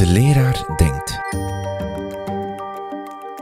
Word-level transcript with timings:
De 0.00 0.06
leraar 0.06 0.64
denkt. 0.76 1.20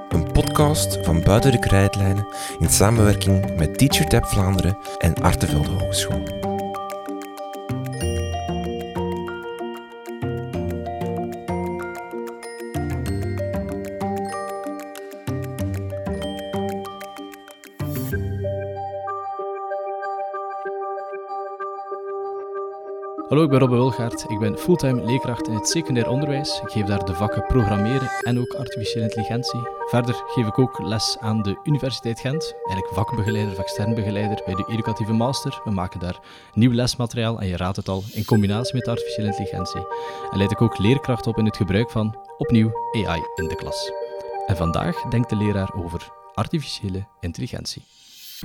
Een 0.09 0.33
podcast 0.33 0.99
van 1.03 1.23
Buiten 1.23 1.53
de 1.53 1.59
Krijtlijnen 1.59 2.27
in 2.59 2.69
samenwerking 2.69 3.57
met 3.57 3.79
TeacherTap 3.79 4.25
Vlaanderen 4.25 4.79
en 4.99 5.15
Artevelde 5.15 5.71
Hogeschool. 5.71 6.23
Hallo, 23.39 23.53
ik 23.53 23.59
ben 23.59 23.69
Robbe 23.69 23.83
Wilgaard. 23.85 24.25
Ik 24.29 24.39
ben 24.39 24.59
fulltime 24.59 25.05
leerkracht 25.05 25.49
in 25.49 25.55
het 25.55 25.69
secundair 25.69 26.09
onderwijs. 26.09 26.61
Ik 26.63 26.71
geef 26.71 26.85
daar 26.85 27.05
de 27.05 27.15
vakken 27.15 27.47
programmeren 27.47 28.11
en 28.23 28.39
ook 28.39 28.55
artificiële 28.55 29.05
intelligentie. 29.05 29.61
Verder 29.87 30.15
geef 30.27 30.47
ik 30.47 30.59
ook 30.59 30.79
les 30.79 31.17
aan 31.21 31.43
de 31.43 31.61
Universiteit 31.65 32.21
Gent, 32.21 32.55
eigenlijk 32.67 32.95
vakbegeleider 32.95 33.59
of 33.59 33.95
begeleider 33.95 34.43
bij 34.45 34.55
de 34.55 34.69
educatieve 34.69 35.13
master. 35.13 35.61
We 35.65 35.71
maken 35.71 36.01
daar 36.01 36.21
nieuw 36.55 36.73
lesmateriaal, 36.73 37.41
en 37.41 37.47
je 37.47 37.57
raadt 37.57 37.77
het 37.77 37.89
al, 37.89 38.03
in 38.13 38.25
combinatie 38.25 38.75
met 38.75 38.89
artificiële 38.89 39.27
intelligentie. 39.27 39.87
En 40.31 40.39
leid 40.39 40.51
ik 40.51 40.63
ook 40.63 40.79
leerkrachten 40.79 41.31
op 41.31 41.39
in 41.39 41.45
het 41.45 41.57
gebruik 41.57 41.91
van, 41.91 42.19
opnieuw, 42.39 42.71
AI 42.93 43.23
in 43.35 43.49
de 43.49 43.57
klas. 43.57 43.93
En 44.47 44.57
vandaag 44.57 45.03
denkt 45.03 45.31
de 45.31 45.37
leraar 45.37 45.75
over 45.85 46.13
artificiële 46.35 47.07
intelligentie. 47.21 47.83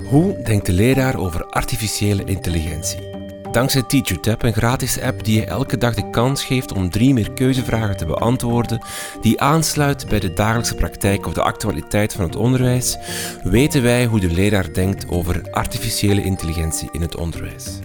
Hoe 0.09 0.41
denkt 0.41 0.65
de 0.65 0.73
leraar 0.73 1.17
over 1.17 1.45
artificiële 1.45 2.23
intelligentie? 2.23 3.22
Dankzij 3.53 3.83
TeacherTap, 3.83 4.43
een 4.43 4.53
gratis 4.53 5.01
app 5.01 5.23
die 5.23 5.39
je 5.39 5.45
elke 5.45 5.77
dag 5.77 5.93
de 5.93 6.09
kans 6.09 6.43
geeft 6.43 6.73
om 6.73 6.89
drie 6.89 7.13
meer 7.13 7.31
keuzevragen 7.31 7.97
te 7.97 8.05
beantwoorden, 8.05 8.81
die 9.21 9.41
aansluit 9.41 10.07
bij 10.09 10.19
de 10.19 10.33
dagelijkse 10.33 10.75
praktijk 10.75 11.25
of 11.25 11.33
de 11.33 11.41
actualiteit 11.41 12.13
van 12.13 12.25
het 12.25 12.35
onderwijs, 12.35 12.97
weten 13.43 13.81
wij 13.81 14.05
hoe 14.05 14.19
de 14.19 14.31
leraar 14.31 14.73
denkt 14.73 15.09
over 15.09 15.51
artificiële 15.51 16.23
intelligentie 16.23 16.89
in 16.91 17.01
het 17.01 17.15
onderwijs. 17.15 17.79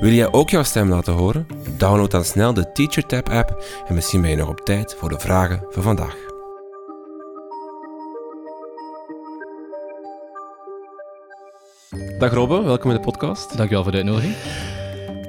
Wil 0.00 0.12
jij 0.12 0.32
ook 0.32 0.50
jouw 0.50 0.62
stem 0.62 0.88
laten 0.88 1.12
horen? 1.12 1.46
Download 1.76 2.10
dan 2.10 2.24
snel 2.24 2.54
de 2.54 2.72
TeacherTap 2.72 3.28
app 3.28 3.64
en 3.88 3.94
misschien 3.94 4.20
ben 4.20 4.30
je 4.30 4.36
nog 4.36 4.48
op 4.48 4.60
tijd 4.60 4.96
voor 4.98 5.08
de 5.08 5.18
vragen 5.18 5.64
van 5.70 5.82
vandaag. 5.82 6.16
Dag 12.18 12.32
Robbe, 12.32 12.62
welkom 12.62 12.90
in 12.90 12.96
de 12.96 13.02
podcast. 13.02 13.56
Dankjewel 13.56 13.82
voor 13.82 13.92
de 13.92 13.98
uitnodiging. 13.98 14.34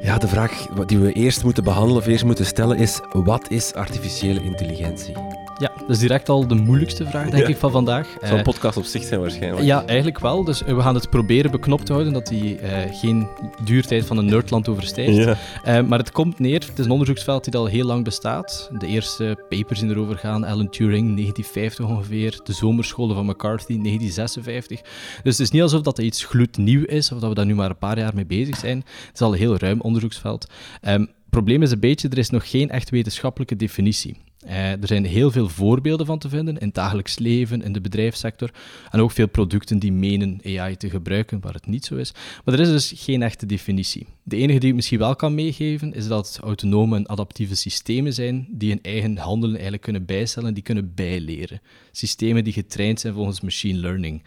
Ja, 0.08 0.18
de 0.18 0.28
vraag 0.28 0.66
die 0.86 1.00
we 1.00 1.14
eerst 1.14 1.44
moeten 1.44 1.64
behandelen 1.64 2.02
of 2.02 2.08
eerst 2.08 2.24
moeten 2.24 2.46
stellen 2.46 2.78
is: 2.78 3.00
wat 3.12 3.50
is 3.50 3.74
artificiële 3.74 4.44
intelligentie? 4.44 5.14
Ja, 5.60 5.72
dat 5.78 5.90
is 5.90 6.00
direct 6.00 6.30
al 6.30 6.48
de 6.48 6.56
moeilijkste 6.56 7.06
vraag, 7.06 7.30
denk 7.30 7.48
ik, 7.48 7.58
van 7.58 7.72
vandaag. 7.72 8.14
Het 8.14 8.28
zal 8.28 8.38
een 8.38 8.44
podcast 8.44 8.78
op 8.78 8.84
zich 8.84 9.04
zijn 9.04 9.20
waarschijnlijk. 9.20 9.66
Ja, 9.66 9.86
eigenlijk 9.86 10.20
wel. 10.20 10.44
Dus 10.44 10.62
we 10.62 10.82
gaan 10.82 10.96
het 10.96 11.10
proberen 11.10 11.52
beknopt 11.52 11.86
te 11.86 11.92
houden, 11.92 12.14
dat 12.14 12.28
die 12.28 12.62
uh, 12.62 12.70
geen 12.92 13.28
duurtijd 13.64 14.06
van 14.06 14.18
een 14.18 14.26
nerdland 14.26 14.70
overstijgt. 14.70 15.16
Ja. 15.16 15.38
Uh, 15.82 15.88
maar 15.88 16.00
het 16.00 16.12
komt 16.12 16.40
neer, 16.40 16.60
het 16.60 16.80
is 16.80 16.86
een 16.86 16.92
onderzoeksveld 16.92 17.44
die 17.44 17.56
al 17.56 17.66
heel 17.66 17.86
lang 17.86 18.04
bestaat. 18.04 18.70
De 18.78 18.88
eerste 18.88 19.46
papers 19.50 19.80
die 19.80 19.90
erover 19.90 20.18
gaan, 20.18 20.44
Alan 20.44 20.70
Turing, 20.70 21.16
1950 21.16 21.86
ongeveer, 21.86 22.40
de 22.44 22.54
zomerscholen 22.54 23.16
van 23.16 23.26
McCarthy, 23.26 23.82
1956. 23.82 24.82
Dus 25.24 25.38
het 25.38 25.40
is 25.40 25.52
niet 25.52 25.62
alsof 25.62 25.82
dat 25.82 25.98
iets 25.98 26.26
gloednieuw 26.26 26.84
is, 26.84 27.12
of 27.12 27.20
dat 27.20 27.30
we 27.30 27.36
daar 27.36 27.46
nu 27.46 27.56
maar 27.56 27.70
een 27.70 27.78
paar 27.78 27.98
jaar 27.98 28.16
mee 28.16 28.26
bezig 28.26 28.58
zijn. 28.58 28.78
Het 28.78 29.14
is 29.14 29.22
al 29.22 29.32
een 29.32 29.40
heel 29.40 29.58
ruim 29.58 29.82
onderzoeksveld. 29.82 30.52
Um, 30.88 31.02
het 31.02 31.46
probleem 31.46 31.62
is 31.62 31.72
een 31.72 31.80
beetje, 31.80 32.10
er 32.10 32.18
is 32.18 32.30
nog 32.30 32.50
geen 32.50 32.70
echt 32.70 32.90
wetenschappelijke 32.90 33.56
definitie. 33.56 34.18
Uh, 34.48 34.72
er 34.72 34.88
zijn 34.88 35.06
heel 35.06 35.32
veel 35.32 35.50
voorbeelden 35.50 36.06
van 36.06 36.20
te 36.20 36.30
vinden 36.30 36.58
in 36.58 36.66
het 36.66 36.76
dagelijks 36.76 37.20
leven, 37.20 37.62
in 37.62 37.74
de 37.74 37.82
bedrijfssector. 37.82 38.52
En 38.92 39.00
ook 39.00 39.12
veel 39.12 39.28
producten 39.28 39.80
die 39.80 39.92
menen 39.92 40.40
AI 40.44 40.78
te 40.78 40.90
gebruiken, 40.90 41.40
waar 41.42 41.54
het 41.54 41.68
niet 41.68 41.86
zo 41.86 41.96
is. 41.96 42.14
Maar 42.46 42.54
er 42.54 42.60
is 42.60 42.70
dus 42.70 42.94
geen 42.96 43.22
echte 43.22 43.46
definitie. 43.46 44.08
De 44.24 44.36
enige 44.36 44.60
die 44.60 44.70
ik 44.70 44.76
misschien 44.76 45.00
wel 45.00 45.16
kan 45.16 45.36
meegeven, 45.36 45.94
is 45.94 46.08
dat 46.08 46.40
autonome 46.44 46.96
en 46.96 47.10
adaptieve 47.10 47.56
systemen 47.56 48.14
zijn 48.14 48.48
die 48.50 48.70
hun 48.70 48.80
eigen 48.82 49.18
handelen 49.18 49.54
eigenlijk 49.54 49.84
kunnen 49.84 50.06
bijstellen, 50.06 50.54
die 50.54 50.64
kunnen 50.64 50.94
bijleren. 50.96 51.62
Systemen 51.92 52.44
die 52.44 52.54
getraind 52.54 53.00
zijn 53.00 53.14
volgens 53.14 53.42
machine 53.42 53.80
learning. 53.80 54.24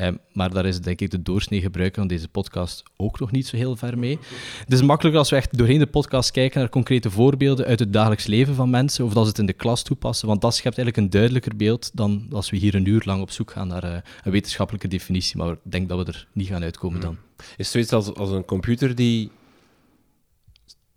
Um, 0.00 0.18
maar 0.32 0.52
daar 0.52 0.66
is 0.66 0.80
denk 0.80 1.00
ik 1.00 1.10
de 1.10 1.22
doorsnee 1.22 1.60
gebruiker 1.60 1.98
van 1.98 2.08
deze 2.08 2.28
podcast 2.28 2.82
ook 2.96 3.20
nog 3.20 3.30
niet 3.30 3.46
zo 3.46 3.56
heel 3.56 3.76
ver 3.76 3.98
mee. 3.98 4.18
Het 4.64 4.72
is 4.72 4.82
makkelijker 4.82 5.20
als 5.20 5.30
we 5.30 5.36
echt 5.36 5.58
doorheen 5.58 5.78
de 5.78 5.86
podcast 5.86 6.30
kijken 6.30 6.60
naar 6.60 6.68
concrete 6.68 7.10
voorbeelden 7.10 7.66
uit 7.66 7.78
het 7.78 7.92
dagelijks 7.92 8.26
leven 8.26 8.54
van 8.54 8.70
mensen, 8.70 9.04
of 9.04 9.12
dat 9.12 9.22
ze 9.22 9.28
het 9.28 9.38
in 9.38 9.46
de 9.46 9.52
klas 9.52 9.82
toepassen, 9.82 10.28
want 10.28 10.40
dat 10.40 10.54
schept 10.54 10.78
eigenlijk 10.78 11.06
een 11.06 11.12
duidelijker 11.12 11.56
beeld 11.56 11.90
dan 11.94 12.26
als 12.32 12.50
we 12.50 12.56
hier 12.56 12.74
een 12.74 12.88
uur 12.88 13.02
lang 13.04 13.22
op 13.22 13.30
zoek 13.30 13.50
gaan 13.50 13.68
naar 13.68 13.84
uh, 13.84 13.96
een 14.24 14.32
wetenschappelijke 14.32 14.88
definitie. 14.88 15.36
Maar 15.36 15.52
ik 15.52 15.58
denk 15.62 15.88
dat 15.88 15.98
we 15.98 16.12
er 16.12 16.26
niet 16.32 16.48
gaan 16.48 16.62
uitkomen 16.62 17.00
dan. 17.00 17.16
Is 17.56 17.70
zoiets 17.70 17.92
als, 17.92 18.14
als 18.14 18.30
een 18.30 18.44
computer 18.44 18.94
die 18.94 19.30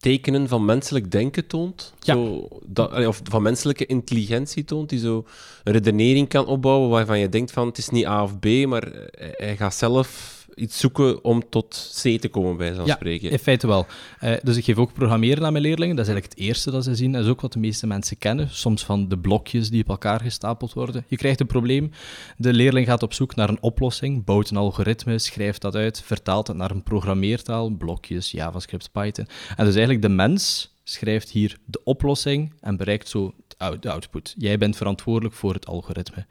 tekenen 0.01 0.47
van 0.47 0.65
menselijk 0.65 1.11
denken 1.11 1.47
toont. 1.47 1.93
Ja. 1.99 2.13
Zo, 2.13 2.47
dat, 2.65 3.05
of 3.07 3.21
van 3.23 3.41
menselijke 3.41 3.85
intelligentie 3.85 4.63
toont, 4.63 4.89
die 4.89 4.99
zo 4.99 5.25
een 5.63 5.73
redenering 5.73 6.27
kan 6.27 6.45
opbouwen 6.45 6.89
waarvan 6.89 7.19
je 7.19 7.29
denkt 7.29 7.51
van 7.51 7.67
het 7.67 7.77
is 7.77 7.89
niet 7.89 8.05
A 8.05 8.23
of 8.23 8.39
B, 8.39 8.45
maar 8.45 8.91
hij 9.17 9.57
gaat 9.57 9.75
zelf 9.75 10.40
iets 10.55 10.79
zoeken 10.79 11.23
om 11.23 11.49
tot 11.49 11.93
C 12.01 12.21
te 12.21 12.29
komen, 12.29 12.57
bij 12.57 12.73
zo'n 12.73 12.85
ja, 12.85 12.95
spreken. 12.95 13.31
in 13.31 13.39
feite 13.39 13.67
wel. 13.67 13.85
Uh, 14.23 14.33
dus 14.43 14.57
ik 14.57 14.63
geef 14.63 14.77
ook 14.77 14.93
programmeren 14.93 15.45
aan 15.45 15.51
mijn 15.51 15.63
leerlingen. 15.63 15.95
Dat 15.95 16.05
is 16.05 16.11
eigenlijk 16.11 16.39
het 16.39 16.47
eerste 16.47 16.71
dat 16.71 16.83
ze 16.83 16.95
zien. 16.95 17.11
Dat 17.11 17.23
is 17.23 17.29
ook 17.29 17.41
wat 17.41 17.53
de 17.53 17.59
meeste 17.59 17.87
mensen 17.87 18.17
kennen. 18.17 18.49
Soms 18.49 18.85
van 18.85 19.07
de 19.07 19.17
blokjes 19.17 19.69
die 19.69 19.81
op 19.81 19.89
elkaar 19.89 20.21
gestapeld 20.21 20.73
worden. 20.73 21.05
Je 21.07 21.17
krijgt 21.17 21.39
een 21.39 21.47
probleem. 21.47 21.91
De 22.37 22.53
leerling 22.53 22.87
gaat 22.87 23.03
op 23.03 23.13
zoek 23.13 23.35
naar 23.35 23.49
een 23.49 23.61
oplossing, 23.61 24.23
bouwt 24.23 24.49
een 24.49 24.57
algoritme, 24.57 25.19
schrijft 25.19 25.61
dat 25.61 25.75
uit, 25.75 26.01
vertaalt 26.05 26.47
het 26.47 26.57
naar 26.57 26.71
een 26.71 26.83
programmeertaal, 26.83 27.69
blokjes, 27.69 28.31
JavaScript, 28.31 28.91
Python. 28.91 29.27
En 29.55 29.65
dus 29.65 29.75
eigenlijk 29.75 30.01
de 30.01 30.09
mens 30.09 30.73
schrijft 30.83 31.29
hier 31.29 31.57
de 31.65 31.83
oplossing 31.83 32.53
en 32.59 32.77
bereikt 32.77 33.09
zo 33.09 33.33
de 33.79 33.91
output. 33.91 34.35
Jij 34.37 34.57
bent 34.57 34.77
verantwoordelijk 34.77 35.35
voor 35.35 35.53
het 35.53 35.67
algoritme. 35.67 36.25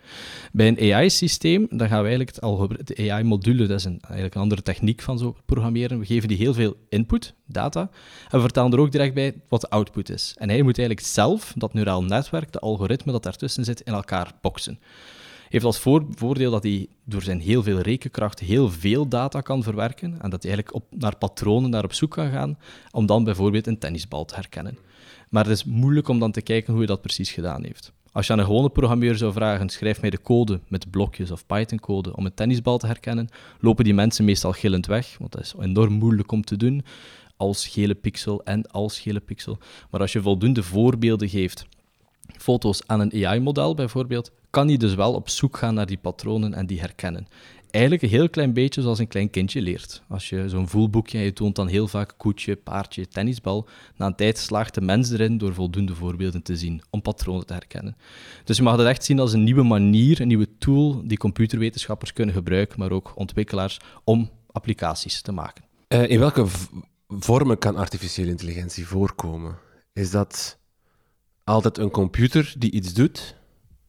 Bij 0.52 0.68
een 0.68 0.94
AI-systeem, 0.94 1.66
dan 1.70 1.88
gaan 1.88 2.02
we 2.02 2.08
eigenlijk 2.08 2.76
het 2.78 2.98
AI-module, 2.98 3.66
dat 3.66 3.78
is 3.78 3.84
een, 3.84 3.98
eigenlijk 4.00 4.34
een 4.34 4.40
andere 4.40 4.62
techniek 4.62 5.02
van 5.02 5.18
zo 5.18 5.36
programmeren. 5.46 5.98
We 5.98 6.06
geven 6.06 6.28
die 6.28 6.36
heel 6.36 6.54
veel 6.54 6.76
input, 6.88 7.34
data, 7.46 7.80
en 7.80 8.36
we 8.36 8.40
vertellen 8.40 8.72
er 8.72 8.80
ook 8.80 8.92
direct 8.92 9.14
bij 9.14 9.34
wat 9.48 9.60
de 9.60 9.70
output 9.70 10.10
is. 10.10 10.34
En 10.38 10.48
hij 10.48 10.62
moet 10.62 10.78
eigenlijk 10.78 11.08
zelf, 11.08 11.52
dat 11.56 11.74
neuraal 11.74 12.02
netwerk, 12.02 12.52
de 12.52 12.58
algoritme 12.58 13.12
dat 13.12 13.22
daartussen 13.22 13.64
zit, 13.64 13.80
in 13.80 13.92
elkaar 13.92 14.32
boksen 14.40 14.78
heeft 15.50 15.64
als 15.64 15.78
voordeel 16.16 16.50
dat 16.50 16.62
hij 16.62 16.86
door 17.04 17.22
zijn 17.22 17.40
heel 17.40 17.62
veel 17.62 17.78
rekenkracht 17.78 18.38
heel 18.38 18.70
veel 18.70 19.08
data 19.08 19.40
kan 19.40 19.62
verwerken 19.62 20.16
en 20.20 20.30
dat 20.30 20.42
hij 20.42 20.52
eigenlijk 20.52 20.74
op, 20.74 20.84
naar 20.90 21.16
patronen 21.16 21.70
naar 21.70 21.84
op 21.84 21.92
zoek 21.92 22.10
kan 22.10 22.30
gaan 22.30 22.58
om 22.90 23.06
dan 23.06 23.24
bijvoorbeeld 23.24 23.66
een 23.66 23.78
tennisbal 23.78 24.24
te 24.24 24.34
herkennen. 24.34 24.78
Maar 25.30 25.44
het 25.44 25.52
is 25.52 25.64
moeilijk 25.64 26.08
om 26.08 26.18
dan 26.18 26.32
te 26.32 26.42
kijken 26.42 26.68
hoe 26.70 26.78
hij 26.78 26.86
dat 26.86 27.02
precies 27.02 27.30
gedaan 27.30 27.64
heeft. 27.64 27.92
Als 28.12 28.26
je 28.26 28.32
aan 28.32 28.38
een 28.38 28.44
gewone 28.44 28.70
programmeur 28.70 29.16
zou 29.16 29.32
vragen, 29.32 29.68
schrijf 29.68 30.00
mij 30.00 30.10
de 30.10 30.20
code 30.22 30.60
met 30.68 30.90
blokjes 30.90 31.30
of 31.30 31.46
Python-code 31.46 32.16
om 32.16 32.26
een 32.26 32.34
tennisbal 32.34 32.78
te 32.78 32.86
herkennen, 32.86 33.28
lopen 33.60 33.84
die 33.84 33.94
mensen 33.94 34.24
meestal 34.24 34.52
gillend 34.52 34.86
weg, 34.86 35.16
want 35.18 35.32
dat 35.32 35.40
is 35.40 35.54
enorm 35.60 35.92
moeilijk 35.92 36.32
om 36.32 36.44
te 36.44 36.56
doen 36.56 36.84
als 37.36 37.68
gele 37.68 37.94
pixel 37.94 38.42
en 38.44 38.70
als 38.70 39.00
gele 39.00 39.20
pixel. 39.20 39.58
Maar 39.90 40.00
als 40.00 40.12
je 40.12 40.22
voldoende 40.22 40.62
voorbeelden 40.62 41.28
geeft, 41.28 41.66
foto's 42.38 42.82
aan 42.86 43.00
een 43.00 43.26
AI-model 43.26 43.74
bijvoorbeeld, 43.74 44.30
kan 44.50 44.68
hij 44.68 44.76
dus 44.76 44.94
wel 44.94 45.14
op 45.14 45.28
zoek 45.28 45.56
gaan 45.56 45.74
naar 45.74 45.86
die 45.86 45.98
patronen 45.98 46.54
en 46.54 46.66
die 46.66 46.80
herkennen 46.80 47.26
eigenlijk 47.70 48.02
een 48.02 48.08
heel 48.08 48.30
klein 48.30 48.52
beetje 48.52 48.82
zoals 48.82 48.98
een 48.98 49.08
klein 49.08 49.30
kindje 49.30 49.62
leert. 49.62 50.02
Als 50.08 50.28
je 50.28 50.48
zo'n 50.48 50.68
voelboekje 50.68 51.18
je 51.18 51.32
toont 51.32 51.56
dan 51.56 51.68
heel 51.68 51.88
vaak 51.88 52.14
koetje, 52.16 52.56
paardje, 52.56 53.08
tennisbal, 53.08 53.68
na 53.96 54.06
een 54.06 54.14
tijd 54.14 54.38
slaagt 54.38 54.74
de 54.74 54.80
mens 54.80 55.10
erin 55.10 55.38
door 55.38 55.54
voldoende 55.54 55.94
voorbeelden 55.94 56.42
te 56.42 56.56
zien 56.56 56.82
om 56.90 57.02
patronen 57.02 57.46
te 57.46 57.52
herkennen. 57.52 57.96
Dus 58.44 58.56
je 58.56 58.62
mag 58.62 58.76
dat 58.76 58.86
echt 58.86 59.04
zien 59.04 59.18
als 59.18 59.32
een 59.32 59.44
nieuwe 59.44 59.62
manier, 59.62 60.20
een 60.20 60.28
nieuwe 60.28 60.48
tool 60.58 61.02
die 61.04 61.18
computerwetenschappers 61.18 62.12
kunnen 62.12 62.34
gebruiken, 62.34 62.78
maar 62.78 62.90
ook 62.90 63.12
ontwikkelaars 63.14 63.78
om 64.04 64.30
applicaties 64.52 65.22
te 65.22 65.32
maken. 65.32 65.64
Uh, 65.88 66.10
in 66.10 66.18
welke 66.18 66.46
vormen 67.08 67.58
kan 67.58 67.76
artificiële 67.76 68.30
intelligentie 68.30 68.86
voorkomen? 68.86 69.58
Is 69.92 70.10
dat 70.10 70.58
altijd 71.44 71.78
een 71.78 71.90
computer 71.90 72.54
die 72.58 72.70
iets 72.70 72.94
doet? 72.94 73.38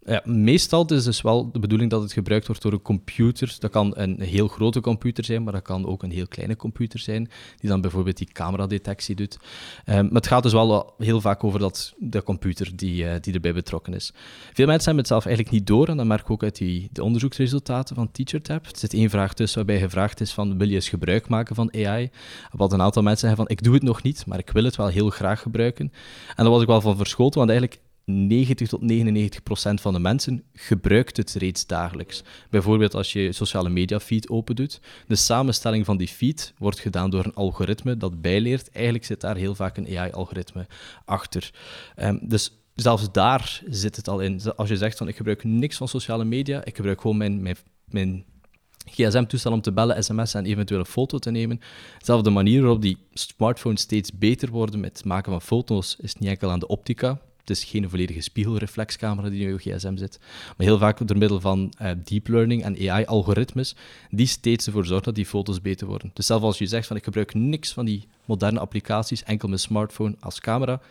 Ja, 0.06 0.22
meestal 0.26 0.86
is 0.86 1.04
dus 1.04 1.22
wel 1.22 1.52
de 1.52 1.60
bedoeling 1.60 1.92
dat 1.92 2.02
het 2.02 2.14
gebruikt 2.14 2.48
wordt 2.48 2.62
door 2.62 2.72
een 2.72 2.82
computer. 2.82 3.56
Dat 3.60 3.72
kan 3.72 3.94
een 3.96 4.22
heel 4.22 4.48
grote 4.48 4.82
computer 4.82 5.26
zijn, 5.26 5.44
maar 5.44 5.54
dat 5.54 5.62
kan 5.62 5.86
ook 5.86 6.04
een 6.04 6.12
heel 6.12 6.28
kleine 6.28 6.56
computer 6.56 7.00
zijn, 7.00 7.30
die 7.58 7.70
dan 7.70 7.82
bijvoorbeeld 7.82 8.18
die 8.18 8.32
cameradetectie 8.32 9.16
doet. 9.16 9.38
Um, 9.86 10.04
maar 10.04 10.14
het 10.14 10.28
gaat 10.28 10.44
dus 10.44 10.52
wel 10.52 10.94
heel 10.98 11.22
vaak 11.22 11.44
over 11.44 11.60
dat, 11.60 11.94
de 11.98 12.24
computer 12.24 12.76
die, 12.76 13.04
uh, 13.04 13.14
die 13.22 13.34
erbij 13.34 13.54
betrokken 13.54 13.94
is. 13.94 14.14
Veel 14.54 14.66
mensen 14.66 14.86
hebben 14.86 14.98
het 14.98 15.08
zelf 15.08 15.26
eigenlijk 15.26 15.56
niet 15.56 15.68
door, 15.68 15.88
en 15.88 15.98
dat 15.98 16.06
merk 16.06 16.22
ik 16.22 16.30
ook 16.30 16.44
uit 16.44 16.58
die, 16.58 16.90
de 16.92 17.04
onderzoeksresultaten 17.04 17.96
van 17.96 18.12
TeacherTap. 18.12 18.66
Er 18.66 18.78
zit 18.78 18.94
één 18.94 19.10
vraag 19.10 19.34
tussen 19.34 19.58
waarbij 19.58 19.80
gevraagd 19.84 20.22
is 20.22 20.32
van, 20.32 20.58
wil 20.58 20.68
je 20.68 20.76
eens 20.76 20.90
gebruik 20.90 21.28
maken 21.28 21.56
van 21.56 21.74
AI? 21.74 22.10
Wat 22.52 22.74
een 22.74 22.82
aantal 22.82 23.04
mensen 23.04 23.28
zeggen 23.28 23.46
van, 23.46 23.56
ik 23.58 23.64
doe 23.64 23.74
het 23.74 23.84
nog 23.84 24.04
niet, 24.04 24.26
maar 24.26 24.40
ik 24.40 24.50
wil 24.50 24.64
het 24.64 24.76
wel 24.76 24.88
heel 24.88 25.10
graag 25.10 25.42
gebruiken. 25.42 25.92
En 26.28 26.44
daar 26.44 26.50
was 26.50 26.62
ik 26.62 26.68
wel 26.68 26.82
van 26.82 26.98
verschoten, 26.98 27.40
want 27.40 27.50
eigenlijk 27.50 27.82
90 28.12 28.68
tot 28.68 28.82
99 28.82 29.44
procent 29.44 29.82
van 29.82 29.94
de 29.94 30.00
mensen 30.00 30.44
gebruikt 30.54 31.18
het 31.18 31.34
reeds 31.34 31.68
dagelijks. 31.68 32.24
Bijvoorbeeld 32.50 32.94
als 32.94 33.14
je 33.14 33.32
sociale 33.32 33.70
media 33.70 34.00
feed 34.00 34.30
open 34.30 34.56
doet. 34.56 34.82
De 35.08 35.16
samenstelling 35.16 35.86
van 35.86 35.98
die 35.98 36.08
feed 36.08 36.54
wordt 36.58 36.80
gedaan 36.80 37.10
door 37.10 37.26
een 37.26 37.34
algoritme 37.34 37.98
dat 37.98 38.22
bijleert. 38.22 38.72
Eigenlijk 38.72 39.06
zit 39.06 39.22
daar 39.22 39.36
heel 39.36 39.56
vaak 39.56 39.78
een 39.78 39.98
AI-algoritme 39.98 40.68
achter. 41.06 41.52
Um, 41.96 42.20
dus 42.24 42.52
zelfs 42.76 43.12
daar 43.12 43.62
zit 43.70 43.96
het 43.96 44.08
al 44.08 44.20
in. 44.20 44.42
Als 44.56 44.70
je 44.70 44.78
zegt 44.78 44.98
van 44.98 45.08
ik 45.08 45.16
gebruik 45.16 45.44
niks 45.44 45.78
van 45.78 45.88
sociale 45.88 46.26
media, 46.26 46.66
ik 46.66 46.76
gebruik 46.76 47.02
gewoon 47.02 47.18
mijn, 47.18 47.42
mijn, 47.42 47.58
mijn 47.86 48.26
gsm-toestel 48.86 49.52
om 49.52 49.62
te 49.62 49.72
bellen, 49.72 50.04
sms 50.04 50.34
en 50.34 50.46
eventueel 50.46 50.80
een 50.80 50.86
foto 50.86 51.18
te 51.18 51.32
nemen. 51.32 51.60
Dezelfde 52.00 52.30
manier 52.30 52.62
waarop 52.62 52.82
die 52.82 52.98
smartphones 53.14 53.82
steeds 53.82 54.12
beter 54.18 54.50
worden 54.50 54.80
met 54.80 54.98
het 54.98 55.06
maken 55.06 55.32
van 55.32 55.42
foto's, 55.42 55.96
is 56.00 56.16
niet 56.16 56.30
enkel 56.30 56.52
aan 56.52 56.60
de 56.60 56.68
optica. 56.68 57.20
Het 57.42 57.50
is 57.50 57.64
geen 57.64 57.90
volledige 57.90 58.22
spiegelreflexcamera 58.22 59.30
die 59.30 59.48
in 59.48 59.52
je 59.52 59.58
gsm 59.58 59.98
zit, 59.98 60.20
maar 60.58 60.68
heel 60.68 60.78
vaak 60.78 61.08
door 61.08 61.18
middel 61.18 61.40
van 61.40 61.74
uh, 61.82 61.92
deep 62.04 62.28
learning 62.28 62.64
en 62.64 62.90
AI-algoritmes, 62.90 63.76
die 64.10 64.28
steeds 64.28 64.66
ervoor 64.66 64.86
zorgen 64.86 65.06
dat 65.06 65.16
die 65.16 65.26
foto's 65.26 65.62
beter 65.62 65.88
worden. 65.88 66.12
Dus 66.14 66.26
zelfs 66.26 66.44
als 66.44 66.58
je 66.58 66.66
zegt 66.66 66.88
van 66.88 66.96
ik 66.96 67.04
gebruik 67.04 67.34
niks 67.34 67.74
van 67.74 67.86
die 67.86 68.08
moderne 68.26 68.60
applicaties, 68.60 69.24
enkel 69.24 69.48
mijn 69.48 69.60
smartphone 69.60 70.16
als 70.20 70.40
camera, 70.40 70.82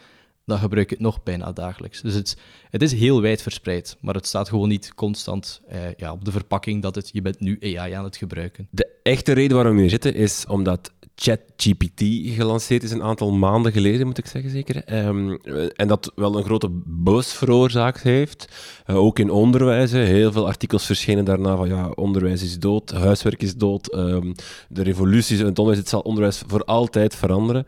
dan 0.51 0.59
gebruik 0.59 0.85
ik 0.85 0.91
het 0.91 1.01
nog 1.01 1.23
bijna 1.23 1.53
dagelijks. 1.53 2.01
Dus 2.01 2.15
het, 2.15 2.37
het 2.71 2.83
is 2.83 2.93
heel 2.93 3.21
wijd 3.21 3.43
verspreid, 3.43 3.97
maar 4.01 4.15
het 4.15 4.27
staat 4.27 4.49
gewoon 4.49 4.69
niet 4.69 4.95
constant 4.95 5.61
eh, 5.69 5.79
ja, 5.97 6.13
op 6.13 6.25
de 6.25 6.33
verpakking 6.33 6.83
dat 6.83 6.95
het, 6.95 7.11
je 7.13 7.23
bent 7.23 7.41
nu 7.41 7.59
AI 7.77 7.93
aan 7.93 8.05
het 8.05 8.17
gebruiken. 8.17 8.69
De 8.71 8.89
echte 9.03 9.33
reden 9.33 9.57
waarom 9.57 9.75
we 9.75 9.81
hier 9.81 9.91
zitten 9.91 10.15
is 10.15 10.47
omdat 10.47 10.93
ChatGPT 11.23 12.03
gelanceerd 12.35 12.83
is 12.83 12.91
een 12.91 13.03
aantal 13.03 13.33
maanden 13.33 13.73
geleden, 13.73 14.07
moet 14.07 14.19
ik 14.19 14.27
zeggen 14.27 14.51
zeker. 14.51 14.85
Ehm, 14.85 15.35
en 15.77 15.89
dat 15.89 16.13
wel 16.15 16.37
een 16.37 16.45
grote 16.45 16.69
buzz 16.85 17.33
veroorzaakt 17.33 18.03
heeft. 18.03 18.47
Uh, 18.87 18.97
ook 18.97 19.19
in 19.19 19.31
onderwijs. 19.31 19.93
Heel 19.93 20.33
veel 20.33 20.47
artikels 20.47 20.87
verschenen 20.87 21.25
daarna 21.25 21.57
van 21.57 21.69
ja, 21.69 21.89
onderwijs 21.89 22.43
is 22.43 22.59
dood, 22.59 22.91
huiswerk 22.91 23.43
is 23.43 23.55
dood, 23.55 23.95
um, 23.95 24.35
de 24.69 24.83
revolutie 24.83 25.39
in 25.39 25.45
het 25.45 25.59
onderwijs, 25.59 25.79
het 25.79 25.89
zal 25.89 26.01
onderwijs 26.01 26.43
voor 26.47 26.65
altijd 26.65 27.15
veranderen. 27.15 27.67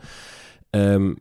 Um, 0.71 1.19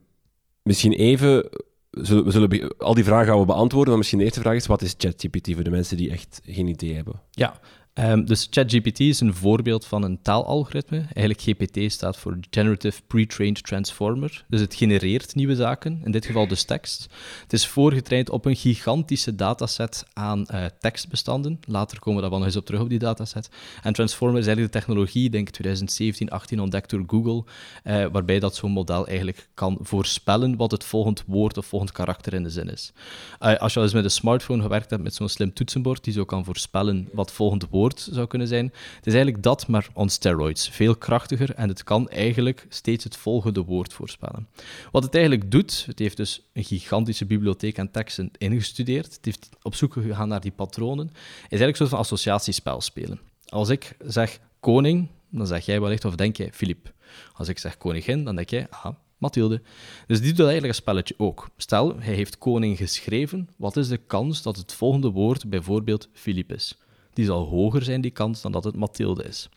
misschien 0.64 0.92
even, 0.92 1.50
we 1.90 2.32
zullen 2.32 2.78
al 2.78 2.94
die 2.94 3.04
vragen 3.04 3.28
gaan 3.28 3.40
we 3.40 3.46
beantwoorden, 3.46 3.90
maar 3.90 3.98
misschien 3.98 4.20
de 4.20 4.26
eerste 4.26 4.40
vraag 4.40 4.56
is, 4.56 4.68
wat 4.68 4.82
is 4.82 4.96
ChatGPT 4.98 5.54
voor 5.54 5.64
de 5.64 5.70
mensen 5.70 5.98
die 5.98 6.12
echt 6.12 6.42
geen 6.46 6.68
idee 6.68 6.96
hebben? 6.96 7.22
Ja, 7.32 7.60
Um, 7.94 8.26
dus 8.26 8.48
ChatGPT 8.50 9.00
is 9.00 9.20
een 9.20 9.34
voorbeeld 9.34 9.86
van 9.86 10.04
een 10.04 10.22
taalalgoritme. 10.22 10.98
Eigenlijk 10.98 11.42
GPT 11.42 11.92
staat 11.92 12.18
voor 12.18 12.38
Generative 12.50 13.02
Pre-trained 13.08 13.64
Transformer. 13.64 14.46
Dus 14.48 14.62
het 14.62 14.76
genereert 14.76 15.36
nieuwe 15.36 15.56
zaken, 15.56 16.02
in 16.04 16.12
dit 16.12 16.26
geval 16.26 16.48
dus 16.48 16.64
tekst. 16.64 17.08
Het 17.42 17.54
is 17.54 17.68
voorgetraind 17.68 18.30
op 18.30 18.46
een 18.46 18.56
gigantische 18.56 19.36
dataset 19.36 20.06
aan 20.14 20.46
uh, 20.54 20.66
tekstbestanden. 20.80 21.60
Later 21.68 22.00
komen 22.00 22.16
we 22.16 22.22
daar 22.22 22.30
wel 22.30 22.40
nog 22.40 22.48
eens 22.48 22.58
op 22.58 22.66
terug 22.66 22.82
op 22.82 22.90
die 22.90 23.00
dataset. 23.00 23.50
En 23.84 23.94
Transformer 23.94 24.40
is 24.40 24.46
eigenlijk 24.46 24.74
de 24.74 24.80
technologie, 24.80 25.30
denk 25.30 25.48
ik 25.48 25.54
2017, 25.54 26.30
18 26.30 26.60
ontdekt 26.60 26.90
door 26.90 27.04
Google, 27.08 27.44
uh, 27.84 28.06
waarbij 28.12 28.40
dat 28.40 28.56
zo'n 28.56 28.72
model 28.72 29.08
eigenlijk 29.08 29.50
kan 29.54 29.78
voorspellen 29.82 30.56
wat 30.56 30.72
het 30.72 30.84
volgend 30.84 31.24
woord 31.28 31.58
of 31.58 31.66
volgend 31.66 31.92
karakter 31.92 32.34
in 32.34 32.44
de 32.44 32.50
zin 32.50 32.70
is. 32.70 32.94
Uh, 33.40 33.56
als 33.56 33.74
je 33.74 33.80
al 33.80 33.86
eens 33.86 33.94
met 33.94 34.04
een 34.04 34.12
smartphone 34.12 34.62
gewerkt 34.62 34.90
hebt 34.90 35.04
met 35.04 35.16
zo'n 35.16 35.30
slim 35.30 35.54
toetsenbord, 35.54 36.04
die 36.04 36.14
zo 36.14 36.26
kan 36.26 36.46
voorspellen 36.46 37.10
wat 37.14 37.32
volgend 37.32 37.68
woord 37.70 37.80
zou 37.90 38.28
kunnen 38.28 38.48
zijn. 38.48 38.66
Het 38.96 39.08
is 39.08 39.14
eigenlijk 39.14 39.44
dat, 39.44 39.68
maar 39.68 39.88
on 39.94 40.10
steroids. 40.10 40.70
Veel 40.70 40.96
krachtiger 40.96 41.54
en 41.56 41.70
het 41.70 41.84
kan 41.84 42.10
eigenlijk 42.10 42.66
steeds 42.70 43.04
het 43.04 43.18
volgende 43.18 43.64
woord 43.64 43.94
voorspellen. 43.94 44.48
Wat 44.92 45.04
het 45.04 45.16
eigenlijk 45.16 45.52
doet, 45.52 45.84
het 45.86 46.00
heeft 46.00 46.18
dus 46.18 46.42
een 46.54 46.64
gigantische 46.64 47.26
bibliotheek 47.26 47.80
aan 47.80 47.92
teksten 47.92 48.32
ingestudeerd. 48.38 49.14
Het 49.14 49.26
heeft 49.26 49.50
op 49.62 49.76
zoek 49.76 49.94
gegaan 49.94 50.28
naar 50.28 50.42
die 50.42 50.52
patronen. 50.52 51.08
Is 51.08 51.18
eigenlijk 51.40 51.70
een 51.70 51.76
soort 51.76 51.90
van 51.90 52.00
associatiespel 52.00 52.82
spelen. 52.82 53.20
Als 53.46 53.70
ik 53.70 53.96
zeg 54.00 54.40
koning, 54.60 55.08
dan 55.30 55.48
zeg 55.48 55.66
jij 55.66 55.82
wellicht 55.82 56.06
of 56.06 56.16
denk 56.16 56.38
jij 56.38 56.50
Filip. 56.54 56.94
Als 57.34 57.48
ik 57.48 57.60
zeg 57.60 57.78
koningin, 57.78 58.24
dan 58.24 58.36
denk 58.36 58.50
jij, 58.50 58.68
aha, 58.70 58.98
Mathilde. 59.22 59.62
Dus 60.08 60.22
die 60.22 60.34
doet 60.34 60.46
eigenlijk 60.46 60.68
een 60.68 60.82
spelletje 60.82 61.14
ook. 61.18 61.50
Stel, 61.58 61.96
hij 62.00 62.14
heeft 62.14 62.38
koning 62.38 62.78
geschreven. 62.78 63.50
Wat 63.58 63.78
is 63.78 63.88
de 63.88 63.98
kans 63.98 64.42
dat 64.42 64.58
het 64.58 64.74
volgende 64.74 65.10
woord 65.10 65.50
bijvoorbeeld 65.50 66.10
Filip 66.14 66.54
is? 66.54 66.78
Die 67.14 67.26
zal 67.26 67.48
hoger 67.48 67.84
zijn, 67.84 68.02
die 68.02 68.12
kans, 68.12 68.42
dan 68.42 68.52
dat 68.52 68.64
het 68.64 68.76
Mathilde 68.76 69.24
is. 69.24 69.50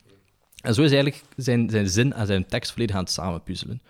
En 0.65 0.75
zo 0.75 0.83
is 0.83 0.93
eigenlijk 0.93 1.23
zijn, 1.37 1.71
zijn 1.71 1.89
zin 1.89 2.13
en 2.13 2.27
zijn 2.27 2.47
tekst 2.47 2.73
volledig 2.73 2.97
aan 2.97 3.03
het 3.03 3.13
samenpuzzelen. 3.13 3.83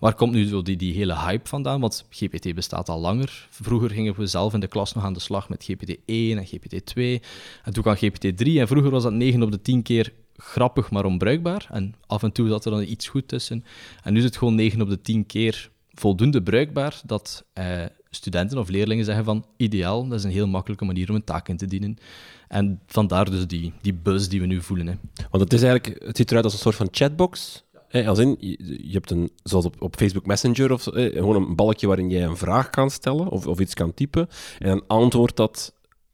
Waar 0.00 0.14
komt 0.14 0.32
nu 0.32 0.62
die, 0.62 0.76
die 0.76 0.94
hele 0.94 1.18
hype 1.18 1.48
vandaan? 1.48 1.80
Want 1.80 2.04
GPT 2.10 2.54
bestaat 2.54 2.88
al 2.88 3.00
langer. 3.00 3.48
Vroeger 3.50 3.90
gingen 3.90 4.14
we 4.16 4.26
zelf 4.26 4.54
in 4.54 4.60
de 4.60 4.66
klas 4.66 4.94
nog 4.94 5.04
aan 5.04 5.12
de 5.12 5.20
slag 5.20 5.48
met 5.48 5.70
GPT-1 5.70 5.96
en 6.06 6.46
GPT-2. 6.46 7.24
En 7.64 7.72
toen 7.72 7.82
kwam 7.82 7.96
GPT-3 7.96 8.44
en 8.44 8.68
vroeger 8.68 8.90
was 8.90 9.02
dat 9.02 9.12
9 9.12 9.42
op 9.42 9.50
de 9.50 9.62
10 9.62 9.82
keer 9.82 10.12
grappig, 10.36 10.90
maar 10.90 11.04
onbruikbaar. 11.04 11.68
En 11.70 11.94
af 12.06 12.22
en 12.22 12.32
toe 12.32 12.48
zat 12.48 12.64
er 12.64 12.70
dan 12.70 12.82
iets 12.82 13.08
goed 13.08 13.28
tussen. 13.28 13.64
En 14.02 14.12
nu 14.12 14.18
is 14.18 14.24
het 14.24 14.36
gewoon 14.36 14.54
9 14.54 14.80
op 14.80 14.88
de 14.88 15.00
10 15.00 15.26
keer 15.26 15.70
voldoende 15.98 16.42
bruikbaar 16.42 17.00
dat 17.04 17.44
eh, 17.52 17.84
studenten 18.10 18.58
of 18.58 18.68
leerlingen 18.68 19.04
zeggen 19.04 19.24
van 19.24 19.44
ideaal, 19.56 20.08
dat 20.08 20.18
is 20.18 20.24
een 20.24 20.30
heel 20.30 20.46
makkelijke 20.46 20.84
manier 20.84 21.08
om 21.08 21.14
een 21.14 21.24
taak 21.24 21.48
in 21.48 21.56
te 21.56 21.66
dienen. 21.66 21.96
En 22.48 22.80
vandaar 22.86 23.30
dus 23.30 23.46
die, 23.46 23.72
die 23.80 23.94
buzz 23.94 24.26
die 24.26 24.40
we 24.40 24.46
nu 24.46 24.62
voelen. 24.62 24.86
Hè. 24.86 24.94
Want 25.30 25.42
het, 25.42 25.52
is 25.52 25.62
eigenlijk, 25.62 26.04
het 26.04 26.16
ziet 26.16 26.30
eruit 26.30 26.44
als 26.44 26.52
een 26.54 26.58
soort 26.58 26.76
van 26.76 26.88
chatbox. 26.90 27.64
als 28.06 28.18
in, 28.18 28.36
je, 28.40 28.92
hebt 28.92 29.10
een, 29.10 29.30
zoals 29.42 29.64
op, 29.64 29.82
op 29.82 29.96
Facebook 29.96 30.26
Messenger, 30.26 30.72
of, 30.72 30.82
gewoon 30.92 31.36
een 31.36 31.56
balkje 31.56 31.86
waarin 31.86 32.10
jij 32.10 32.24
een 32.24 32.36
vraag 32.36 32.70
kan 32.70 32.90
stellen 32.90 33.28
of, 33.28 33.46
of 33.46 33.60
iets 33.60 33.74
kan 33.74 33.94
typen. 33.94 34.28
En 34.58 34.68
dan 34.68 34.84
antwoordt 34.86 35.36
dat 35.36 35.72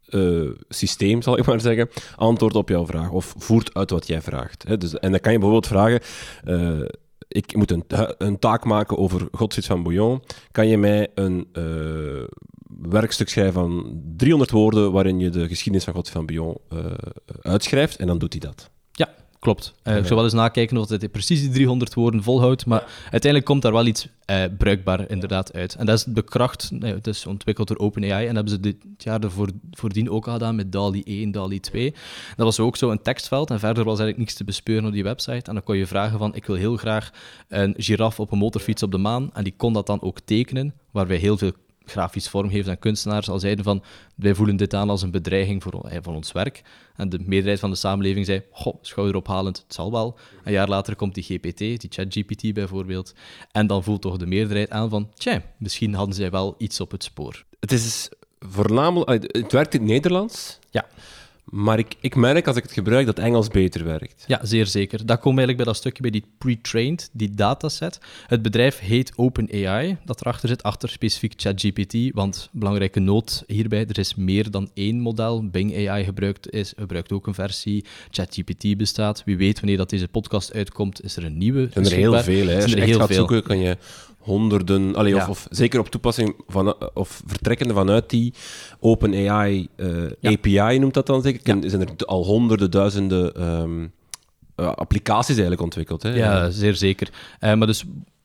uh, 0.08 0.50
systeem, 0.68 1.22
zal 1.22 1.38
ik 1.38 1.46
maar 1.46 1.60
zeggen, 1.60 1.88
antwoord 2.16 2.54
op 2.54 2.68
jouw 2.68 2.86
vraag 2.86 3.10
of 3.10 3.34
voert 3.38 3.74
uit 3.74 3.90
wat 3.90 4.06
jij 4.06 4.22
vraagt. 4.22 4.80
Dus, 4.80 4.98
en 4.98 5.10
dan 5.10 5.20
kan 5.20 5.32
je 5.32 5.38
bijvoorbeeld 5.38 5.72
vragen, 5.72 6.00
uh, 6.44 6.86
ik 7.28 7.56
moet 7.56 7.70
een, 7.70 7.84
een, 8.18 8.38
taak 8.38 8.64
maken 8.64 8.98
over 8.98 9.28
Godfried 9.32 9.66
van 9.66 9.82
Bouillon. 9.82 10.22
Kan 10.50 10.66
je 10.66 10.78
mij 10.78 11.08
een 11.14 11.48
uh, 11.52 12.24
werkstuk 12.80 13.28
schrijven 13.28 13.52
van 13.52 14.02
300 14.16 14.50
woorden 14.50 14.92
waarin 14.92 15.18
je 15.18 15.30
de 15.30 15.48
geschiedenis 15.48 15.84
van 15.84 15.94
Godfried 15.94 16.16
van 16.16 16.26
Bouillon 16.26 16.58
uh, 16.72 16.92
uitschrijft? 17.40 17.96
En 17.96 18.06
dan 18.06 18.18
doet 18.18 18.32
hij 18.32 18.40
dat. 18.40 18.70
Klopt. 19.44 19.74
Uh, 19.84 19.96
ik 19.96 20.02
zou 20.02 20.14
wel 20.14 20.24
eens 20.24 20.32
nakijken 20.32 20.76
of 20.76 20.88
het 20.88 21.12
precies 21.12 21.40
die 21.40 21.50
300 21.50 21.94
woorden 21.94 22.22
volhoudt, 22.22 22.66
maar 22.66 22.84
uiteindelijk 23.02 23.44
komt 23.44 23.62
daar 23.62 23.72
wel 23.72 23.86
iets 23.86 24.08
uh, 24.30 24.44
bruikbaar 24.58 25.10
inderdaad 25.10 25.52
uit. 25.52 25.74
En 25.74 25.86
dat 25.86 25.98
is 25.98 26.04
de 26.04 26.22
kracht, 26.22 26.70
nou, 26.70 26.94
het 26.94 27.06
is 27.06 27.26
ontwikkeld 27.26 27.68
door 27.68 27.76
OpenAI 27.76 28.26
en 28.26 28.34
dat 28.34 28.34
hebben 28.34 28.52
ze 28.52 28.60
dit 28.60 28.76
jaar 28.98 29.20
ervoor, 29.20 29.48
voordien 29.70 30.10
ook 30.10 30.26
al 30.26 30.32
gedaan 30.32 30.54
met 30.54 30.72
DALI 30.72 31.02
1, 31.02 31.30
DALI 31.30 31.60
2. 31.60 31.94
Dat 32.36 32.46
was 32.46 32.60
ook 32.60 32.76
zo 32.76 32.90
een 32.90 33.02
tekstveld 33.02 33.50
en 33.50 33.58
verder 33.58 33.84
was 33.84 33.98
eigenlijk 33.98 34.18
niks 34.18 34.34
te 34.34 34.44
bespeuren 34.44 34.86
op 34.86 34.92
die 34.92 35.02
website. 35.02 35.48
En 35.48 35.54
dan 35.54 35.62
kon 35.62 35.76
je 35.76 35.86
vragen 35.86 36.18
van, 36.18 36.34
ik 36.34 36.46
wil 36.46 36.56
heel 36.56 36.76
graag 36.76 37.10
een 37.48 37.74
giraf 37.76 38.20
op 38.20 38.32
een 38.32 38.38
motorfiets 38.38 38.82
op 38.82 38.90
de 38.90 38.98
maan 38.98 39.30
en 39.32 39.44
die 39.44 39.54
kon 39.56 39.72
dat 39.72 39.86
dan 39.86 40.02
ook 40.02 40.20
tekenen, 40.20 40.74
waarbij 40.90 41.16
heel 41.16 41.38
veel 41.38 41.52
grafisch 41.84 42.28
vormgevers 42.28 42.68
en 42.68 42.78
kunstenaars 42.78 43.28
al 43.28 43.38
zeiden 43.38 43.64
van 43.64 43.82
wij 44.14 44.34
voelen 44.34 44.56
dit 44.56 44.74
aan 44.74 44.90
als 44.90 45.02
een 45.02 45.10
bedreiging 45.10 45.62
voor, 45.62 45.80
voor 46.02 46.14
ons 46.14 46.32
werk. 46.32 46.62
En 46.96 47.08
de 47.08 47.18
meerderheid 47.18 47.60
van 47.60 47.70
de 47.70 47.76
samenleving 47.76 48.26
zei, 48.26 48.42
goh, 48.50 48.74
schouderophalend, 48.80 49.56
het 49.56 49.74
zal 49.74 49.90
wel. 49.90 50.18
Een 50.44 50.52
jaar 50.52 50.68
later 50.68 50.96
komt 50.96 51.14
die 51.14 51.24
GPT, 51.24 51.58
die 51.58 51.88
ChatGPT 51.88 52.52
bijvoorbeeld, 52.52 53.14
en 53.52 53.66
dan 53.66 53.82
voelt 53.84 54.02
toch 54.02 54.16
de 54.16 54.26
meerderheid 54.26 54.70
aan 54.70 54.88
van, 54.88 55.10
tja, 55.14 55.42
misschien 55.56 55.94
hadden 55.94 56.14
zij 56.14 56.30
wel 56.30 56.54
iets 56.58 56.80
op 56.80 56.90
het 56.90 57.04
spoor. 57.04 57.44
Het 57.60 57.72
is 57.72 58.08
voornamelijk, 58.40 59.36
het 59.36 59.52
werkt 59.52 59.74
in 59.74 59.80
het 59.80 59.88
Nederlands. 59.88 60.58
Ja. 60.70 60.86
Maar 61.44 61.78
ik, 61.78 61.94
ik 62.00 62.16
merk 62.16 62.46
als 62.46 62.56
ik 62.56 62.62
het 62.62 62.72
gebruik 62.72 63.06
dat 63.06 63.18
Engels 63.18 63.48
beter 63.48 63.84
werkt. 63.84 64.24
Ja, 64.26 64.40
zeer 64.42 64.66
zeker. 64.66 65.06
Dat 65.06 65.18
we 65.18 65.24
eigenlijk 65.24 65.56
bij 65.56 65.66
dat 65.66 65.76
stukje 65.76 66.02
bij 66.02 66.10
die 66.10 66.24
pre-trained, 66.38 67.10
die 67.12 67.30
dataset. 67.30 68.00
Het 68.26 68.42
bedrijf 68.42 68.78
heet 68.78 69.12
OpenAI, 69.16 69.96
dat 70.04 70.20
erachter 70.20 70.48
zit, 70.48 70.62
achter 70.62 70.88
specifiek 70.88 71.32
ChatGPT. 71.36 72.14
Want 72.14 72.48
belangrijke 72.52 73.00
noot 73.00 73.44
hierbij, 73.46 73.86
er 73.86 73.98
is 73.98 74.14
meer 74.14 74.50
dan 74.50 74.70
één 74.74 75.00
model. 75.00 75.48
Bing 75.50 75.88
AI 75.88 76.04
gebruikt, 76.04 76.50
is, 76.50 76.72
gebruikt 76.76 77.12
ook 77.12 77.26
een 77.26 77.34
versie. 77.34 77.84
ChatGPT 78.10 78.76
bestaat. 78.76 79.22
Wie 79.24 79.36
weet, 79.36 79.60
wanneer 79.60 79.78
dat 79.78 79.90
deze 79.90 80.08
podcast 80.08 80.52
uitkomt, 80.52 81.04
is 81.04 81.16
er 81.16 81.24
een 81.24 81.38
nieuwe. 81.38 81.62
Er 81.62 81.70
zijn 81.72 81.84
er 81.84 81.92
heel 81.92 82.22
veel. 82.22 82.46
Hè. 82.46 82.62
Als 82.62 82.72
je 82.72 82.94
gaat 82.94 83.14
zoeken, 83.14 83.42
kan 83.42 83.58
je 83.58 83.76
honderden, 84.24 84.94
allee, 84.94 85.16
of, 85.16 85.28
of, 85.28 85.46
zeker 85.50 85.80
op 85.80 85.88
toepassing 85.88 86.34
van, 86.46 86.74
of 86.94 87.22
vertrekkende 87.26 87.74
vanuit 87.74 88.10
die 88.10 88.34
OpenAI 88.80 89.68
uh, 89.76 90.32
API 90.32 90.78
noemt 90.78 90.94
dat 90.94 91.06
dan 91.06 91.22
zeker, 91.22 91.56
ja. 91.56 91.68
zijn 91.68 91.82
er 91.82 92.06
al 92.06 92.24
honderden, 92.24 92.70
duizenden 92.70 93.48
um, 93.60 93.92
uh, 94.56 94.66
applicaties 94.74 95.28
eigenlijk 95.28 95.62
ontwikkeld. 95.62 96.02
Hè? 96.02 96.14
Ja, 96.14 96.50
zeer 96.50 96.74
zeker. 96.74 97.08
Uh, 97.40 97.54
maar 97.54 97.66
dus 97.66 97.84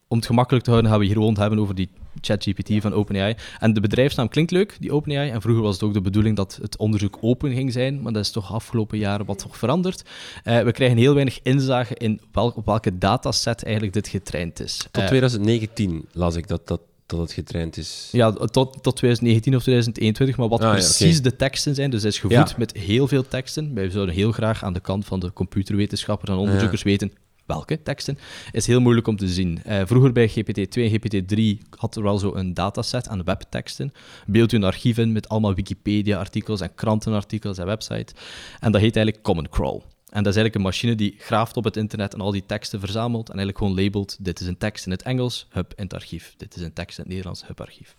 om 0.09 0.17
het 0.17 0.25
gemakkelijk 0.25 0.63
te 0.63 0.69
houden, 0.71 0.91
gaan 0.91 0.99
we 0.99 1.05
hier 1.05 1.15
gewoon 1.15 1.37
hebben 1.37 1.59
over 1.59 1.75
die 1.75 1.89
ChatGPT 2.21 2.81
van 2.81 2.93
OpenAI. 2.93 3.35
En 3.59 3.73
de 3.73 3.79
bedrijfsnaam 3.79 4.29
klinkt 4.29 4.51
leuk, 4.51 4.77
die 4.79 4.91
OpenAI. 4.91 5.29
En 5.29 5.41
vroeger 5.41 5.63
was 5.63 5.73
het 5.73 5.83
ook 5.83 5.93
de 5.93 6.01
bedoeling 6.01 6.35
dat 6.35 6.59
het 6.61 6.77
onderzoek 6.77 7.17
open 7.21 7.53
ging 7.53 7.71
zijn, 7.71 8.01
maar 8.01 8.13
dat 8.13 8.23
is 8.23 8.31
toch 8.31 8.53
afgelopen 8.53 8.97
jaren 8.97 9.25
wat 9.25 9.39
toch 9.39 9.57
veranderd. 9.57 10.03
Uh, 10.43 10.61
we 10.61 10.71
krijgen 10.71 10.97
heel 10.97 11.13
weinig 11.13 11.39
inzage 11.43 11.95
in 11.95 12.21
welk, 12.31 12.57
op 12.57 12.65
welke 12.65 12.97
dataset 12.97 13.63
eigenlijk 13.63 13.93
dit 13.93 14.07
getraind 14.07 14.59
is. 14.59 14.77
Tot 14.91 15.07
2019 15.07 16.05
las 16.11 16.35
ik 16.35 16.47
dat 16.47 16.67
dat 16.67 16.81
dat 17.05 17.19
het 17.19 17.31
getraind 17.31 17.77
is. 17.77 18.09
Ja, 18.11 18.31
tot, 18.31 18.83
tot 18.83 18.95
2019 18.95 19.55
of 19.55 19.61
2021, 19.61 20.37
maar 20.37 20.47
wat 20.47 20.59
Ah, 20.59 20.65
ja, 20.65 20.71
precies 20.73 21.21
de 21.21 21.35
teksten 21.35 21.75
zijn. 21.75 21.89
Dus 21.89 22.01
hij 22.01 22.09
is 22.09 22.19
gevoed 22.19 22.49
Ja. 22.49 22.55
met 22.57 22.73
heel 22.77 23.07
veel 23.07 23.27
teksten. 23.27 23.73
Wij 23.73 23.89
zouden 23.89 24.15
heel 24.15 24.31
graag 24.31 24.63
aan 24.63 24.73
de 24.73 24.79
kant 24.79 25.05
van 25.05 25.19
de 25.19 25.33
computerwetenschappers 25.33 26.31
en 26.31 26.37
onderzoekers 26.37 26.83
weten 26.83 27.11
welke 27.49 27.81
teksten. 27.83 28.17
Is 28.51 28.67
heel 28.67 28.79
moeilijk 28.79 29.07
om 29.07 29.15
te 29.15 29.27
zien. 29.27 29.63
Eh, 29.63 29.81
vroeger 29.85 30.11
bij 30.11 30.29
GPT-2 30.29 30.83
en 30.83 30.91
GPT-3 30.91 31.67
had 31.77 31.95
er 31.95 32.03
wel 32.03 32.17
zo 32.17 32.35
een 32.35 32.53
dataset 32.53 33.07
aan 33.07 33.23
webteksten. 33.23 33.93
Beeld 34.25 34.51
u 34.51 34.57
een 34.57 34.63
archief 34.63 34.97
in 34.97 35.11
met 35.11 35.29
allemaal 35.29 35.53
Wikipedia-artikels 35.53 36.61
en 36.61 36.75
krantenartikels 36.75 37.57
en 37.57 37.65
websites. 37.65 38.13
En 38.59 38.71
dat 38.71 38.81
heet 38.81 38.95
eigenlijk 38.95 39.25
Common 39.25 39.49
Crawl. 39.49 39.81
En 40.09 40.23
dat 40.23 40.33
is 40.33 40.39
eigenlijk 40.39 40.55
een 40.55 40.61
machine 40.61 40.95
die 40.95 41.15
graaft 41.17 41.57
op 41.57 41.63
het 41.63 41.77
internet 41.77 42.13
en 42.13 42.21
al 42.21 42.31
die 42.31 42.45
teksten 42.45 42.79
verzamelt 42.79 43.29
en 43.29 43.37
eigenlijk 43.37 43.57
gewoon 43.57 43.83
labelt, 43.83 44.17
dit 44.19 44.39
is 44.39 44.47
een 44.47 44.57
tekst 44.57 44.85
in 44.85 44.91
het 44.91 45.01
Engels, 45.01 45.47
hup, 45.49 45.73
in 45.75 45.83
het 45.83 45.93
archief. 45.93 46.33
Dit 46.37 46.55
is 46.55 46.61
een 46.61 46.73
tekst 46.73 46.97
in 46.97 47.03
het 47.03 47.11
Nederlands, 47.11 47.47
hup, 47.47 47.61
archief. 47.61 47.95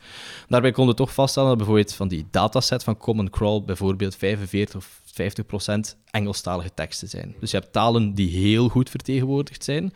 Daarbij 0.48 0.70
konden 0.70 0.94
we 0.94 1.00
toch 1.00 1.14
vaststellen 1.14 1.48
dat 1.48 1.58
bijvoorbeeld 1.58 1.94
van 1.94 2.08
die 2.08 2.26
dataset 2.30 2.84
van 2.84 2.96
Common 2.96 3.30
Crawl 3.30 3.62
bijvoorbeeld 3.62 4.16
45 4.16 4.76
of 4.76 5.00
50 5.12 5.46
procent 5.46 5.96
Engelstalige 6.10 6.70
teksten 6.74 7.08
zijn. 7.08 7.34
Dus 7.40 7.50
je 7.50 7.56
hebt 7.56 7.72
talen 7.72 8.14
die 8.14 8.28
heel 8.28 8.68
goed 8.68 8.90
vertegenwoordigd 8.90 9.64
zijn. 9.64 9.92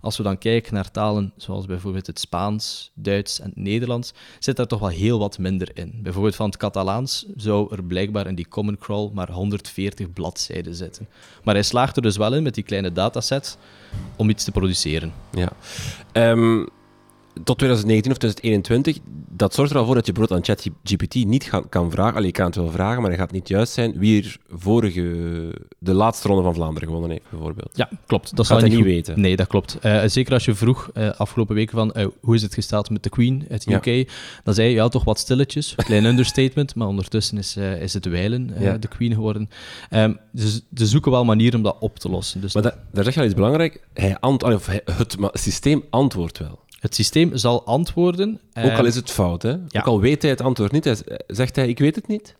Als 0.00 0.16
we 0.16 0.22
dan 0.22 0.38
kijken 0.38 0.74
naar 0.74 0.90
talen 0.90 1.32
zoals 1.36 1.66
bijvoorbeeld 1.66 2.06
het 2.06 2.18
Spaans, 2.18 2.90
Duits 2.94 3.40
en 3.40 3.48
het 3.48 3.56
Nederlands, 3.56 4.12
zit 4.38 4.56
daar 4.56 4.66
toch 4.66 4.80
wel 4.80 4.88
heel 4.88 5.18
wat 5.18 5.38
minder 5.38 5.70
in. 5.74 5.98
Bijvoorbeeld 6.02 6.36
van 6.36 6.46
het 6.46 6.56
Catalaans 6.56 7.26
zou 7.36 7.74
er 7.74 7.84
blijkbaar 7.84 8.26
in 8.26 8.34
die 8.34 8.48
Common 8.48 8.78
Crawl 8.78 9.10
maar 9.14 9.30
140 9.30 10.12
bladzijden 10.12 10.74
zitten. 10.74 11.08
Maar 11.44 11.54
hij 11.54 11.62
slaagt 11.62 11.96
er 11.96 12.02
dus 12.02 12.16
wel 12.16 12.34
in 12.34 12.42
met 12.42 12.54
die 12.54 12.64
kleine 12.64 12.92
dataset 12.92 13.58
om 14.16 14.30
iets 14.30 14.44
te 14.44 14.50
produceren. 14.50 15.12
Ja. 15.32 15.52
Ehm, 16.12 16.64
tot 17.44 17.58
2019 17.58 18.12
of 18.12 18.18
2021, 18.18 18.98
dat 19.30 19.54
zorgt 19.54 19.72
er 19.72 19.78
al 19.78 19.86
voor 19.86 19.94
dat 19.94 20.06
je 20.06 20.12
bijvoorbeeld 20.12 20.48
aan 20.48 20.56
ChatGPT 20.56 21.14
niet 21.14 21.44
gaan, 21.44 21.68
kan 21.68 21.90
vragen. 21.90 22.14
Allee, 22.14 22.26
je 22.26 22.32
kan 22.32 22.46
het 22.46 22.54
wel 22.54 22.70
vragen, 22.70 23.00
maar 23.02 23.10
het 23.10 23.20
gaat 23.20 23.30
niet 23.32 23.48
juist 23.48 23.72
zijn 23.72 23.98
wie 23.98 24.22
er 24.24 24.36
vorige, 24.48 25.02
de 25.78 25.92
laatste 25.92 26.28
ronde 26.28 26.42
van 26.42 26.54
Vlaanderen 26.54 26.86
gewonnen 26.88 27.10
heeft, 27.10 27.30
bijvoorbeeld. 27.30 27.70
Ja, 27.76 27.88
klopt. 28.06 28.36
Dat 28.36 28.46
zal 28.46 28.58
je 28.58 28.64
niet 28.64 28.74
goed- 28.74 28.84
weten. 28.84 29.20
Nee, 29.20 29.36
dat 29.36 29.46
klopt. 29.46 29.78
Eh, 29.80 30.02
zeker 30.06 30.32
als 30.32 30.44
je 30.44 30.54
vroeg 30.54 30.90
eh, 30.94 31.10
afgelopen 31.10 31.54
weken 31.54 31.76
van 31.76 31.92
eh, 31.92 32.06
hoe 32.20 32.34
is 32.34 32.42
het 32.42 32.54
gesteld 32.54 32.90
met 32.90 33.02
de 33.02 33.08
Queen 33.10 33.46
uit 33.50 33.64
de 33.64 33.70
Ja. 33.70 33.76
UK, 33.86 34.10
dan 34.44 34.54
zei 34.54 34.68
je 34.68 34.74
ja, 34.74 34.88
toch 34.88 35.04
wat 35.04 35.18
stilletjes. 35.18 35.74
Klein 35.86 36.04
understatement, 36.04 36.74
maar 36.74 36.86
ondertussen 36.88 37.38
is, 37.38 37.56
is 37.56 37.92
het 37.94 38.04
wijlen 38.06 38.52
Ja. 38.58 38.78
de 38.78 38.88
Queen 38.88 39.12
geworden. 39.14 39.48
Dus 40.32 40.60
ze 40.74 40.86
zoeken 40.86 41.10
wel 41.10 41.24
manieren 41.24 41.56
om 41.56 41.62
dat 41.64 41.76
op 41.80 41.98
te 41.98 42.08
lossen. 42.08 42.40
Dus 42.40 42.54
Maar 42.54 42.62
dat, 42.62 42.74
daar 42.92 43.04
zeg 43.04 43.14
je 43.14 43.20
al 43.20 43.26
iets 43.26 43.34
belangrijk. 43.34 43.80
Hij 43.94 44.18
ant, 44.20 44.42
of 44.42 44.66
hij- 44.66 44.82
het 44.84 45.16
systeem 45.32 45.84
antwoordt 45.90 46.38
wel. 46.38 46.64
het 46.80 46.94
systeem 46.94 47.25
zal 47.34 47.66
antwoorden. 47.66 48.40
Ook 48.54 48.64
al 48.64 48.70
ehm, 48.70 48.84
is 48.84 48.94
het 48.96 49.10
fout, 49.10 49.42
hè? 49.42 49.50
ja. 49.50 49.80
Ook 49.80 49.86
al 49.86 50.00
weet 50.00 50.22
hij 50.22 50.30
het 50.30 50.40
antwoord 50.40 50.72
niet. 50.72 50.84
Hij, 50.84 50.94
z- 50.94 51.02
zegt 51.26 51.56
hij, 51.56 51.68
ik 51.68 51.78
weet 51.78 51.94
het 51.94 52.06
niet? 52.08 52.36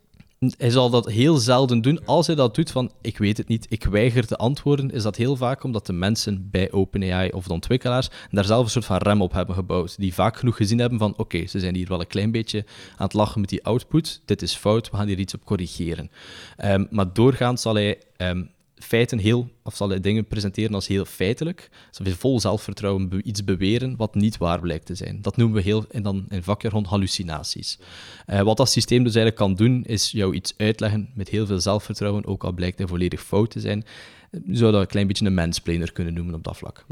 Hij 0.59 0.71
zal 0.71 0.90
dat 0.90 1.07
heel 1.11 1.37
zelden 1.37 1.81
doen. 1.83 2.00
Als 2.07 2.26
hij 2.26 2.37
dat 2.37 2.55
doet 2.55 2.71
van 2.71 2.90
ik 3.00 3.19
weet 3.19 3.37
het 3.37 3.49
niet, 3.49 3.66
ik 3.69 3.85
weiger 3.85 4.26
te 4.26 4.37
antwoorden, 4.37 4.90
is 4.90 5.02
dat 5.02 5.16
heel 5.16 5.37
vaak 5.37 5.62
omdat 5.64 5.87
de 5.87 5.93
mensen 5.93 6.49
bij 6.50 6.73
OpenAI 6.73 7.31
of 7.31 7.47
de 7.47 7.52
ontwikkelaars 7.52 8.09
daar 8.31 8.45
zelf 8.45 8.64
een 8.64 8.71
soort 8.71 8.85
van 8.85 8.97
rem 8.97 9.23
op 9.23 9.33
hebben 9.33 9.55
gebouwd. 9.55 9.99
Die 9.99 10.14
vaak 10.14 10.37
genoeg 10.37 10.57
gezien 10.57 10.78
hebben 10.78 10.99
van 10.99 11.14
oké, 11.16 11.47
ze 11.47 11.61
zijn 11.61 11.75
hier 11.75 11.88
wel 11.88 12.00
een 12.00 12.07
klein 12.07 12.31
beetje 12.31 12.64
aan 12.97 13.07
het 13.07 13.12
lachen 13.12 13.40
met 13.40 13.50
die 13.50 13.64
output, 13.64 14.23
dit 14.25 14.43
is 14.43 14.55
fout, 14.55 14.90
we 14.90 14.97
gaan 14.97 15.07
hier 15.07 15.19
iets 15.19 15.35
op 15.35 15.45
corrigeren. 15.45 16.11
Ehm, 16.57 16.85
maar 16.90 17.12
doorgaans 17.12 17.62
zal 17.62 17.75
hij 17.75 17.99
ehm, 18.16 18.43
feiten 18.78 19.18
heel, 19.18 19.49
of 19.62 19.76
zal 19.76 19.88
hij 19.88 20.00
dingen 20.00 20.26
presenteren 20.26 20.75
als 20.75 20.87
heel 20.87 21.04
feitelijk. 21.04 21.68
Hij 22.02 22.12
vol 22.12 22.40
zelfvertrouwen 22.40 23.28
iets 23.28 23.45
beweren 23.45 23.97
wat 23.97 24.14
niet 24.14 24.37
waar 24.37 24.61
blijkt 24.61 24.87
te 24.87 24.95
zijn. 24.95 25.23
Dat 25.23 25.37
noemen 25.37 25.56
we 25.56 25.62
heel, 25.62 25.85
en 25.90 26.02
dan 26.02 26.25
in 26.28 26.42
vakjargon 26.42 26.85
hallucinaties. 26.85 27.78
Eh, 28.26 28.40
wat 28.40 28.56
dat 28.56 28.71
systeem 28.71 29.04
dus 29.04 29.14
eigenlijk 29.14 29.45
kan 29.45 29.54
doen, 29.54 29.85
is 29.85 30.11
jou 30.11 30.35
iets 30.35 30.54
uitleggen 30.56 31.11
met 31.14 31.28
heel 31.28 31.47
veel 31.47 31.61
zelfvertrouwen, 31.61 32.26
ook 32.26 32.45
al 32.45 32.52
blijkt 32.52 32.78
hij 32.78 32.87
volledig 32.87 33.23
fout 33.23 33.50
te 33.50 33.61
zijn. 33.61 33.85
Je 34.30 34.56
zou 34.56 34.73
dat 34.73 34.80
een 34.80 34.87
klein 34.87 35.06
beetje 35.06 35.26
een 35.26 35.35
mansplainer 35.35 35.92
kunnen 35.92 36.14
noemen 36.14 36.35
op 36.35 36.45
dat 36.45 36.56
vlak. 36.56 36.85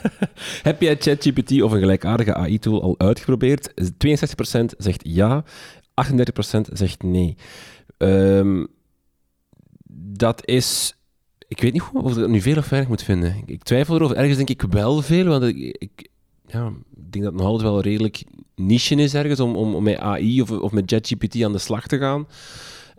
Heb 0.62 0.80
jij 0.80 0.96
ChatGPT 0.96 1.62
of 1.62 1.72
een 1.72 1.78
gelijkaardige 1.78 2.34
AI-tool 2.34 2.82
al 2.82 2.94
uitgeprobeerd? 2.98 3.70
62% 3.70 3.74
zegt 4.78 5.00
ja, 5.02 5.44
38% 5.44 5.44
zegt 6.72 7.02
nee. 7.02 7.36
Ehm, 7.98 8.64
dat 9.94 10.46
is... 10.46 10.96
Ik 11.52 11.60
weet 11.60 11.72
niet 11.72 11.82
goed 11.82 12.02
of 12.02 12.10
ik 12.12 12.18
dat 12.18 12.28
nu 12.28 12.40
veel 12.40 12.56
of 12.56 12.68
weinig 12.68 12.90
moet 12.90 13.02
vinden. 13.02 13.36
Ik, 13.36 13.48
ik 13.50 13.62
twijfel 13.62 13.94
erover. 13.94 14.16
Ergens 14.16 14.36
denk 14.36 14.50
ik 14.50 14.62
wel 14.70 15.02
veel, 15.02 15.24
want 15.24 15.42
ik, 15.42 15.56
ik, 15.78 16.08
ja, 16.46 16.66
ik 16.66 17.12
denk 17.12 17.24
dat 17.24 17.32
het 17.32 17.34
nog 17.34 17.46
altijd 17.46 17.68
wel 17.70 17.80
redelijk 17.80 18.22
niche 18.54 18.94
is 18.94 19.14
ergens 19.14 19.40
om, 19.40 19.56
om, 19.56 19.74
om 19.74 19.82
met 19.82 19.98
AI 19.98 20.42
of, 20.42 20.50
of 20.50 20.72
met 20.72 20.90
ChatGPT 20.90 21.42
aan 21.42 21.52
de 21.52 21.58
slag 21.58 21.86
te 21.86 21.98
gaan. 21.98 22.26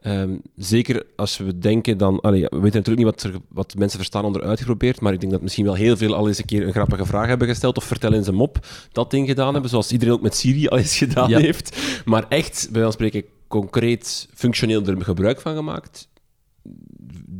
Ehm, 0.01 0.35
zeker 0.55 1.05
als 1.15 1.37
we 1.37 1.57
denken 1.57 1.97
dan... 1.97 2.19
Allee, 2.21 2.41
we 2.41 2.59
weten 2.59 2.79
natuurlijk 2.79 2.97
niet 2.97 3.05
wat, 3.05 3.23
er, 3.23 3.39
wat 3.49 3.75
mensen 3.77 3.97
verstaan 3.97 4.25
onder 4.25 4.43
uitgeprobeerd, 4.43 5.01
maar 5.01 5.13
ik 5.13 5.19
denk 5.19 5.31
dat 5.31 5.41
misschien 5.41 5.65
wel 5.65 5.73
heel 5.73 5.97
veel 5.97 6.15
al 6.15 6.27
eens 6.27 6.37
een 6.37 6.45
keer 6.45 6.65
een 6.67 6.71
grappige 6.73 7.05
vraag 7.05 7.27
hebben 7.27 7.47
gesteld 7.47 7.77
of 7.77 7.83
vertel 7.83 8.13
in 8.13 8.23
zijn 8.23 8.35
mop 8.35 8.67
dat 8.91 9.11
ding 9.11 9.27
gedaan 9.27 9.53
hebben, 9.53 9.69
zoals 9.69 9.91
iedereen 9.91 10.13
ook 10.13 10.21
met 10.21 10.35
Siri 10.35 10.67
al 10.67 10.77
eens 10.77 10.97
gedaan 10.97 11.29
Ja. 11.29 11.39
heeft. 11.39 11.77
Maar 12.05 12.25
echt, 12.29 12.67
bij 12.71 12.81
wijze 12.81 12.97
van 12.97 13.07
spreken, 13.07 13.23
concreet, 13.47 14.27
functioneel 14.33 14.85
er 14.85 15.03
gebruik 15.03 15.41
van 15.41 15.55
gemaakt, 15.55 16.07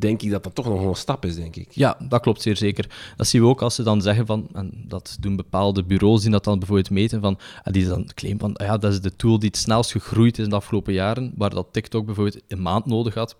denk 0.04 0.22
ik 0.22 0.32
dat 0.32 0.44
dat 0.44 0.56
toch 0.56 0.66
nog 0.66 0.86
een 0.86 0.96
stap 0.96 1.26
is, 1.26 1.36
denk 1.36 1.56
ik. 1.56 1.72
Ja, 1.72 1.98
dat 2.08 2.22
klopt 2.22 2.42
zeer 2.42 2.58
zeker. 2.58 2.90
Dat 3.16 3.28
zien 3.28 3.42
we 3.42 3.48
ook 3.48 3.62
als 3.62 3.76
ze 3.76 3.84
dan 3.84 4.02
zeggen 4.02 4.26
van, 4.26 4.48
en 4.54 4.86
dat 4.88 5.18
doen 5.20 5.36
bepaalde 5.36 5.84
bureaus 5.84 6.22
die 6.22 6.32
dat 6.32 6.44
dan 6.44 6.60
bijvoorbeeld 6.60 6.90
meten, 6.90 7.22
van, 7.22 7.40
en 7.64 7.72
die 7.72 7.88
dan 7.88 8.10
claimen 8.14 8.42
van, 8.42 8.56
ah 8.56 8.68
ja, 8.68 8.78
dat 8.78 8.92
is 8.92 9.02
de 9.02 9.16
tool 9.16 9.40
die 9.40 9.50
het 9.50 9.58
snelst 9.58 9.92
gegroeid 9.92 10.38
is 10.38 10.44
in 10.44 10.50
de 10.50 10.56
afgelopen 10.56 10.94
jaren, 10.94 11.34
waar 11.36 11.50
dat 11.50 11.68
TikTok 11.72 12.06
bijvoorbeeld 12.06 12.42
een 12.48 12.62
maand 12.62 12.86
nodig 12.86 13.14
had, 13.14 13.36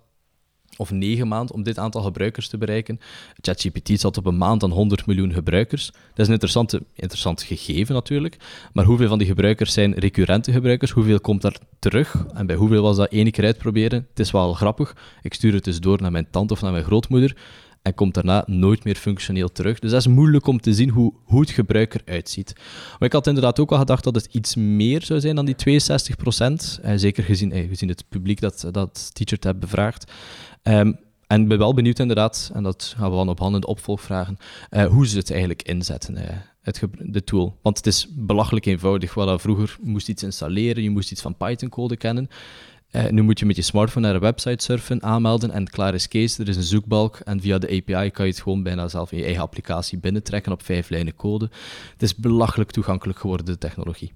of 0.78 0.92
negen 0.92 1.28
maanden 1.28 1.56
om 1.56 1.64
dit 1.64 1.78
aantal 1.78 2.02
gebruikers 2.02 2.48
te 2.48 2.58
bereiken. 2.58 3.00
ChatGPT 3.42 4.00
zat 4.00 4.18
op 4.18 4.26
een 4.26 4.38
maand 4.38 4.64
aan 4.64 4.72
100 4.72 5.06
miljoen 5.06 5.34
gebruikers. 5.34 5.86
Dat 5.86 6.20
is 6.20 6.28
een 6.28 6.34
interessante, 6.34 6.84
interessant 6.96 7.42
gegeven 7.42 7.96
natuurlijk. 7.96 8.38
Maar 8.74 8.86
hoeveel 8.86 9.08
van 9.08 9.18
die 9.18 9.28
gebruikers 9.28 9.74
zijn 9.74 9.94
recurrente 9.94 10.52
gebruikers? 10.52 10.92
Hoeveel 10.92 11.20
komt 11.20 11.42
daar 11.42 11.58
terug? 11.80 12.26
En 12.34 12.46
bij 12.46 12.56
hoeveel 12.56 12.82
was 12.82 12.98
dat 12.98 13.12
één 13.12 13.32
keer 13.32 13.46
uitproberen? 13.46 14.08
Het 14.10 14.20
is 14.20 14.32
wel 14.32 14.54
grappig. 14.54 14.96
Ik 15.22 15.34
stuur 15.34 15.54
het 15.54 15.64
dus 15.64 15.80
door 15.80 16.02
naar 16.02 16.12
mijn 16.12 16.28
tante 16.30 16.54
of 16.54 16.62
naar 16.62 16.72
mijn 16.72 16.84
grootmoeder. 16.84 17.36
En 17.84 17.94
komt 17.94 18.14
daarna 18.14 18.44
nooit 18.48 18.84
meer 18.84 18.96
functioneel 18.96 19.52
terug. 19.52 19.80
Dus 19.80 19.92
dat 19.92 20.00
is 20.00 20.08
moeilijk 20.08 20.48
om 20.48 20.60
te 20.60 20.74
zien 20.74 20.90
hoe, 20.90 21.14
hoe 21.24 21.42
het 21.42 21.50
gebruik 21.50 21.94
eruit 21.94 22.30
ziet. 22.30 22.54
Maar 23.00 23.08
ik 23.08 23.14
had 23.14 23.28
inderdaad 23.28 23.60
ook 23.60 23.72
al 23.72 23.78
gedacht 23.78 24.04
dat 24.04 24.16
het 24.16 24.28
iets 24.32 24.56
meer 24.56 25.02
zou 25.02 25.20
zijn 25.20 25.36
dan 25.36 25.46
die 25.46 25.56
62 25.56 26.16
procent. 26.16 26.80
Zeker 26.96 27.24
gezien, 27.24 27.52
eh, 27.52 27.68
gezien 27.68 27.90
het 27.90 28.04
publiek 28.10 28.42
dat, 28.42 28.68
dat 28.72 29.10
TeacherTab 29.14 29.60
bevraagt. 29.60 30.12
Ehm, 30.62 30.94
en 31.28 31.42
ik 31.42 31.48
ben 31.48 31.58
wel 31.58 31.74
benieuwd 31.74 32.00
inderdaad, 32.00 32.52
en 32.54 32.64
dat 32.64 32.94
gaan 32.98 33.10
we 33.10 33.16
dan 33.16 33.30
op 33.30 33.40
hand 33.40 33.56
in 33.56 33.62
de 33.62 33.68
opvolg 33.68 34.02
vragen, 34.02 34.38
eh, 34.70 34.86
hoe 34.86 35.08
ze 35.08 35.18
het 35.18 35.30
eigenlijk 35.30 35.62
inzetten, 35.62 36.18
eh, 36.18 36.38
het 36.62 36.84
de 37.00 37.24
tool. 37.24 37.58
Want 37.62 37.78
het 37.78 37.88
is 37.88 38.08
belachelijk 38.10 38.66
eenvoudig. 38.66 39.14
Dat 39.14 39.42
vroeger 39.42 39.78
moest 39.82 40.10
iets 40.10 40.24
installeren, 40.24 40.84
je 40.84 40.90
moest 40.90 41.12
iets 41.12 41.22
van 41.22 41.38
Python-code 41.38 41.98
kennen. 41.98 42.28
Eh, 42.94 43.10
nu 43.10 43.22
moet 43.22 43.40
je 43.40 43.46
met 43.46 43.56
je 43.56 43.62
smartphone 43.62 44.06
naar 44.06 44.16
een 44.16 44.22
website 44.22 44.64
surfen, 44.64 45.04
aanmelden 45.04 45.52
en 45.52 45.70
klaar 45.70 45.94
is 45.94 46.08
Kees. 46.08 46.38
Er 46.38 46.48
is 46.48 46.56
een 46.56 46.64
zoekbalk 46.64 47.20
en 47.20 47.42
via 47.42 47.58
de 47.58 47.68
API 47.68 48.12
kan 48.12 48.26
je 48.26 48.32
het 48.32 48.42
gewoon 48.42 48.64
bijna 48.64 48.88
zelf 48.88 49.12
in 49.12 49.18
je 49.18 49.24
eigen 49.24 49.44
applicatie 49.44 49.98
binnentrekken 49.98 50.52
op 50.52 50.64
vijf 50.64 50.90
lijnen 50.90 51.16
code. 51.16 51.50
Het 51.92 52.02
is 52.02 52.16
belachelijk 52.16 52.72
toegankelijk 52.72 53.20
geworden, 53.20 53.46
de 53.46 53.58
technologie. 53.58 54.12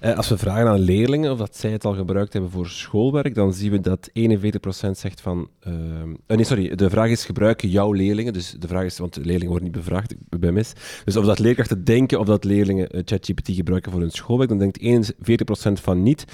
Eh, 0.00 0.16
als 0.16 0.28
we 0.28 0.38
vragen 0.38 0.66
aan 0.66 0.80
leerlingen 0.80 1.32
of 1.32 1.38
dat 1.38 1.56
zij 1.56 1.70
het 1.70 1.84
al 1.84 1.94
gebruikt 1.94 2.32
hebben 2.32 2.50
voor 2.50 2.68
schoolwerk, 2.68 3.34
dan 3.34 3.52
zien 3.52 3.70
we 3.70 3.80
dat 3.80 4.10
41% 4.12 4.98
zegt 4.98 5.20
van... 5.20 5.48
ehm, 5.60 6.14
eh, 6.26 6.36
nee, 6.36 6.44
sorry, 6.44 6.74
de 6.74 6.90
vraag 6.90 7.10
is 7.10 7.24
gebruiken 7.24 7.68
jouw 7.68 7.92
leerlingen. 7.92 8.32
Dus 8.32 8.54
de 8.58 8.68
vraag 8.68 8.84
is, 8.84 8.98
want 8.98 9.16
leerlingen 9.16 9.48
worden 9.48 9.64
niet 9.64 9.76
bevraagd, 9.76 10.14
ben 10.28 10.54
mis. 10.54 10.72
Dus 11.04 11.16
of 11.16 11.24
dat 11.24 11.38
leerkrachten 11.38 11.84
denken 11.84 12.18
of 12.18 12.26
dat 12.26 12.44
leerlingen 12.44 12.88
eh, 12.88 13.00
ChatGPT 13.04 13.50
gebruiken 13.52 13.92
voor 13.92 14.00
hun 14.00 14.10
schoolwerk, 14.10 14.48
dan 14.48 14.58
denkt 14.58 14.80
41% 14.80 15.72
van 15.72 16.02
niet. 16.02 16.24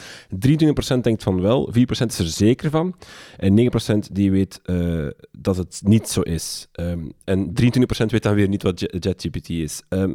23% 0.96 1.00
denkt 1.00 1.22
van 1.22 1.40
wel, 1.40 1.72
4% 1.72 2.06
is 2.06 2.18
er 2.18 2.26
zeker 2.26 2.70
van. 2.70 2.94
En 3.36 3.70
9% 4.06 4.12
die 4.12 4.30
weet 4.30 4.60
dat 5.38 5.56
het 5.56 5.80
niet 5.84 6.08
zo 6.08 6.20
is. 6.20 6.68
Ehm, 6.72 7.00
en 7.24 7.52
23% 7.54 8.10
weet 8.10 8.22
dan 8.22 8.34
weer 8.34 8.48
niet 8.48 8.62
wat 8.62 8.86
ChatGPT 8.88 9.48
is. 9.48 9.82
Ehm, 9.88 10.14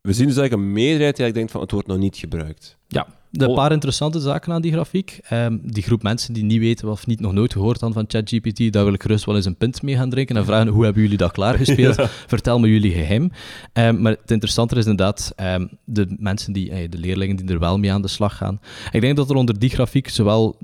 we 0.00 0.12
zien 0.12 0.26
dus 0.26 0.36
eigenlijk 0.36 0.52
een 0.52 0.72
meerderheid 0.72 1.16
die 1.16 1.24
eigenlijk 1.24 1.34
denkt 1.34 1.50
van 1.50 1.60
het 1.60 1.70
wordt 1.70 1.86
nog 1.86 1.98
niet 1.98 2.16
gebruikt. 2.16 2.76
Ja, 2.88 3.06
de 3.30 3.48
Oh. 3.48 3.54
paar 3.54 3.72
interessante 3.72 4.20
zaken 4.20 4.52
aan 4.52 4.62
die 4.62 4.72
grafiek. 4.72 5.18
Ehm, 5.28 5.58
die 5.62 5.82
groep 5.82 6.02
mensen 6.02 6.32
die 6.34 6.44
niet 6.44 6.58
weten 6.60 6.90
of 6.90 7.06
niet 7.06 7.20
nog 7.20 7.32
nooit 7.32 7.52
gehoord 7.52 7.80
hadden 7.80 7.98
van 7.98 8.20
ChatGPT, 8.20 8.72
daar 8.72 8.84
wil 8.84 8.92
ik 8.92 9.02
gerust 9.02 9.24
wel 9.24 9.36
eens 9.36 9.44
een 9.44 9.56
pint 9.56 9.82
mee 9.82 9.96
gaan 9.96 10.10
drinken 10.10 10.36
en 10.36 10.44
vragen 10.44 10.68
hoe 10.68 10.84
hebben 10.84 11.02
jullie 11.02 11.16
dat 11.16 11.32
klaargespeeld? 11.32 11.94
Vertel 12.26 12.58
me 12.58 12.68
jullie 12.68 12.92
geheim. 12.92 13.30
Ehm, 13.72 14.00
maar 14.00 14.12
het 14.12 14.30
interessante 14.30 14.76
is 14.76 14.86
inderdaad 14.86 15.32
ehm, 15.36 15.66
de 15.84 16.16
mensen 16.18 16.52
die, 16.52 16.70
eh, 16.70 16.90
de 16.90 16.98
leerlingen 16.98 17.36
die 17.36 17.48
er 17.48 17.58
wel 17.58 17.78
mee 17.78 17.92
aan 17.92 18.02
de 18.02 18.08
slag 18.08 18.36
gaan. 18.36 18.60
Ik 18.90 19.00
denk 19.00 19.16
dat 19.16 19.30
er 19.30 19.36
onder 19.36 19.58
die 19.58 19.70
grafiek 19.70 20.08
zowel 20.08 20.56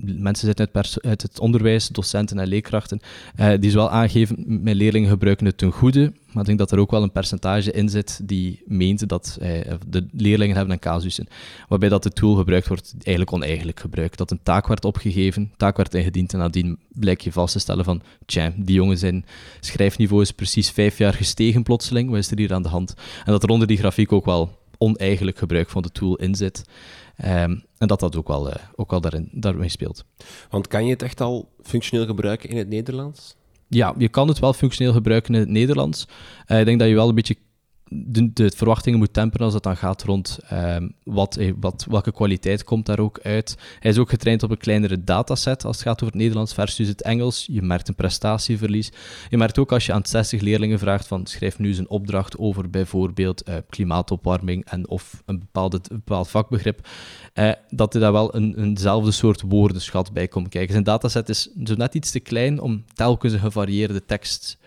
mensen 0.00 0.46
zitten 0.46 0.68
uit, 0.72 0.98
uit, 1.02 1.22
het 1.22 1.40
onderwijs, 1.40 1.88
docenten 1.88 2.38
en 2.38 2.46
leerkrachten, 2.46 3.00
uh, 3.40 3.52
die 3.60 3.70
zowel 3.70 3.90
aangeven, 3.90 4.44
mijn 4.62 4.76
leerlingen 4.76 5.08
gebruiken 5.08 5.46
het 5.46 5.58
ten 5.58 5.72
goede, 5.72 6.12
maar 6.26 6.40
ik 6.40 6.46
denk 6.46 6.58
dat 6.58 6.72
er 6.72 6.78
ook 6.78 6.90
wel 6.90 7.02
een 7.02 7.12
percentage 7.12 7.72
in 7.72 7.88
zit 7.88 8.20
die 8.22 8.62
meent 8.66 9.08
dat 9.08 9.38
uh, 9.42 9.48
de 9.88 10.06
leerlingen 10.12 10.56
hebben 10.56 10.74
een 10.74 10.80
casussen, 10.80 11.28
waarbij 11.68 11.88
dat 11.88 12.02
de 12.02 12.12
tool 12.12 12.34
gebruikt 12.34 12.68
wordt, 12.68 12.92
eigenlijk 12.94 13.32
oneigenlijk 13.32 13.80
gebruikt. 13.80 14.18
Dat 14.18 14.30
een 14.30 14.42
taak 14.42 14.66
werd 14.66 14.84
opgegeven, 14.84 15.52
taak 15.56 15.76
werd 15.76 15.94
ingediend 15.94 16.32
en 16.32 16.38
nadien 16.38 16.78
blijkt 16.88 17.24
je 17.24 17.32
vast 17.32 17.52
te 17.52 17.58
stellen 17.58 17.84
van, 17.84 18.02
tja, 18.26 18.52
die 18.56 18.74
jongen 18.74 18.98
zijn 18.98 19.24
schrijfniveau 19.60 20.22
is 20.22 20.32
precies 20.32 20.70
vijf 20.70 20.98
jaar 20.98 21.14
gestegen 21.14 21.62
plotseling, 21.62 22.10
wat 22.10 22.18
is 22.18 22.30
er 22.30 22.38
hier 22.38 22.54
aan 22.54 22.62
de 22.62 22.68
hand? 22.68 22.94
En 23.24 23.32
dat 23.32 23.42
er 23.42 23.48
onder 23.48 23.66
die 23.66 23.76
grafiek 23.76 24.12
ook 24.12 24.24
wel 24.24 24.60
oneigenlijk 24.78 25.38
gebruik 25.38 25.70
van 25.70 25.82
de 25.82 25.92
tool 25.92 26.16
in 26.16 26.34
zit. 26.34 26.64
Ehm, 27.22 27.56
en 27.78 27.86
dat 27.86 28.00
dat 28.00 28.16
ook 28.16 28.28
wel, 28.28 28.48
uh, 28.48 28.54
ook 28.74 28.90
wel 28.90 29.00
daarin, 29.00 29.28
daarmee 29.32 29.68
speelt. 29.68 30.04
Want 30.50 30.68
kan 30.68 30.84
je 30.84 30.90
het 30.90 31.02
echt 31.02 31.20
al 31.20 31.48
functioneel 31.62 32.06
gebruiken 32.06 32.48
in 32.48 32.56
het 32.56 32.68
Nederlands? 32.68 33.36
Ja, 33.68 33.94
je 33.98 34.08
kan 34.08 34.28
het 34.28 34.38
wel 34.38 34.52
functioneel 34.52 34.92
gebruiken 34.92 35.34
in 35.34 35.40
het 35.40 35.48
Nederlands. 35.48 36.08
Uh, 36.46 36.58
ik 36.58 36.64
denk 36.64 36.78
dat 36.78 36.88
je 36.88 36.94
wel 36.94 37.08
een 37.08 37.14
beetje 37.14 37.36
de, 37.92 38.32
de, 38.32 38.52
verwachtingen 38.56 38.98
moet 38.98 39.12
temperen 39.12 39.44
als 39.44 39.54
het 39.54 39.62
dan 39.62 39.76
gaat 39.76 40.02
rond 40.02 40.38
um, 40.52 40.94
wat, 41.04 41.36
eh, 41.36 41.52
wat, 41.60 41.86
welke 41.88 42.12
kwaliteit 42.12 42.64
komt 42.64 42.86
daar 42.86 42.98
ook 42.98 43.20
uit. 43.22 43.56
Hij 43.80 43.90
is 43.90 43.98
ook 43.98 44.10
getraind 44.10 44.42
op 44.42 44.50
een 44.50 44.58
kleinere 44.58 45.04
dataset 45.04 45.64
als 45.64 45.76
het 45.76 45.84
gaat 45.84 45.94
over 45.94 46.06
het 46.06 46.14
Nederlands 46.14 46.54
versus 46.54 46.88
het 46.88 47.02
Engels. 47.02 47.46
Je 47.50 47.62
merkt 47.62 47.88
een 47.88 47.94
prestatieverlies. 47.94 48.92
Je 49.30 49.36
merkt 49.36 49.58
ook 49.58 49.72
als 49.72 49.86
je 49.86 49.92
aan 49.92 50.06
60 50.06 50.40
leerlingen 50.40 50.78
vraagt 50.78 51.06
van 51.06 51.26
schrijf 51.26 51.58
nu 51.58 51.68
eens 51.68 51.78
een 51.78 51.88
opdracht 51.88 52.38
over 52.38 52.70
bijvoorbeeld 52.70 53.48
uh, 53.48 53.54
klimaatopwarming 53.68 54.64
en 54.64 54.88
of 54.88 55.22
een, 55.26 55.38
bepaalde, 55.38 55.76
een 55.76 55.96
bepaald 55.96 56.28
vakbegrip, 56.28 56.88
uh, 57.34 57.52
dat 57.68 57.94
er 57.94 58.00
daar 58.00 58.12
wel 58.12 58.34
een, 58.34 58.58
eenzelfde 58.58 59.10
soort 59.10 59.42
woordenschat 59.48 60.12
bij 60.12 60.28
komt 60.28 60.48
kijken. 60.48 60.72
Zijn 60.72 60.84
dataset 60.84 61.28
is 61.28 61.50
zo 61.64 61.74
net 61.74 61.94
iets 61.94 62.10
te 62.10 62.20
klein 62.20 62.60
om 62.60 62.84
telkens 62.94 63.32
een 63.32 63.38
gevarieerde 63.38 64.04
tekst 64.04 64.58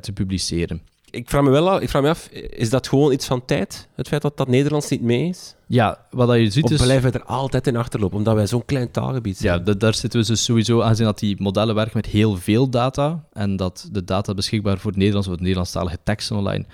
te 0.00 0.12
publiceren 0.14 0.82
ik 1.10 1.28
vraag 1.30 1.42
me 1.42 1.50
wel 1.50 1.70
af, 1.70 1.80
ik 1.80 1.88
vraag 1.88 2.02
me 2.02 2.08
af, 2.08 2.28
is 2.32 2.70
dat 2.70 2.88
gewoon 2.88 3.12
iets 3.12 3.26
van 3.26 3.44
tijd? 3.44 3.88
Het 3.94 4.08
feit 4.08 4.22
dat 4.22 4.36
dat 4.36 4.48
Nederlands 4.48 4.88
niet 4.88 5.02
mee 5.02 5.28
is? 5.28 5.54
Ja, 5.66 6.04
wat 6.10 6.36
je 6.36 6.50
ziet 6.50 6.64
of 6.64 6.70
is... 6.70 6.82
blijven 6.82 7.12
we 7.12 7.18
er 7.18 7.24
altijd 7.24 7.66
in 7.66 7.76
achterlopen, 7.76 8.18
omdat 8.18 8.34
wij 8.34 8.46
zo'n 8.46 8.64
klein 8.64 8.90
taalgebied 8.90 9.36
zijn? 9.36 9.62
Ja, 9.64 9.74
daar 9.74 9.94
zitten 9.94 10.20
we 10.20 10.26
dus 10.26 10.44
sowieso 10.44 10.82
aan 10.82 10.96
dat 10.96 11.18
die 11.18 11.36
modellen 11.38 11.74
werken 11.74 11.96
met 11.96 12.06
heel 12.06 12.36
veel 12.36 12.70
data 12.70 13.24
en 13.32 13.56
dat 13.56 13.88
de 13.92 14.04
data 14.04 14.34
beschikbaar 14.34 14.78
voor 14.78 14.90
het 14.90 14.98
Nederlands 14.98 15.26
of 15.26 15.32
het 15.32 15.42
Nederlandstalige 15.42 15.98
teksten 16.02 16.36
online 16.36 16.66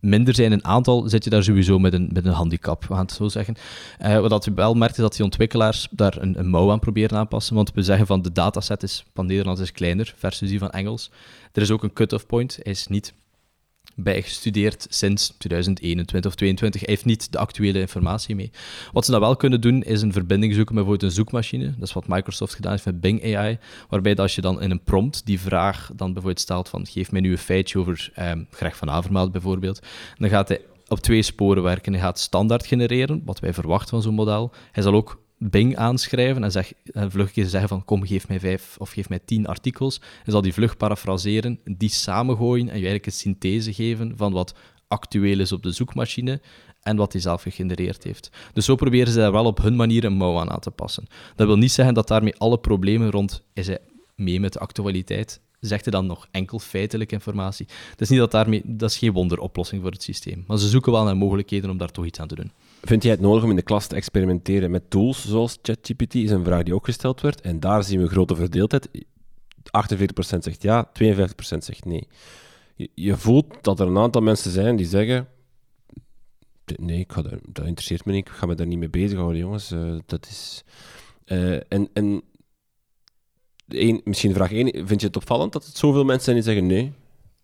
minder 0.00 0.34
zijn 0.34 0.52
in 0.52 0.64
aantal, 0.64 1.08
zit 1.08 1.24
je 1.24 1.30
daar 1.30 1.42
sowieso 1.42 1.78
met 1.78 1.92
een, 1.92 2.10
met 2.12 2.24
een 2.24 2.32
handicap, 2.32 2.84
we 2.84 2.94
gaan 2.94 3.02
het 3.02 3.12
zo 3.12 3.28
zeggen. 3.28 3.56
Uh, 4.02 4.18
wat 4.18 4.44
je 4.44 4.54
wel 4.54 4.74
merkt, 4.74 4.96
is 4.96 5.02
dat 5.02 5.14
die 5.14 5.24
ontwikkelaars 5.24 5.88
daar 5.90 6.16
een, 6.20 6.38
een 6.38 6.48
mouw 6.48 6.70
aan 6.70 6.78
proberen 6.78 7.18
aanpassen, 7.18 7.54
want 7.54 7.72
we 7.74 7.82
zeggen 7.82 8.06
van 8.06 8.22
de 8.22 8.32
dataset 8.32 8.82
is, 8.82 9.04
van 9.14 9.26
Nederlands 9.26 9.60
is 9.60 9.72
kleiner 9.72 10.14
versus 10.16 10.48
die 10.48 10.58
van 10.58 10.70
Engels. 10.70 11.10
Er 11.52 11.62
is 11.62 11.70
ook 11.70 11.82
een 11.82 11.92
cut-off 11.92 12.26
point, 12.26 12.58
hij 12.62 12.72
is 12.72 12.86
niet 12.86 13.12
bijgestudeerd 13.94 14.86
sinds 14.88 15.34
2021 15.38 16.30
of 16.30 16.36
2022. 16.36 16.80
Hij 16.80 16.90
heeft 16.90 17.04
niet 17.04 17.32
de 17.32 17.38
actuele 17.38 17.80
informatie 17.80 18.34
mee. 18.34 18.50
Wat 18.92 19.04
ze 19.04 19.10
dan 19.10 19.20
wel 19.20 19.36
kunnen 19.36 19.60
doen, 19.60 19.82
is 19.82 20.02
een 20.02 20.12
verbinding 20.12 20.54
zoeken 20.54 20.74
met 20.74 20.84
bijvoorbeeld 20.84 21.12
een 21.12 21.16
zoekmachine. 21.16 21.74
Dat 21.78 21.88
is 21.88 21.94
wat 21.94 22.08
Microsoft 22.08 22.54
gedaan 22.54 22.72
heeft 22.72 22.84
met 22.84 23.00
Bing 23.00 23.36
AI, 23.36 23.58
waarbij 23.88 24.16
als 24.16 24.34
je 24.34 24.40
dan 24.40 24.62
in 24.62 24.70
een 24.70 24.82
prompt 24.82 25.26
die 25.26 25.40
vraag 25.40 25.90
dan 25.96 26.06
bijvoorbeeld 26.06 26.40
stelt 26.40 26.68
van 26.68 26.86
geef 26.86 27.12
mij 27.12 27.20
nu 27.20 27.30
een 27.30 27.38
feitje 27.38 27.78
over 27.78 28.12
um, 28.18 28.46
Greg 28.50 28.76
van 28.76 28.90
Avermaat 28.90 29.32
bijvoorbeeld, 29.32 29.86
dan 30.16 30.28
gaat 30.28 30.48
hij 30.48 30.60
op 30.88 31.00
twee 31.00 31.22
sporen 31.22 31.62
werken. 31.62 31.92
Hij 31.92 32.02
gaat 32.02 32.18
standaard 32.18 32.66
genereren, 32.66 33.22
wat 33.24 33.40
wij 33.40 33.54
verwachten 33.54 33.88
van 33.88 34.02
zo'n 34.02 34.14
model. 34.14 34.52
Hij 34.72 34.82
zal 34.82 34.94
ook 34.94 35.20
Bing 35.38 35.76
aanschrijven 35.76 36.44
en, 36.44 36.50
zeg, 36.50 36.72
en 36.92 37.10
vlug 37.10 37.30
zeggen 37.34 37.68
van 37.68 37.84
kom, 37.84 38.06
geef 38.06 38.28
mij 38.28 38.40
vijf 38.40 38.76
of 38.78 38.90
geef 38.90 39.08
mij 39.08 39.18
tien 39.24 39.46
artikels. 39.46 40.00
En 40.24 40.32
zal 40.32 40.42
die 40.42 40.52
vlug 40.52 40.76
parafraseren, 40.76 41.60
die 41.64 41.88
samengooien 41.88 42.68
en 42.68 42.78
je 42.78 42.86
eigenlijk 42.86 43.06
een 43.06 43.12
synthese 43.12 43.72
geven 43.72 44.12
van 44.16 44.32
wat 44.32 44.54
actueel 44.88 45.40
is 45.40 45.52
op 45.52 45.62
de 45.62 45.70
zoekmachine 45.70 46.40
en 46.82 46.96
wat 46.96 47.12
hij 47.12 47.20
zelf 47.20 47.42
gegenereerd 47.42 48.04
heeft. 48.04 48.30
Dus 48.52 48.64
zo 48.64 48.74
proberen 48.74 49.12
ze 49.12 49.18
daar 49.18 49.32
wel 49.32 49.44
op 49.44 49.58
hun 49.58 49.76
manier 49.76 50.04
een 50.04 50.16
mouw 50.16 50.38
aan, 50.38 50.50
aan 50.50 50.60
te 50.60 50.70
passen. 50.70 51.06
Dat 51.36 51.46
wil 51.46 51.58
niet 51.58 51.72
zeggen 51.72 51.94
dat 51.94 52.08
daarmee 52.08 52.36
alle 52.36 52.58
problemen 52.58 53.10
rond 53.10 53.42
is 53.52 53.66
hij 53.66 53.78
mee 54.14 54.40
met 54.40 54.52
de 54.52 54.58
actualiteit 54.58 55.40
zegt 55.60 55.84
hij 55.84 55.92
dan 55.92 56.06
nog 56.06 56.28
enkel 56.30 56.58
feitelijke 56.58 57.14
informatie. 57.14 57.66
Het 57.90 58.00
is 58.00 58.08
niet 58.08 58.18
dat 58.18 58.30
daarmee, 58.30 58.62
dat 58.64 58.90
is 58.90 58.98
geen 58.98 59.12
wonderoplossing 59.12 59.82
voor 59.82 59.90
het 59.90 60.02
systeem. 60.02 60.44
Maar 60.46 60.58
ze 60.58 60.68
zoeken 60.68 60.92
wel 60.92 61.04
naar 61.04 61.16
mogelijkheden 61.16 61.70
om 61.70 61.78
daar 61.78 61.90
toch 61.90 62.04
iets 62.04 62.20
aan 62.20 62.28
te 62.28 62.34
doen. 62.34 62.52
Vind 62.82 63.02
jij 63.02 63.12
het 63.12 63.20
nodig 63.20 63.44
om 63.44 63.50
in 63.50 63.56
de 63.56 63.62
klas 63.62 63.86
te 63.86 63.94
experimenteren 63.94 64.70
met 64.70 64.90
tools 64.90 65.28
zoals 65.28 65.58
ChatGPT? 65.62 66.14
Is 66.14 66.30
een 66.30 66.44
vraag 66.44 66.62
die 66.62 66.74
ook 66.74 66.84
gesteld 66.84 67.20
werd. 67.20 67.40
En 67.40 67.60
daar 67.60 67.84
zien 67.84 68.00
we 68.00 68.08
grote 68.08 68.36
verdeeldheid. 68.36 68.88
48% 69.58 70.38
zegt 70.38 70.62
ja, 70.62 70.90
52% 71.02 71.28
zegt 71.38 71.84
nee. 71.84 72.08
Je, 72.94 73.16
voelt 73.16 73.46
dat 73.60 73.80
er 73.80 73.86
een 73.86 73.98
aantal 73.98 74.22
mensen 74.22 74.50
zijn 74.50 74.76
die 74.76 74.86
zeggen: 74.86 75.28
Nee, 76.76 77.06
dat, 77.52 77.66
interesseert 77.66 78.04
me 78.04 78.12
niet, 78.12 78.28
ik 78.28 78.32
ga 78.32 78.46
me 78.46 78.54
daar 78.54 78.66
niet 78.66 78.78
mee 78.78 78.90
bezighouden, 78.90 79.38
jongens. 79.38 79.72
Uh, 79.72 79.98
dat 80.06 80.26
is. 80.26 80.64
Uh, 81.26 81.60
en, 81.68 81.88
en 81.92 82.22
misschien 84.04 84.34
vraag 84.34 84.52
1, 84.52 84.86
vind 84.86 85.00
je 85.00 85.06
het 85.06 85.16
opvallend 85.16 85.52
dat 85.52 85.66
het 85.66 85.76
zoveel 85.76 86.04
mensen 86.04 86.24
zijn 86.24 86.36
die 86.36 86.44
zeggen 86.44 86.66
nee? 86.66 86.92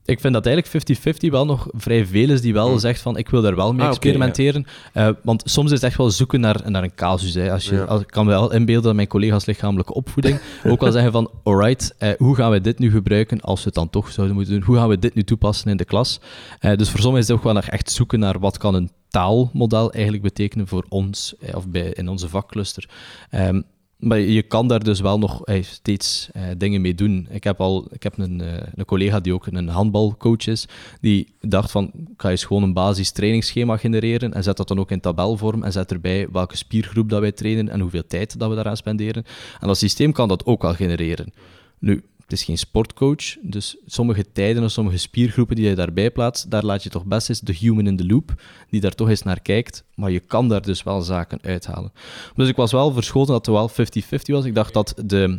Ik 0.06 0.20
vind 0.20 0.34
dat 0.34 0.46
eigenlijk 0.46 0.98
50-50 1.26 1.30
wel 1.30 1.46
nog 1.46 1.68
vrij 1.72 2.06
veel 2.06 2.30
is 2.30 2.40
die 2.40 2.52
wel 2.52 2.68
hmm. 2.68 2.78
zegt 2.78 3.00
van 3.00 3.16
ik 3.16 3.28
wil 3.28 3.42
daar 3.42 3.56
wel 3.56 3.72
mee 3.72 3.82
ah, 3.82 3.88
experimenteren. 3.88 4.66
Eh, 4.92 5.08
want 5.22 5.42
soms 5.46 5.66
is 5.66 5.80
het 5.80 5.82
echt 5.82 5.96
wel 5.96 6.10
zoeken 6.10 6.40
naar, 6.40 6.70
naar 6.70 6.82
een 6.82 6.94
casus. 6.94 7.34
Hè. 7.34 7.52
Als 7.52 7.64
je, 7.64 7.86
als, 7.86 8.00
ik 8.00 8.06
kan 8.06 8.26
wel 8.26 8.52
inbeelden 8.52 8.84
dat 8.84 8.94
mijn 8.94 9.08
collega's 9.08 9.44
lichamelijke 9.44 9.94
opvoeding 9.94 10.40
ook 10.70 10.80
wel 10.80 10.92
zeggen 10.92 11.12
van 11.12 11.30
alright, 11.42 11.94
uh, 11.98 12.08
hoe 12.18 12.34
gaan 12.34 12.50
we 12.50 12.60
dit 12.60 12.78
nu 12.78 12.90
gebruiken 12.90 13.40
als 13.40 13.58
we 13.58 13.64
het 13.64 13.74
dan 13.74 13.90
toch 13.90 14.10
zouden 14.10 14.36
moeten 14.36 14.54
doen? 14.54 14.62
Hoe 14.62 14.76
gaan 14.76 14.88
we 14.88 14.98
dit 14.98 15.14
nu 15.14 15.22
toepassen 15.24 15.70
in 15.70 15.76
de 15.76 15.84
klas? 15.84 16.20
Uh, 16.60 16.76
dus 16.76 16.90
voor 16.90 17.00
sommigen 17.00 17.22
is 17.22 17.28
het 17.28 17.36
ook 17.36 17.44
wel 17.44 17.52
nog 17.52 17.66
echt 17.66 17.90
zoeken 17.90 18.18
naar 18.18 18.38
wat 18.38 18.58
kan 18.58 18.74
een 18.74 18.90
taalmodel 19.08 19.92
eigenlijk 19.92 20.22
betekenen 20.22 20.66
voor 20.66 20.84
ons 20.88 21.34
of 21.54 21.68
bij, 21.68 21.90
in 21.92 22.08
onze 22.08 22.28
vakcluster. 22.28 22.88
Um, 23.30 23.64
maar 23.96 24.18
je 24.18 24.42
kan 24.42 24.68
daar 24.68 24.84
dus 24.84 25.00
wel 25.00 25.18
nog 25.18 25.42
steeds 25.60 26.28
eh, 26.32 26.42
dingen 26.56 26.80
mee 26.80 26.94
doen. 26.94 27.28
Ik 27.30 27.44
heb, 27.44 27.60
al, 27.60 27.88
ik 27.90 28.02
heb 28.02 28.18
een, 28.18 28.40
eh, 28.40 28.66
een 28.74 28.84
collega 28.84 29.20
die 29.20 29.34
ook 29.34 29.46
een 29.46 29.68
handbalcoach 29.68 30.46
is, 30.46 30.68
die 31.00 31.34
dacht 31.40 31.70
van, 31.70 31.90
ga 32.16 32.30
eens 32.30 32.44
gewoon 32.44 32.62
een 32.62 32.72
basis 32.72 33.10
trainingsschema 33.10 33.76
genereren 33.76 34.34
en 34.34 34.42
zet 34.42 34.56
dat 34.56 34.68
dan 34.68 34.78
ook 34.78 34.90
in 34.90 35.00
tabelvorm 35.00 35.62
en 35.62 35.72
zet 35.72 35.92
erbij 35.92 36.28
welke 36.32 36.56
spiergroep 36.56 37.08
dat 37.08 37.20
wij 37.20 37.32
trainen 37.32 37.68
en 37.68 37.80
hoeveel 37.80 38.06
tijd 38.06 38.38
dat 38.38 38.48
we 38.48 38.54
daaraan 38.54 38.76
spenderen. 38.76 39.24
En 39.60 39.66
dat 39.66 39.78
systeem 39.78 40.12
kan 40.12 40.28
dat 40.28 40.46
ook 40.46 40.64
al 40.64 40.74
genereren. 40.74 41.32
Nu, 41.78 42.04
het 42.24 42.32
is 42.32 42.44
geen 42.44 42.58
sportcoach, 42.58 43.36
dus 43.42 43.76
sommige 43.86 44.32
tijden 44.32 44.64
of 44.64 44.70
sommige 44.70 44.96
spiergroepen 44.96 45.56
die 45.56 45.68
je 45.68 45.74
daarbij 45.74 46.10
plaatst, 46.10 46.50
daar 46.50 46.64
laat 46.64 46.82
je 46.82 46.90
toch 46.90 47.04
best 47.04 47.28
eens 47.28 47.40
de 47.40 47.54
human 47.54 47.86
in 47.86 47.96
the 47.96 48.06
loop, 48.06 48.34
die 48.70 48.80
daar 48.80 48.94
toch 48.94 49.08
eens 49.08 49.22
naar 49.22 49.40
kijkt, 49.40 49.84
maar 49.94 50.10
je 50.10 50.20
kan 50.20 50.48
daar 50.48 50.62
dus 50.62 50.82
wel 50.82 51.02
zaken 51.02 51.38
uithalen. 51.42 51.92
Dus 52.34 52.48
ik 52.48 52.56
was 52.56 52.72
wel 52.72 52.92
verschoten 52.92 53.32
dat 53.32 53.46
het 53.46 53.54
wel 53.54 53.70
50-50 53.70 54.32
was. 54.32 54.44
Ik 54.44 54.54
dacht 54.54 54.72
dat 54.72 54.94
de, 55.04 55.38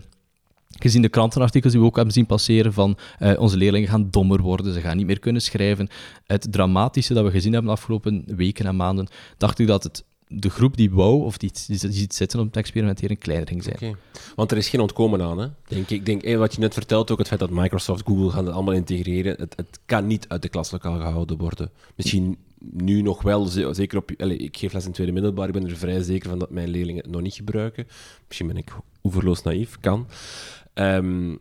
gezien 0.79 1.01
de 1.01 1.09
krantenartikels 1.09 1.71
die 1.71 1.81
we 1.81 1.87
ook 1.87 1.95
hebben 1.95 2.13
zien 2.13 2.25
passeren 2.25 2.73
van 2.73 2.97
uh, 3.19 3.39
onze 3.39 3.57
leerlingen 3.57 3.89
gaan 3.89 4.09
dommer 4.09 4.41
worden, 4.41 4.73
ze 4.73 4.81
gaan 4.81 4.97
niet 4.97 5.05
meer 5.05 5.19
kunnen 5.19 5.41
schrijven. 5.41 5.87
Het 6.25 6.51
dramatische 6.51 7.13
dat 7.13 7.23
we 7.23 7.31
gezien 7.31 7.53
hebben 7.53 7.71
de 7.71 7.77
afgelopen 7.77 8.23
weken 8.25 8.65
en 8.65 8.75
maanden, 8.75 9.07
dacht 9.37 9.59
ik 9.59 9.67
dat 9.67 9.83
het 9.83 10.03
de 10.27 10.49
groep 10.49 10.77
die 10.77 10.91
wou, 10.91 11.23
of 11.23 11.38
die, 11.38 11.51
die, 11.67 11.77
ziet 11.77 12.13
zitten 12.13 12.39
om 12.39 12.49
te 12.49 12.59
experimenteren, 12.59 13.17
kleiner 13.17 13.47
ging 13.47 13.63
zijn. 13.63 13.75
Okay. 13.75 13.95
Want 14.35 14.51
er 14.51 14.57
is 14.57 14.69
geen 14.69 14.79
ontkomen 14.79 15.21
aan, 15.21 15.38
hè? 15.38 15.47
Denk 15.67 15.89
ik. 15.89 16.05
Denk, 16.05 16.38
wat 16.38 16.53
je 16.53 16.59
net 16.59 16.73
vertelt, 16.73 17.11
ook 17.11 17.17
het 17.17 17.27
feit 17.27 17.39
dat 17.39 17.49
Microsoft, 17.49 18.03
Google 18.05 18.29
gaan 18.29 18.45
het 18.45 18.53
allemaal 18.53 18.73
integreren, 18.73 19.35
het, 19.38 19.53
het 19.55 19.79
kan 19.85 20.07
niet 20.07 20.25
uit 20.27 20.41
de 20.41 20.49
klaslokaal 20.49 20.95
gehouden 20.99 21.38
worden. 21.38 21.71
Misschien 21.95 22.38
nu 22.71 23.01
nog 23.01 23.21
wel, 23.21 23.45
zeker 23.45 23.97
op... 23.97 24.11
Allez, 24.17 24.38
ik 24.38 24.57
geef 24.57 24.73
les 24.73 24.85
in 24.85 24.91
tweede 24.91 25.13
middelbaar, 25.13 25.47
ik 25.47 25.53
ben 25.53 25.69
er 25.69 25.77
vrij 25.77 26.01
zeker 26.01 26.29
van 26.29 26.39
dat 26.39 26.49
mijn 26.49 26.69
leerlingen 26.69 27.03
het 27.03 27.11
nog 27.11 27.21
niet 27.21 27.33
gebruiken. 27.33 27.88
Misschien 28.27 28.47
ben 28.47 28.57
ik 28.57 28.71
oeverloos 29.03 29.43
naïef, 29.43 29.77
kan. 29.79 30.07
Um, 30.73 31.39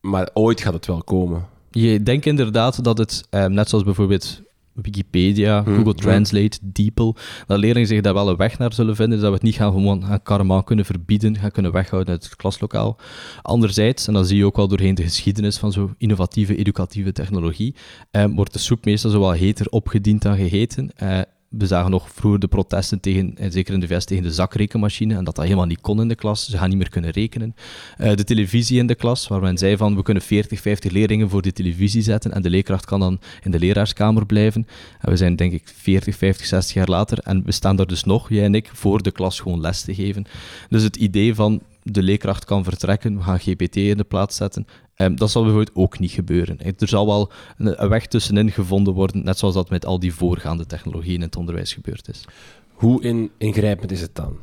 maar 0.00 0.30
ooit 0.32 0.60
gaat 0.60 0.72
het 0.72 0.86
wel 0.86 1.02
komen. 1.02 1.48
Je 1.70 2.02
denkt 2.02 2.26
inderdaad 2.26 2.84
dat 2.84 2.98
het, 2.98 3.26
um, 3.30 3.52
net 3.52 3.68
zoals 3.68 3.84
bijvoorbeeld 3.84 4.42
Wikipedia, 4.82 5.62
hmm, 5.62 5.76
Google 5.76 5.94
Translate, 5.94 6.58
DeepL, 6.62 7.12
dat 7.46 7.58
leerlingen 7.58 7.88
zich 7.88 8.00
daar 8.00 8.14
wel 8.14 8.28
een 8.28 8.36
weg 8.36 8.58
naar 8.58 8.72
zullen 8.72 8.96
vinden, 8.96 9.18
dat 9.18 9.28
we 9.28 9.34
het 9.34 9.42
niet 9.42 9.54
gaan 9.54 9.72
gewoon 9.72 10.04
gaan 10.04 10.22
karma 10.22 10.60
kunnen 10.60 10.84
verbieden, 10.84 11.38
gaan 11.38 11.50
kunnen 11.50 11.72
weghouden 11.72 12.12
uit 12.12 12.24
het 12.24 12.36
klaslokaal. 12.36 12.96
Anderzijds, 13.42 14.06
en 14.06 14.12
dat 14.12 14.28
zie 14.28 14.36
je 14.36 14.44
ook 14.44 14.56
wel 14.56 14.68
doorheen 14.68 14.94
de 14.94 15.02
geschiedenis 15.02 15.58
van 15.58 15.72
zo'n 15.72 15.94
innovatieve, 15.98 16.56
educatieve 16.56 17.12
technologie, 17.12 17.74
eh, 18.10 18.24
wordt 18.34 18.52
de 18.52 18.58
soep 18.58 18.84
meestal 18.84 19.10
zo 19.10 19.20
wat 19.20 19.36
heter 19.36 19.66
opgediend 19.68 20.22
dan 20.22 20.36
geheten. 20.36 20.90
Eh, 20.96 21.20
we 21.58 21.66
zagen 21.66 21.90
nog 21.90 22.10
vroeger 22.10 22.40
de 22.40 22.48
protesten 22.48 23.00
tegen, 23.00 23.32
en 23.38 23.52
zeker 23.52 23.74
in 23.74 23.80
de 23.80 23.86
VS, 23.86 24.04
tegen 24.04 24.22
de 24.22 24.32
zakrekenmachine 24.32 25.14
en 25.14 25.24
dat 25.24 25.34
dat 25.34 25.44
helemaal 25.44 25.66
niet 25.66 25.80
kon 25.80 26.00
in 26.00 26.08
de 26.08 26.14
klas. 26.14 26.50
Ze 26.50 26.58
gaan 26.58 26.68
niet 26.68 26.78
meer 26.78 26.88
kunnen 26.88 27.10
rekenen. 27.10 27.54
Uh, 27.98 28.14
de 28.14 28.24
televisie 28.24 28.78
in 28.78 28.86
de 28.86 28.94
klas, 28.94 29.28
waar 29.28 29.40
men 29.40 29.58
zei 29.58 29.76
van 29.76 29.96
we 29.96 30.02
kunnen 30.02 30.22
40, 30.22 30.60
50 30.60 30.92
leerlingen 30.92 31.30
voor 31.30 31.42
de 31.42 31.52
televisie 31.52 32.02
zetten 32.02 32.32
en 32.32 32.42
de 32.42 32.50
leerkracht 32.50 32.84
kan 32.84 33.00
dan 33.00 33.20
in 33.42 33.50
de 33.50 33.58
leraarskamer 33.58 34.26
blijven. 34.26 34.66
En 35.00 35.10
we 35.10 35.16
zijn 35.16 35.36
denk 35.36 35.52
ik 35.52 35.62
40, 35.74 36.16
50, 36.16 36.46
60 36.46 36.74
jaar 36.74 36.88
later 36.88 37.18
en 37.18 37.44
we 37.44 37.52
staan 37.52 37.76
daar 37.76 37.86
dus 37.86 38.04
nog, 38.04 38.28
jij 38.28 38.44
en 38.44 38.54
ik, 38.54 38.70
voor 38.72 39.02
de 39.02 39.10
klas 39.10 39.40
gewoon 39.40 39.60
les 39.60 39.82
te 39.82 39.94
geven. 39.94 40.24
Dus 40.68 40.82
het 40.82 40.96
idee 40.96 41.34
van 41.34 41.62
de 41.82 42.02
leerkracht 42.02 42.44
kan 42.44 42.64
vertrekken, 42.64 43.16
we 43.16 43.22
gaan 43.22 43.40
GPT 43.40 43.76
in 43.76 43.96
de 43.96 44.04
plaats 44.04 44.36
zetten. 44.36 44.66
Ehm, 44.96 45.14
dat 45.14 45.30
zal 45.30 45.42
bijvoorbeeld 45.42 45.76
ook 45.76 45.98
niet 45.98 46.10
gebeuren. 46.10 46.58
Er 46.58 46.88
zal 46.88 47.06
wel 47.06 47.30
een, 47.56 47.88
weg 47.88 48.06
tussenin 48.06 48.50
gevonden 48.50 48.94
worden, 48.94 49.24
net 49.24 49.38
zoals 49.38 49.54
dat 49.54 49.70
met 49.70 49.86
al 49.86 49.98
die 49.98 50.14
voorgaande 50.14 50.66
technologieën 50.66 51.14
in 51.14 51.20
het 51.20 51.36
onderwijs 51.36 51.72
gebeurd 51.72 52.08
is. 52.08 52.24
Hoe 52.72 53.02
in, 53.02 53.30
ingrijpend 53.38 53.92
is 53.92 54.00
het 54.00 54.14
dan? 54.14 54.36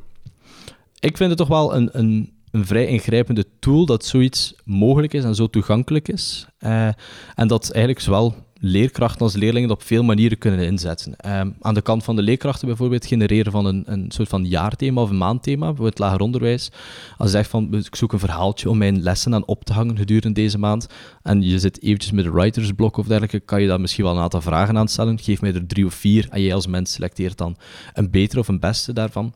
Ik 1.00 1.18
vind 1.18 1.30
het 1.30 1.38
toch 1.38 1.48
wel 1.48 1.76
een, 1.76 1.90
een, 1.92 2.32
een 2.52 2.66
vrij 2.66 2.86
ingrijpende 2.86 3.46
tool 3.60 3.86
dat 3.86 4.06
zoiets 4.06 4.56
mogelijk 4.64 5.14
is 5.14 5.24
en 5.24 5.36
zo 5.36 5.48
toegankelijk 5.48 6.08
is. 6.08 6.46
Uh, 6.60 6.88
en 7.36 7.48
dat 7.48 7.72
eigenlijk 7.72 8.00
zowel 8.00 8.36
leerkrachten 8.66 9.22
als 9.22 9.36
leerlingen 9.36 9.72
op 9.72 9.84
veel 9.84 10.04
manieren 10.04 10.38
kunnen 10.38 10.66
inzetten. 10.66 11.16
Ehm, 11.16 11.50
aan 11.62 11.74
de 11.74 11.82
kant 11.82 12.04
van 12.04 12.16
de 12.16 12.22
leerkrachten 12.22 12.68
bijvoorbeeld 12.68 13.06
genereren 13.06 13.52
van 13.52 13.66
een, 13.66 13.84
een 13.86 14.06
soort 14.12 14.30
van 14.30 14.46
jaarthema 14.46 15.02
of 15.02 15.10
een 15.10 15.18
maandthema, 15.18 15.74
voor 15.74 15.86
het 15.86 16.00
lager 16.00 16.20
onderwijs. 16.20 16.72
Als 17.18 17.32
je 17.32 17.38
zegt 17.38 17.50
van, 17.50 17.74
ik 17.74 17.96
zoek 17.96 18.14
een 18.14 18.20
verhaaltje 18.20 18.70
om 18.70 18.78
mijn 18.78 19.02
lessen 19.02 19.34
aan 19.34 19.46
op 19.46 19.64
te 19.64 19.74
hangen 19.74 19.98
gedurende 19.98 20.42
deze 20.42 20.58
maand, 20.58 20.88
en 21.24 21.42
je 21.42 21.60
zit 21.60 21.82
eventjes 21.82 22.12
met 22.12 22.26
een 22.26 22.32
writersblok 22.32 22.98
of 22.98 23.08
dergelijke, 23.08 23.40
kan 23.40 23.62
je 23.62 23.68
daar 23.68 23.82
misschien 23.82 24.04
wel 24.04 24.16
een 24.16 24.22
aantal 24.22 24.42
vragen 24.42 24.78
aan 24.78 24.88
stellen. 24.88 25.20
Geef 25.20 25.42
mij 25.42 25.54
er 25.54 25.68
drie 25.68 25.86
of 25.86 25.94
vier, 25.94 26.28
en 26.30 26.42
jij 26.42 26.54
als 26.54 26.68
mens 26.68 26.92
selecteert 26.92 27.38
dan 27.38 27.58
een 27.94 28.12
betere 28.12 28.40
of 28.40 28.48
een 28.48 28.60
beste 28.60 28.94
daarvan. 28.94 29.34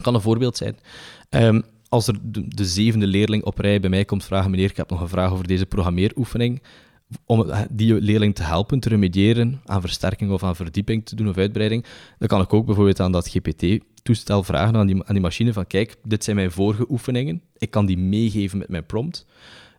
Kan 0.00 0.14
een 0.14 0.20
voorbeeld 0.20 0.56
zijn. 0.56 0.76
Um, 1.30 1.62
als 1.88 2.06
er 2.06 2.14
de, 2.22 2.48
de, 2.48 2.64
zevende 2.64 3.06
leerling 3.06 3.44
op 3.44 3.58
rij 3.58 3.80
bij 3.80 3.90
mij 3.90 4.04
komt 4.04 4.24
vragen, 4.24 4.50
meneer, 4.50 4.70
ik 4.70 4.76
heb 4.76 4.90
nog 4.90 5.00
een 5.00 5.08
vraag 5.08 5.32
over 5.32 5.46
deze 5.46 5.66
programmeeroefening, 5.66 6.62
om 7.26 7.46
die 7.70 8.00
leerling 8.00 8.34
te 8.34 8.42
helpen 8.42 8.80
te 8.80 8.88
remediëren 8.88 9.60
aan 9.64 9.80
versterking 9.80 10.30
of 10.30 10.42
aan 10.42 10.56
verdieping 10.56 11.06
te 11.06 11.16
doen 11.16 11.28
of 11.28 11.36
uitbreiding, 11.36 11.84
dan 12.18 12.28
kan 12.28 12.40
ik 12.40 12.52
ook 12.52 12.66
bijvoorbeeld 12.66 13.00
aan 13.00 13.12
dat 13.12 13.28
GPT-toestel 13.28 14.42
vragen 14.42 14.76
aan 14.76 14.86
die, 14.86 15.04
aan 15.04 15.20
machine 15.20 15.52
van 15.52 15.66
kijk, 15.66 15.96
dit 16.02 16.24
zijn 16.24 16.36
mijn 16.36 16.50
vorige 16.50 16.86
oefeningen, 16.88 17.42
ik 17.56 17.70
kan 17.70 17.86
die 17.86 17.98
meegeven 17.98 18.58
met 18.58 18.68
mijn 18.68 18.86
prompt. 18.86 19.26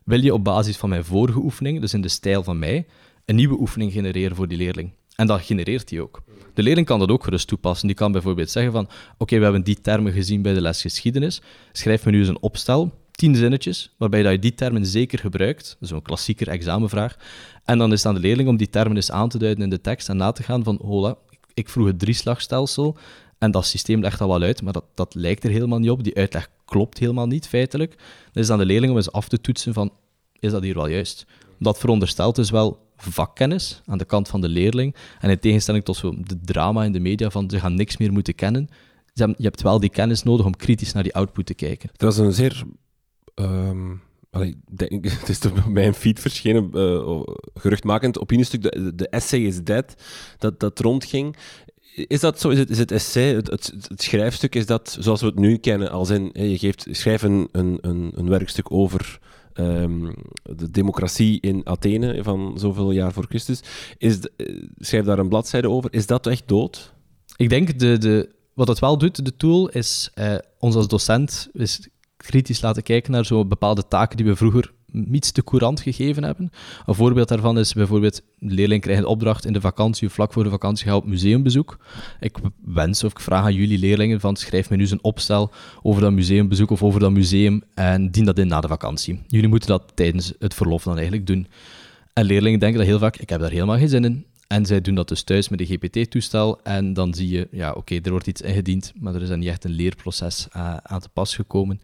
Wil 0.04 0.22
je 0.22 0.34
op 0.34 0.44
basis 0.44 0.76
van 0.76 0.88
mijn 0.88 1.04
vorige 1.04 1.38
oefeningen, 1.38 1.80
dus 1.80 1.94
in 1.94 2.00
de 2.00 2.08
stijl 2.08 2.42
van 2.42 2.58
mij, 2.58 2.86
een 3.24 3.34
nieuwe 3.34 3.60
oefening 3.60 3.92
genereren 3.92 4.36
voor 4.36 4.48
die 4.48 4.58
leerling? 4.58 4.90
En 5.16 5.26
dat 5.26 5.42
genereert 5.42 5.90
hij 5.90 6.00
ook. 6.00 6.22
De 6.54 6.62
leerling 6.62 6.86
kan 6.86 6.98
dat 6.98 7.10
ook 7.10 7.24
gerust 7.24 7.48
toepassen. 7.48 7.86
Die 7.86 7.96
kan 7.96 8.12
bijvoorbeeld 8.12 8.50
zeggen 8.50 8.72
van, 8.72 8.88
oké, 9.18 9.36
we 9.36 9.42
hebben 9.42 9.62
die 9.62 9.80
termen 9.80 10.12
gezien 10.12 10.42
bij 10.42 10.54
de 10.54 10.60
les 10.60 10.80
geschiedenis, 10.80 11.42
schrijf 11.72 12.04
me 12.04 12.10
nu 12.10 12.18
eens 12.18 12.28
een 12.28 12.42
opstel 12.42 13.01
tien 13.22 13.36
zinnetjes, 13.36 13.94
waarbij 13.96 14.22
dat 14.22 14.32
je 14.32 14.38
die 14.38 14.54
termen 14.54 14.86
zeker 14.86 15.18
gebruikt. 15.18 15.76
Zo'n 15.80 16.02
klassieker 16.02 16.48
examenvraag. 16.48 17.16
En 17.64 17.78
dan 17.78 17.92
is 17.92 17.98
het 17.98 18.06
aan 18.06 18.14
de 18.14 18.20
leerling 18.20 18.48
om 18.48 18.56
die 18.56 18.70
termen 18.70 18.96
eens 18.96 19.10
aan 19.10 19.28
te 19.28 19.38
duiden 19.38 19.64
in 19.64 19.70
de 19.70 19.80
tekst 19.80 20.08
en 20.08 20.16
na 20.16 20.32
te 20.32 20.42
gaan 20.42 20.64
van, 20.64 20.78
hola, 20.84 21.16
ik 21.54 21.68
vroeg 21.68 21.86
het 21.86 21.98
drieslagstelsel 21.98 22.96
en 23.38 23.50
dat 23.50 23.66
systeem 23.66 24.00
legt 24.00 24.18
dat 24.18 24.28
wel 24.28 24.42
uit, 24.42 24.62
maar 24.62 24.72
dat, 24.72 24.84
dat 24.94 25.14
lijkt 25.14 25.44
er 25.44 25.50
helemaal 25.50 25.78
niet 25.78 25.90
op. 25.90 26.04
Die 26.04 26.16
uitleg 26.16 26.48
klopt 26.64 26.98
helemaal 26.98 27.26
niet, 27.26 27.48
feitelijk. 27.48 27.96
Dan 28.32 28.42
is 28.42 28.50
aan 28.50 28.58
de 28.58 28.64
leerling 28.64 28.90
om 28.90 28.96
eens 28.96 29.12
af 29.12 29.28
te 29.28 29.40
toetsen 29.40 29.72
van, 29.72 29.92
is 30.38 30.50
dat 30.50 30.62
hier 30.62 30.74
wel 30.74 30.88
juist? 30.88 31.26
Dat 31.58 31.78
veronderstelt 31.78 32.36
dus 32.36 32.50
wel 32.50 32.78
vakkennis 32.96 33.82
aan 33.86 33.98
de 33.98 34.04
kant 34.04 34.28
van 34.28 34.40
de 34.40 34.48
leerling. 34.48 34.94
En 35.20 35.30
in 35.30 35.38
tegenstelling 35.38 35.84
tot 35.84 35.96
zo 35.96 36.14
de 36.16 36.40
drama 36.40 36.84
in 36.84 36.92
de 36.92 37.00
media 37.00 37.30
van 37.30 37.50
ze 37.50 37.60
gaan 37.60 37.74
niks 37.74 37.96
meer 37.96 38.12
moeten 38.12 38.34
kennen, 38.34 38.68
je 39.14 39.34
hebt 39.36 39.62
wel 39.62 39.80
die 39.80 39.90
kennis 39.90 40.22
nodig 40.22 40.46
om 40.46 40.56
kritisch 40.56 40.92
naar 40.92 41.02
die 41.02 41.14
output 41.14 41.46
te 41.46 41.54
kijken. 41.54 41.90
Dat 41.92 42.16
was 42.16 42.26
een 42.26 42.32
zeer 42.32 42.64
Um, 43.34 44.02
denk, 44.70 45.04
het 45.20 45.28
is 45.28 45.38
bij 45.68 45.86
een 45.86 45.94
feed 45.94 46.20
verschenen, 46.20 46.70
uh, 46.74 47.20
geruchtmakend 47.54 48.18
opiniestuk, 48.18 48.62
de, 48.62 48.94
de 48.94 49.08
essay 49.08 49.40
is 49.40 49.62
dead, 49.62 49.94
dat, 50.38 50.60
dat 50.60 50.78
rondging. 50.78 51.36
Is 51.94 52.20
dat 52.20 52.40
zo? 52.40 52.48
Is 52.48 52.58
het, 52.58 52.70
is 52.70 52.78
het 52.78 52.90
essay, 52.90 53.34
het, 53.34 53.50
het, 53.50 54.02
schrijfstuk, 54.02 54.54
is 54.54 54.66
dat 54.66 54.96
zoals 55.00 55.20
we 55.20 55.26
het 55.26 55.38
nu 55.38 55.56
kennen? 55.56 55.90
Als 55.90 56.10
in, 56.10 56.30
je 56.32 56.58
geeft, 56.58 56.86
schrijf 56.90 57.22
een, 57.22 57.48
een, 57.52 57.78
een 58.14 58.28
werkstuk 58.28 58.72
over 58.72 59.20
um, 59.54 60.14
de 60.42 60.70
democratie 60.70 61.40
in 61.40 61.66
Athene 61.66 62.22
van 62.22 62.52
zoveel 62.58 62.90
jaar 62.90 63.12
voor 63.12 63.26
Christus. 63.28 63.60
Is 63.98 64.20
eh, 64.20 64.62
schrijf 64.78 65.04
daar 65.04 65.18
een 65.18 65.28
bladzijde 65.28 65.70
over. 65.70 65.92
Is 65.92 66.06
dat 66.06 66.26
echt 66.26 66.48
dood? 66.48 66.92
Ik 67.36 67.48
denk, 67.48 67.78
de, 67.78 67.98
de, 67.98 68.28
wat 68.54 68.68
het 68.68 68.78
wel 68.78 68.98
doet, 68.98 69.24
de 69.24 69.36
tool, 69.36 69.68
is 69.68 70.10
uh, 70.14 70.34
ons 70.58 70.74
als 70.74 70.88
docent 70.88 71.48
is 71.52 71.88
kritisch 72.22 72.60
laten 72.60 72.82
kijken 72.82 73.12
naar 73.12 73.26
zo 73.26 73.44
bepaalde 73.44 73.88
taken 73.88 74.16
die 74.16 74.26
we 74.26 74.36
vroeger 74.36 74.72
iets 75.12 75.32
te 75.32 75.44
courant 75.44 75.80
gegeven 75.80 76.24
hebben. 76.24 76.50
Een 76.86 76.94
voorbeeld 76.94 77.28
daarvan 77.28 77.58
is 77.58 77.72
bijvoorbeeld, 77.72 78.22
de 78.38 78.54
leerling 78.54 78.82
krijgt 78.82 79.02
een 79.02 79.08
opdracht 79.08 79.44
in 79.44 79.52
de 79.52 79.60
vakantie 79.60 80.08
vlak 80.08 80.32
voor 80.32 80.44
de 80.44 80.50
vakantie 80.50 80.86
ga 80.86 80.96
op 80.96 81.06
museumbezoek. 81.06 81.78
Ik 82.20 82.38
wens 82.64 83.04
of 83.04 83.10
ik 83.10 83.20
vraag 83.20 83.44
aan 83.44 83.54
jullie 83.54 83.78
leerlingen 83.78 84.20
van 84.20 84.36
schrijf 84.36 84.70
me 84.70 84.76
nu 84.76 84.82
eens 84.82 84.90
een 84.90 85.04
opstel 85.04 85.52
over 85.82 86.02
dat 86.02 86.12
museumbezoek 86.12 86.70
of 86.70 86.82
over 86.82 87.00
dat 87.00 87.10
museum 87.10 87.62
en 87.74 88.10
dien 88.10 88.24
dat 88.24 88.38
in 88.38 88.46
na 88.46 88.60
de 88.60 88.68
vakantie. 88.68 89.20
Jullie 89.26 89.48
moeten 89.48 89.68
dat 89.68 89.92
tijdens 89.94 90.32
het 90.38 90.54
verlof 90.54 90.82
dan 90.82 90.94
eigenlijk 90.94 91.26
doen. 91.26 91.46
En 92.12 92.24
leerlingen 92.24 92.58
denken 92.58 92.78
dat 92.78 92.88
heel 92.88 92.98
vaak, 92.98 93.16
ik 93.16 93.28
heb 93.28 93.40
daar 93.40 93.50
helemaal 93.50 93.78
geen 93.78 93.88
zin 93.88 94.04
in. 94.04 94.26
En 94.52 94.66
zij 94.66 94.80
doen 94.80 94.94
dat 94.94 95.08
dus 95.08 95.22
thuis 95.22 95.48
met 95.48 95.60
een 95.60 95.66
GPT-toestel. 95.66 96.60
En 96.62 96.92
dan 96.92 97.14
zie 97.14 97.28
je, 97.28 97.48
ja, 97.50 97.72
oké, 97.72 97.98
er 98.02 98.10
wordt 98.10 98.26
iets 98.26 98.40
ingediend, 98.40 98.92
maar 99.00 99.14
er 99.14 99.22
is 99.22 99.28
dan 99.28 99.38
niet 99.38 99.48
echt 99.48 99.64
een 99.64 99.70
leerproces 99.70 100.48
uh, 100.56 100.76
aan 100.76 101.00
te 101.00 101.08
pas 101.08 101.34
gekomen. 101.34 101.80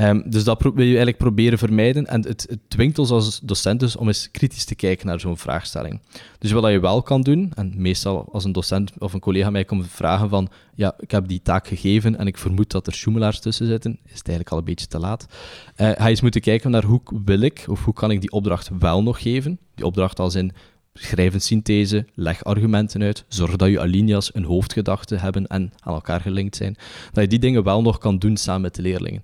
Um, 0.00 0.30
dus 0.30 0.44
dat 0.44 0.62
wil 0.62 0.72
je 0.76 0.84
eigenlijk 0.84 1.16
proberen 1.16 1.58
vermijden. 1.58 2.06
En 2.06 2.26
het, 2.26 2.46
het 2.48 2.58
dwingt 2.68 2.98
ons 2.98 3.10
als 3.10 3.40
docent 3.40 3.80
dus 3.80 3.96
om 3.96 4.06
eens 4.06 4.30
kritisch 4.30 4.64
te 4.64 4.74
kijken 4.74 5.06
naar 5.06 5.20
zo'n 5.20 5.36
vraagstelling. 5.36 6.00
Dus 6.38 6.50
wat 6.50 6.70
je 6.70 6.80
wel 6.80 7.02
kan 7.02 7.22
doen, 7.22 7.52
en 7.54 7.72
meestal 7.76 8.28
als 8.32 8.44
een 8.44 8.52
docent 8.52 8.92
of 8.98 9.12
een 9.12 9.20
collega 9.20 9.50
mij 9.50 9.64
komt 9.64 9.86
vragen 9.88 10.28
van 10.28 10.48
ja, 10.74 10.94
ik 10.98 11.10
heb 11.10 11.28
die 11.28 11.42
taak 11.42 11.66
gegeven 11.68 12.18
en 12.18 12.26
ik 12.26 12.38
vermoed 12.38 12.70
dat 12.70 12.86
er 12.86 12.94
schoemelaars 12.94 13.40
tussen 13.40 13.66
zitten, 13.66 13.92
is 13.92 14.18
het 14.18 14.28
eigenlijk 14.28 14.50
al 14.50 14.58
een 14.58 14.64
beetje 14.64 14.86
te 14.86 14.98
laat. 14.98 15.26
Uh, 15.28 15.36
ga 15.76 16.04
je 16.04 16.10
eens 16.10 16.20
moeten 16.20 16.40
kijken 16.40 16.70
naar 16.70 16.84
hoe 16.84 17.00
wil 17.24 17.40
ik, 17.40 17.64
of 17.68 17.84
hoe 17.84 17.94
kan 17.94 18.10
ik 18.10 18.20
die 18.20 18.30
opdracht 18.30 18.70
wel 18.78 19.02
nog 19.02 19.22
geven. 19.22 19.58
Die 19.74 19.86
opdracht 19.86 20.18
als 20.18 20.34
in 20.34 20.52
Schrijf 21.00 21.34
een 21.34 21.40
synthese, 21.40 22.06
leg 22.14 22.44
argumenten 22.44 23.02
uit, 23.02 23.24
zorg 23.28 23.56
dat 23.56 23.68
je 23.68 23.80
alinea's 23.80 24.30
een 24.34 24.44
hoofdgedachte 24.44 25.16
hebben 25.16 25.46
en 25.46 25.72
aan 25.80 25.94
elkaar 25.94 26.20
gelinkt 26.20 26.56
zijn. 26.56 26.76
Dat 27.12 27.22
je 27.22 27.28
die 27.28 27.38
dingen 27.38 27.62
wel 27.62 27.82
nog 27.82 27.98
kan 27.98 28.18
doen 28.18 28.36
samen 28.36 28.60
met 28.60 28.74
de 28.74 28.82
leerlingen. 28.82 29.22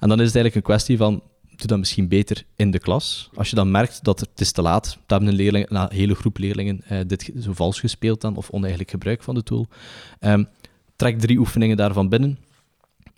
En 0.00 0.08
dan 0.08 0.20
is 0.20 0.26
het 0.26 0.34
eigenlijk 0.34 0.54
een 0.54 0.72
kwestie 0.72 0.96
van, 0.96 1.22
doe 1.56 1.66
dat 1.66 1.78
misschien 1.78 2.08
beter 2.08 2.44
in 2.56 2.70
de 2.70 2.78
klas. 2.78 3.30
Als 3.34 3.50
je 3.50 3.56
dan 3.56 3.70
merkt 3.70 4.04
dat 4.04 4.20
het 4.20 4.40
is 4.40 4.52
te 4.52 4.62
laat, 4.62 4.84
dat 4.84 5.18
hebben 5.18 5.28
een, 5.28 5.34
leerling, 5.34 5.90
hele 5.92 6.14
groep 6.14 6.38
leerlingen 6.38 6.80
eh, 6.86 6.98
dit 7.06 7.30
zo 7.40 7.52
vals 7.52 7.80
gespeeld 7.80 8.20
dan, 8.20 8.36
of 8.36 8.50
oneigenlijk 8.50 8.90
gebruik 8.90 9.22
van 9.22 9.34
de 9.34 9.42
tool. 9.42 9.66
Um, 10.20 10.48
trek 10.96 11.20
drie 11.20 11.38
oefeningen 11.38 11.76
daarvan 11.76 12.08
binnen. 12.08 12.38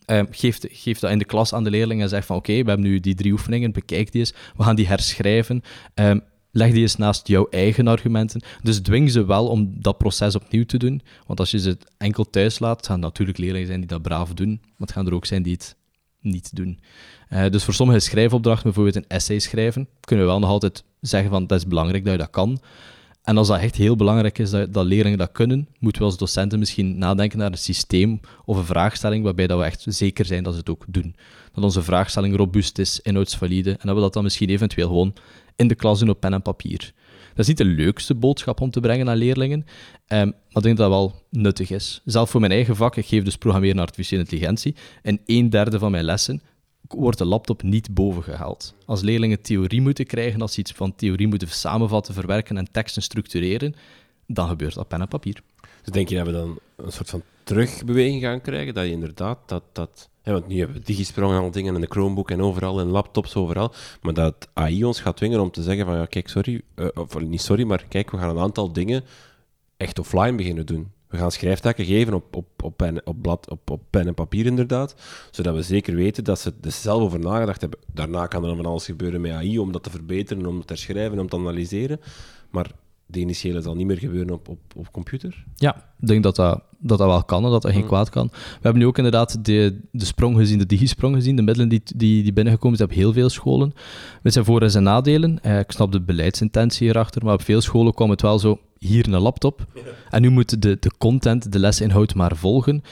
Um, 0.07 0.27
geef, 0.31 0.59
geef, 0.61 0.99
dat 0.99 1.11
in 1.11 1.19
de 1.19 1.25
klas 1.25 1.53
aan 1.53 1.65
de 1.65 1.71
leerlingen 1.71 2.03
en 2.03 2.09
zeg 2.09 2.27
van 2.27 2.37
oké, 2.37 2.53
we 2.53 2.69
hebben 2.69 2.81
nu 2.81 3.01
die 3.01 3.15
drie 3.15 3.33
oefeningen, 3.33 3.73
bekijk 3.73 4.13
die 4.13 4.21
eens, 4.21 4.35
we 4.57 4.63
gaan 4.63 4.77
die 4.77 4.87
herschrijven. 4.87 5.63
Um, 5.95 6.23
leg 6.51 6.73
die 6.73 6.81
eens 6.81 6.97
naast 6.97 7.29
jouw 7.29 7.47
eigen 7.51 7.87
argumenten. 7.87 8.43
Dus 8.63 8.81
dwing 8.81 9.11
ze 9.11 9.27
wel 9.27 9.49
om 9.49 9.73
dat 9.81 9.99
proces 9.99 10.35
opnieuw 10.35 10.65
te 10.65 10.79
doen. 10.79 11.03
Want 11.27 11.41
als 11.41 11.51
je 11.51 11.59
ze 11.59 11.79
enkel 11.97 12.31
thuis 12.31 12.59
laat, 12.59 12.87
gaan 12.87 13.01
natuurlijk 13.01 13.39
leerlingen 13.39 13.67
zijn 13.67 13.81
die 13.81 13.89
dat 13.89 14.03
braaf 14.03 14.35
doen, 14.35 14.59
maar 14.61 14.87
het 14.87 14.93
gaan 14.93 15.07
er 15.07 15.15
ook 15.15 15.27
zijn 15.27 15.43
die 15.43 15.53
het 15.53 15.77
niet 16.21 16.57
doen. 16.57 16.81
Uh, 17.31 17.49
dus 17.49 17.65
voor 17.65 17.75
sommige 17.75 17.99
schrijfopdrachten, 17.99 18.65
bijvoorbeeld 18.65 18.97
een 18.97 19.09
essay 19.09 19.39
schrijven, 19.39 19.89
kunnen 20.01 20.25
we 20.25 20.31
wel 20.31 20.41
nog 20.41 20.51
altijd 20.51 20.85
zeggen 21.01 21.31
van 21.31 21.47
dat 21.47 21.59
is 21.59 21.67
belangrijk 21.67 22.05
dat 22.05 22.13
je 22.13 22.19
dat 22.19 22.31
kan. 22.31 22.61
En 23.23 23.37
als 23.37 23.49
dat 23.49 23.61
echt 23.61 23.77
heel 23.77 23.97
belangrijk 23.97 24.39
is 24.39 24.51
dat, 24.51 24.75
dat 24.75 24.87
leerlingen 24.87 25.19
dat 25.19 25.33
kunnen, 25.33 25.69
moeten 25.79 26.03
we 26.03 26.09
als 26.09 26.19
docenten 26.19 26.59
misschien 26.59 26.99
nadenken 26.99 27.39
naar 27.39 27.51
een 27.51 27.59
systeem 27.59 28.21
of 28.45 28.57
een 28.57 28.65
vraagstelling 28.65 29.25
waarbij 29.25 29.47
dat 29.47 29.59
we 29.59 29.65
echt 29.65 29.85
zeker 29.89 30.25
zijn 30.25 30.43
dat 30.43 30.53
ze 30.53 30.59
het 30.59 30.71
ook 30.71 30.85
doen. 30.89 31.15
Dat 31.53 31.65
onze 31.65 31.83
vraagstelling 31.83 32.37
robuust 32.37 32.79
is, 32.79 33.01
inhoudsvalide 33.01 33.71
en 33.71 33.87
dat 33.87 33.95
we 33.95 34.01
dat 34.01 34.13
dan 34.13 34.23
misschien 34.23 34.49
eventueel 34.49 34.89
gewoon 34.89 35.15
in 35.59 35.69
de 35.69 35.75
klas 35.75 35.99
doen 35.99 36.09
op 36.09 36.21
pen 36.21 36.33
en 36.33 36.43
papier. 36.43 36.93
Dat 37.29 37.39
is 37.39 37.47
niet 37.47 37.57
de 37.57 37.83
leukste 37.83 38.15
boodschap 38.15 38.61
om 38.61 38.71
te 38.71 38.81
brengen 38.81 39.09
aan 39.09 39.17
leerlingen, 39.17 39.67
ehm, 40.07 40.27
maar 40.27 40.37
ik 40.49 40.63
denk 40.63 40.77
dat 40.77 40.91
dat 40.91 40.99
wel 40.99 41.23
nuttig 41.31 41.71
is. 41.71 42.01
Zelf 42.05 42.31
voor 42.31 42.41
mijn 42.41 42.53
eigen 42.53 42.77
vak, 42.77 42.97
ik 42.97 43.07
geef 43.07 43.25
dus 43.25 43.37
programmeren 43.37 43.77
naar 43.77 43.85
artificiële 43.85 44.23
intelligentie, 44.23 44.75
en 45.03 45.21
een 45.27 45.51
derde 45.51 45.79
van 45.79 45.91
mijn 45.91 46.05
lessen 46.05 46.43
wordt 46.89 47.19
de 47.19 47.25
laptop 47.25 47.63
niet 47.63 47.95
bovengehaald. 47.95 48.75
Als 48.87 49.01
leerlingen 49.01 49.41
theorie 49.41 49.81
moeten 49.81 50.07
krijgen, 50.07 50.41
als 50.41 50.53
ze 50.53 50.61
iets 50.61 50.73
van 50.73 50.95
theorie 50.95 51.27
moeten 51.27 51.49
samenvatten, 51.49 52.15
verwerken 52.15 52.57
en 52.57 52.71
teksten 52.71 53.03
structureren, 53.03 53.75
dan 54.27 54.49
gebeurt 54.49 54.75
dat 54.75 54.89
pen 54.89 55.01
en 55.01 55.09
papier. 55.09 55.43
Dus 55.83 55.93
denk 55.93 56.09
je 56.09 56.17
dat 56.17 56.27
we 56.27 56.33
dan 56.33 56.59
een 56.77 56.93
soort 56.93 57.11
van 57.11 57.23
terugbeweging 57.45 58.23
gaan 58.23 58.41
krijgen, 58.41 58.75
dat 58.75 58.85
je 58.85 58.91
inderdaad 58.91 59.39
dat... 59.47 59.63
dat 59.73 60.09
want 60.33 60.49
nu 60.49 60.59
hebben 60.59 60.77
we 60.77 60.83
digisprong 60.83 61.33
en 61.33 61.41
al 61.41 61.51
dingen 61.51 61.75
en 61.75 61.81
de 61.81 61.87
Chromebook 61.91 62.31
en 62.31 62.43
overal 62.43 62.81
en 62.81 62.87
laptops 62.87 63.35
overal. 63.35 63.73
Maar 64.03 64.15
dat 64.15 64.49
AI 64.55 64.85
ons 64.85 65.01
gaat 65.01 65.17
dwingen 65.17 65.41
om 65.41 65.51
te 65.51 65.63
zeggen 65.63 65.87
van 65.87 65.97
ja, 65.97 66.05
kijk, 66.05 66.29
sorry, 66.29 66.63
uh, 66.77 66.89
niet 67.19 67.41
sorry, 67.41 67.65
maar 67.65 67.85
kijk, 67.89 68.11
we 68.11 68.19
gaan 68.19 68.31
een 68.31 68.43
aantal 68.43 68.73
dingen 68.73 69.05
echt 69.77 69.99
offline 69.99 70.35
beginnen 70.35 70.67
doen. 70.67 70.93
We 71.09 71.17
gaan 71.17 71.33
schrijftakken 71.33 71.85
geven 71.85 72.15
op, 72.15 72.37
op, 72.37 72.63
op, 72.63 72.77
pen, 72.77 73.07
op, 73.07 73.23
blad, 73.23 73.51
op, 73.51 73.71
op 73.71 73.83
pen 73.91 74.07
en 74.07 74.15
papier 74.15 74.47
inderdaad, 74.47 74.95
zodat 75.31 75.55
we 75.55 75.63
zeker 75.63 75.95
weten 75.95 76.25
dat 76.25 76.39
ze 76.41 76.55
er 76.61 76.73
zelf 76.73 77.03
over 77.03 77.19
nagedacht 77.19 77.61
hebben. 77.61 77.79
Daarna 77.93 78.27
kan 78.27 78.43
er 78.43 78.49
dan 78.49 78.57
van 78.57 78.67
alles 78.67 78.85
gebeuren 78.85 79.21
met 79.21 79.33
AI 79.33 79.59
om 79.59 79.73
dat 79.73 79.83
te 79.83 79.91
verbeteren, 79.91 80.47
om 80.47 80.61
te 80.61 80.73
herschrijven, 80.73 81.19
om 81.19 81.29
te 81.29 81.37
analyseren. 81.37 82.01
Maar 82.51 82.71
de 83.11 83.21
initiële 83.21 83.61
zal 83.61 83.75
niet 83.75 83.87
meer 83.87 83.99
gebeuren 83.99 84.31
op, 84.35 84.49
op, 84.49 84.59
op 84.77 84.93
computer? 84.93 85.45
Ja, 85.57 85.77
ik 86.01 86.07
denk 86.07 86.23
dat 86.23 86.37
dat, 86.37 86.63
dat, 86.79 86.99
dat 86.99 87.07
wel 87.09 87.25
kan 87.25 87.45
en 87.45 87.51
dat 87.51 87.63
dat 87.63 87.71
geen 87.73 87.81
Mm. 87.81 87.87
kwaad 87.87 88.09
kan. 88.11 88.27
We 88.33 88.59
hebben 88.61 88.83
nu 88.83 88.87
ook 88.87 88.97
inderdaad 88.97 89.45
de, 89.45 89.81
de 89.93 90.05
sprong 90.05 90.37
gezien, 90.37 90.59
de 90.59 90.67
digisprong 90.67 91.15
gezien, 91.15 91.37
de 91.37 91.43
middelen 91.43 91.69
die, 91.69 91.83
die, 91.97 92.23
die 92.23 92.33
binnengekomen 92.33 92.77
zijn 92.77 92.89
op 92.89 92.95
heel 92.95 93.13
veel 93.13 93.29
scholen. 93.29 93.73
Met 94.23 94.33
zijn 94.33 94.45
voor- 94.45 94.63
en 94.63 94.71
zijn 94.71 94.85
nadelen. 94.85 95.41
Eh, 95.43 95.59
ik 95.59 95.71
snap 95.71 95.93
de 95.93 96.01
beleidsintentie 96.01 96.89
erachter, 96.89 97.25
maar 97.25 97.35
op 97.35 97.43
veel 97.43 97.61
scholen 97.61 97.95
kwam 97.95 98.11
het 98.11 98.23
wel 98.23 98.39
zo, 98.39 98.59
hier 98.79 99.13
een 99.13 99.21
laptop. 99.21 99.67
En 100.11 100.23
nu 100.23 100.31
moet 100.31 100.63
de, 100.63 100.77
de 100.81 100.91
content, 100.99 101.53
de 101.53 101.59
lesinhoud 101.59 102.15
maar 102.15 102.37
volgen. 102.37 102.83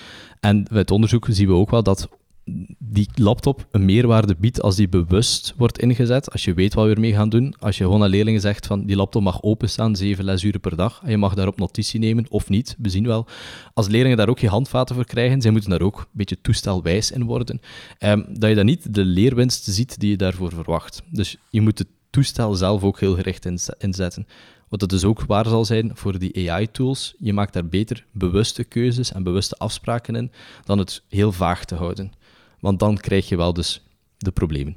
En 0.41 0.65
bij 0.71 0.79
het 0.79 0.91
onderzoek 0.91 1.27
zien 1.31 1.47
we 1.49 1.53
ook 1.55 1.71
wel 1.71 1.83
dat 1.83 2.09
die 2.79 3.09
laptop 3.15 3.67
een 3.71 3.85
meerwaarde 3.85 4.37
biedt 4.39 4.63
als 4.63 4.77
die 4.77 4.89
bewust 4.89 5.55
wordt 5.57 5.79
ingezet. 5.79 6.33
Als 6.33 6.45
je 6.45 6.55
weet 6.55 6.75
wat 6.75 6.87
we 6.87 6.95
ermee 6.95 7.13
gaan 7.15 7.29
doen. 7.29 7.55
Als 7.59 7.79
je 7.79 7.85
gewoon 7.85 8.03
aan 8.03 8.09
leerlingen 8.09 8.41
zegt 8.41 8.67
van 8.67 8.85
die 8.85 8.97
laptop 8.97 9.23
mag 9.23 9.43
openstaan, 9.43 9.97
zeven 9.97 10.25
lesuren 10.25 10.61
per 10.61 10.77
dag. 10.77 11.01
En 11.05 11.11
je 11.11 11.17
mag 11.17 11.35
daarop 11.35 11.59
notitie 11.59 12.01
nemen 12.01 12.27
of 12.29 12.49
niet. 12.49 12.77
We 12.79 12.89
zien 12.89 13.07
wel. 13.07 13.27
Als 13.75 13.89
leerlingen 13.89 14.17
daar 14.17 14.29
ook 14.29 14.39
geen 14.39 14.51
handvaten 14.51 14.95
voor 14.95 15.05
krijgen, 15.05 15.41
zij 15.43 15.51
moeten 15.51 15.71
daar 15.71 15.81
ook 15.81 15.99
een 15.99 16.07
beetje 16.13 16.41
toestelwijs 16.41 17.11
in 17.11 17.25
worden. 17.25 17.61
Ehm, 17.99 18.23
dat 18.29 18.49
je 18.49 18.55
dan 18.55 18.67
niet 18.67 18.95
de 18.95 19.05
leerwinst 19.05 19.65
ziet 19.65 20.01
die 20.01 20.11
je 20.11 20.17
daarvoor 20.17 20.53
verwacht. 20.53 21.03
Dus 21.11 21.37
je 21.51 21.61
moet 21.61 21.79
het 21.79 21.89
toestel 22.11 22.55
zelf 22.55 22.83
ook 22.83 23.01
heel 23.01 23.15
gericht 23.15 23.45
inz- 23.45 23.69
inzetten. 23.79 24.27
Wat 24.69 24.81
dat 24.81 24.91
dus 24.91 25.05
ook 25.05 25.25
waar 25.25 25.47
zal 25.47 25.65
zijn 25.65 25.91
voor 25.95 26.19
die 26.19 26.51
AI-tools. 26.51 27.15
Je 27.19 27.33
maakt 27.33 27.53
daar 27.53 27.67
beter 27.67 28.07
bewuste 28.13 28.65
keuzes 28.65 29.13
en 29.13 29.23
bewuste 29.23 29.57
afspraken 29.57 30.17
in 30.17 30.31
dan 30.65 30.79
het 30.79 31.03
heel 31.09 31.33
vaag 31.33 31.65
te 31.65 31.75
houden. 31.75 32.13
Want 32.61 32.79
dan 32.79 32.97
krijg 32.97 33.29
je 33.29 33.37
wel 33.37 33.53
dus 33.53 33.83
de 34.19 34.31
problemen. 34.31 34.77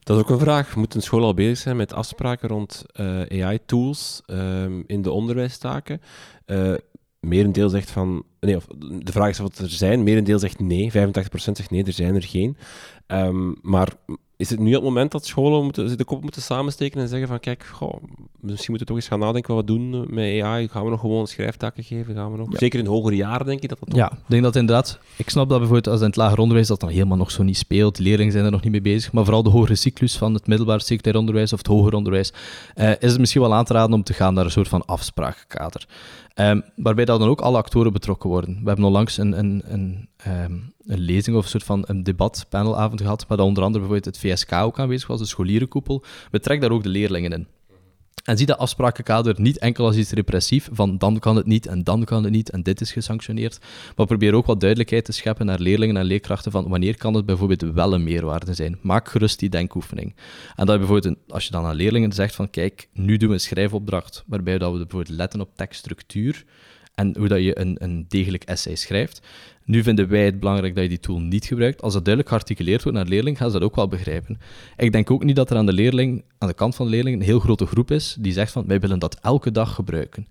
Dat 0.00 0.16
is 0.16 0.22
ook 0.22 0.30
een 0.30 0.38
vraag. 0.38 0.76
Moet 0.76 0.94
een 0.94 1.02
school 1.02 1.24
al 1.24 1.34
bezig 1.34 1.58
zijn 1.58 1.76
met 1.76 1.92
afspraken 1.92 2.48
rond 2.48 2.84
eh, 2.92 3.44
AI-tools 3.44 4.22
ehm, 4.26 4.82
in 4.86 5.02
de 5.02 5.10
onderwijstaken? 5.10 6.00
Eh 6.44 6.74
merendeel 7.20 7.68
zegt 7.68 7.90
van... 7.90 8.22
Nee, 8.40 8.56
of 8.56 8.66
de 9.02 9.12
vraag 9.12 9.28
is 9.28 9.38
wat 9.38 9.58
er 9.58 9.70
zijn. 9.70 10.02
Merendeel 10.02 10.38
zegt 10.38 10.60
nee. 10.60 10.92
85% 10.92 10.94
zegt 11.32 11.70
nee, 11.70 11.84
er 11.84 11.92
zijn 11.92 12.14
er 12.14 12.22
geen. 12.22 12.56
Ehm, 13.06 13.52
maar 13.62 13.88
is 14.38 14.50
het 14.50 14.58
nu 14.58 14.72
het 14.72 14.82
moment 14.82 15.12
dat 15.12 15.26
scholen 15.26 15.62
moeten, 15.64 15.98
de 15.98 16.04
kop 16.04 16.22
moeten 16.22 16.42
samensteken 16.42 17.00
en 17.00 17.08
zeggen 17.08 17.28
van 17.28 17.40
kijk, 17.40 17.64
goh, 17.64 18.02
misschien 18.40 18.70
moeten 18.70 18.78
we 18.78 18.84
toch 18.84 18.96
eens 18.96 19.08
gaan 19.08 19.18
nadenken 19.18 19.54
wat 19.54 19.64
we 19.64 19.70
doen 19.70 20.14
met 20.14 20.42
AI. 20.42 20.68
Gaan 20.68 20.84
we 20.84 20.90
nog 20.90 21.00
gewoon 21.00 21.26
schrijftaken 21.26 21.84
geven? 21.84 22.14
Gaan 22.14 22.32
we 22.32 22.38
nog... 22.38 22.52
Ja. 22.52 22.58
Zeker 22.58 22.78
in 22.78 22.86
hogere 22.86 23.16
jaren 23.16 23.46
denk 23.46 23.62
ik 23.62 23.68
dat 23.68 23.78
dat 23.78 23.88
toch... 23.88 23.98
Ja, 23.98 24.12
ik 24.12 24.18
denk 24.26 24.42
dat 24.42 24.56
inderdaad... 24.56 24.98
Ik 25.16 25.30
snap 25.30 25.48
dat 25.48 25.58
bijvoorbeeld 25.58 25.86
als 25.86 26.00
in 26.00 26.06
het 26.06 26.16
lager 26.16 26.38
onderwijs 26.38 26.68
dat 26.68 26.80
dan 26.80 26.88
helemaal 26.88 27.16
nog 27.16 27.30
zo 27.30 27.42
niet 27.42 27.56
speelt. 27.56 27.98
Leerlingen 27.98 28.32
zijn 28.32 28.44
er 28.44 28.50
nog 28.50 28.62
niet 28.62 28.72
mee 28.72 28.80
bezig. 28.80 29.12
Maar 29.12 29.24
vooral 29.24 29.42
de 29.42 29.50
hogere 29.50 29.74
cyclus 29.74 30.16
van 30.16 30.34
het 30.34 30.46
middelbaar 30.46 30.80
secundair 30.80 31.16
onderwijs 31.16 31.52
of 31.52 31.58
het 31.58 31.66
hoger 31.66 31.94
onderwijs 31.94 32.32
eh, 32.74 32.90
is 32.90 33.10
het 33.10 33.18
misschien 33.18 33.42
wel 33.42 33.54
aan 33.54 33.64
te 33.64 33.72
raden 33.72 33.94
om 33.94 34.02
te 34.02 34.12
gaan 34.12 34.34
naar 34.34 34.44
een 34.44 34.50
soort 34.50 34.68
van 34.68 34.84
afsprakenkader. 34.84 35.86
Ehm, 36.38 36.60
waarbij 36.76 37.04
dan 37.04 37.22
ook 37.22 37.40
alle 37.40 37.56
actoren 37.56 37.92
betrokken 37.92 38.30
worden. 38.30 38.58
We 38.62 38.66
hebben 38.66 38.84
onlangs 38.84 39.16
een, 39.16 39.38
een, 39.38 39.62
een, 39.66 40.08
ehm, 40.16 40.52
een 40.86 40.98
lezing 40.98 41.36
of 41.36 41.42
een 41.42 41.50
soort 41.50 41.64
van 41.64 41.84
een 41.86 42.02
debat, 42.02 42.46
panelavond 42.48 43.00
gehad, 43.00 43.24
waar 43.28 43.38
onder 43.38 43.62
andere 43.62 43.84
bijvoorbeeld 43.84 44.16
het 44.16 44.18
VSK 44.18 44.52
ook 44.52 44.78
aanwezig 44.78 45.08
was, 45.08 45.18
de 45.18 45.26
scholierenkoepel. 45.26 46.04
Betrek 46.30 46.60
daar 46.60 46.70
ook 46.70 46.82
de 46.82 46.88
leerlingen 46.88 47.32
in. 47.32 47.46
En 48.28 48.36
zie 48.36 48.46
dat 48.46 48.58
afsprakenkader 48.58 49.34
niet 49.38 49.58
enkel 49.58 49.84
als 49.86 49.96
iets 49.96 50.10
repressief, 50.10 50.68
van 50.72 50.98
dan 50.98 51.18
kan 51.18 51.36
het 51.36 51.46
niet 51.46 51.66
en 51.66 51.84
dan 51.84 52.04
kan 52.04 52.24
het 52.24 52.32
niet 52.32 52.50
en 52.50 52.62
dit 52.62 52.80
is 52.80 52.92
gesanctioneerd, 52.92 53.58
maar 53.96 54.06
probeer 54.06 54.34
ook 54.34 54.46
wat 54.46 54.60
duidelijkheid 54.60 55.04
te 55.04 55.12
scheppen 55.12 55.46
naar 55.46 55.58
leerlingen 55.58 55.96
en 55.96 56.04
leerkrachten 56.04 56.52
van 56.52 56.68
wanneer 56.68 56.96
kan 56.96 57.14
het 57.14 57.26
bijvoorbeeld 57.26 57.60
wel 57.62 57.92
een 57.94 58.04
meerwaarde 58.04 58.54
zijn. 58.54 58.78
Maak 58.80 59.08
gerust 59.08 59.38
die 59.38 59.48
denkoefening. 59.48 60.14
En 60.56 60.66
dat 60.66 60.74
je 60.74 60.78
bijvoorbeeld, 60.78 61.16
als 61.28 61.44
je 61.44 61.50
dan 61.50 61.64
aan 61.64 61.74
leerlingen 61.74 62.12
zegt 62.12 62.34
van 62.34 62.50
kijk, 62.50 62.88
nu 62.92 63.16
doen 63.16 63.28
we 63.28 63.34
een 63.34 63.40
schrijfopdracht, 63.40 64.24
waarbij 64.26 64.58
dat 64.58 64.72
we 64.72 64.78
bijvoorbeeld 64.78 65.16
letten 65.16 65.40
op 65.40 65.50
tekststructuur 65.56 66.44
en 66.94 67.16
hoe 67.18 67.28
dat 67.28 67.42
je 67.42 67.58
een, 67.58 67.76
een 67.78 68.04
degelijk 68.08 68.44
essay 68.44 68.74
schrijft. 68.74 69.20
Nu 69.68 69.82
vinden 69.82 70.08
wij 70.08 70.24
het 70.24 70.40
belangrijk 70.40 70.74
dat 70.74 70.82
je 70.82 70.88
die 70.88 71.00
tool 71.00 71.20
niet 71.20 71.44
gebruikt. 71.44 71.82
Als 71.82 71.92
dat 71.92 72.04
duidelijk 72.04 72.34
gearticuleerd 72.34 72.82
wordt 72.82 72.96
naar 72.96 73.06
de 73.06 73.12
leerling, 73.12 73.36
gaan 73.36 73.50
ze 73.50 73.58
dat 73.58 73.68
ook 73.68 73.76
wel 73.76 73.88
begrijpen. 73.88 74.38
Ik 74.76 74.92
denk 74.92 75.10
ook 75.10 75.24
niet 75.24 75.36
dat 75.36 75.50
er 75.50 75.56
aan 75.56 75.66
de 75.66 75.72
leerling, 75.72 76.24
aan 76.38 76.48
de 76.48 76.54
kant 76.54 76.74
van 76.74 76.86
de 76.86 76.90
leerling, 76.90 77.16
een 77.16 77.26
heel 77.26 77.40
grote 77.40 77.66
groep 77.66 77.90
is 77.90 78.16
die 78.20 78.32
zegt 78.32 78.52
van 78.52 78.66
wij 78.66 78.80
willen 78.80 78.98
dat 78.98 79.18
elke 79.20 79.50
dag 79.50 79.74
gebruiken. 79.74 80.28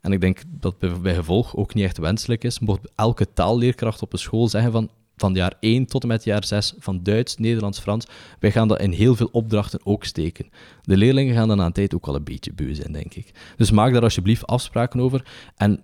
En 0.00 0.12
ik 0.12 0.20
denk 0.20 0.42
dat 0.60 0.78
bij, 0.78 1.14
gevolg 1.14 1.56
ook 1.56 1.74
niet 1.74 1.84
echt 1.84 1.98
wenselijk 1.98 2.44
is, 2.44 2.58
mocht 2.58 2.90
elke 2.94 3.32
taalleerkracht 3.32 4.02
op 4.02 4.12
een 4.12 4.18
school 4.18 4.48
zeggen 4.48 4.72
van 4.72 4.90
van 5.16 5.34
jaar 5.34 5.54
1 5.60 5.86
tot 5.86 6.02
en 6.02 6.08
met 6.08 6.24
jaar 6.24 6.44
6 6.44 6.74
van 6.78 7.02
Duits, 7.02 7.36
Nederlands, 7.36 7.78
Frans, 7.78 8.06
wij 8.38 8.50
gaan 8.50 8.68
dat 8.68 8.80
in 8.80 8.92
heel 8.92 9.14
veel 9.14 9.28
opdrachten 9.32 9.80
ook 9.84 10.04
steken. 10.04 10.50
De 10.82 10.96
leerlingen 10.96 11.34
gaan 11.34 11.48
dan 11.48 11.60
aan 11.60 11.72
tijd 11.72 11.94
ook 11.94 12.06
al 12.06 12.14
een 12.14 12.24
beetje 12.24 12.52
beu 12.52 12.74
zijn, 12.74 12.92
denk 12.92 13.14
ik. 13.14 13.30
Dus 13.56 13.70
maak 13.70 13.92
daar 13.92 14.02
alsjeblieft 14.02 14.46
afspraken 14.46 15.00
over 15.00 15.24
en 15.56 15.82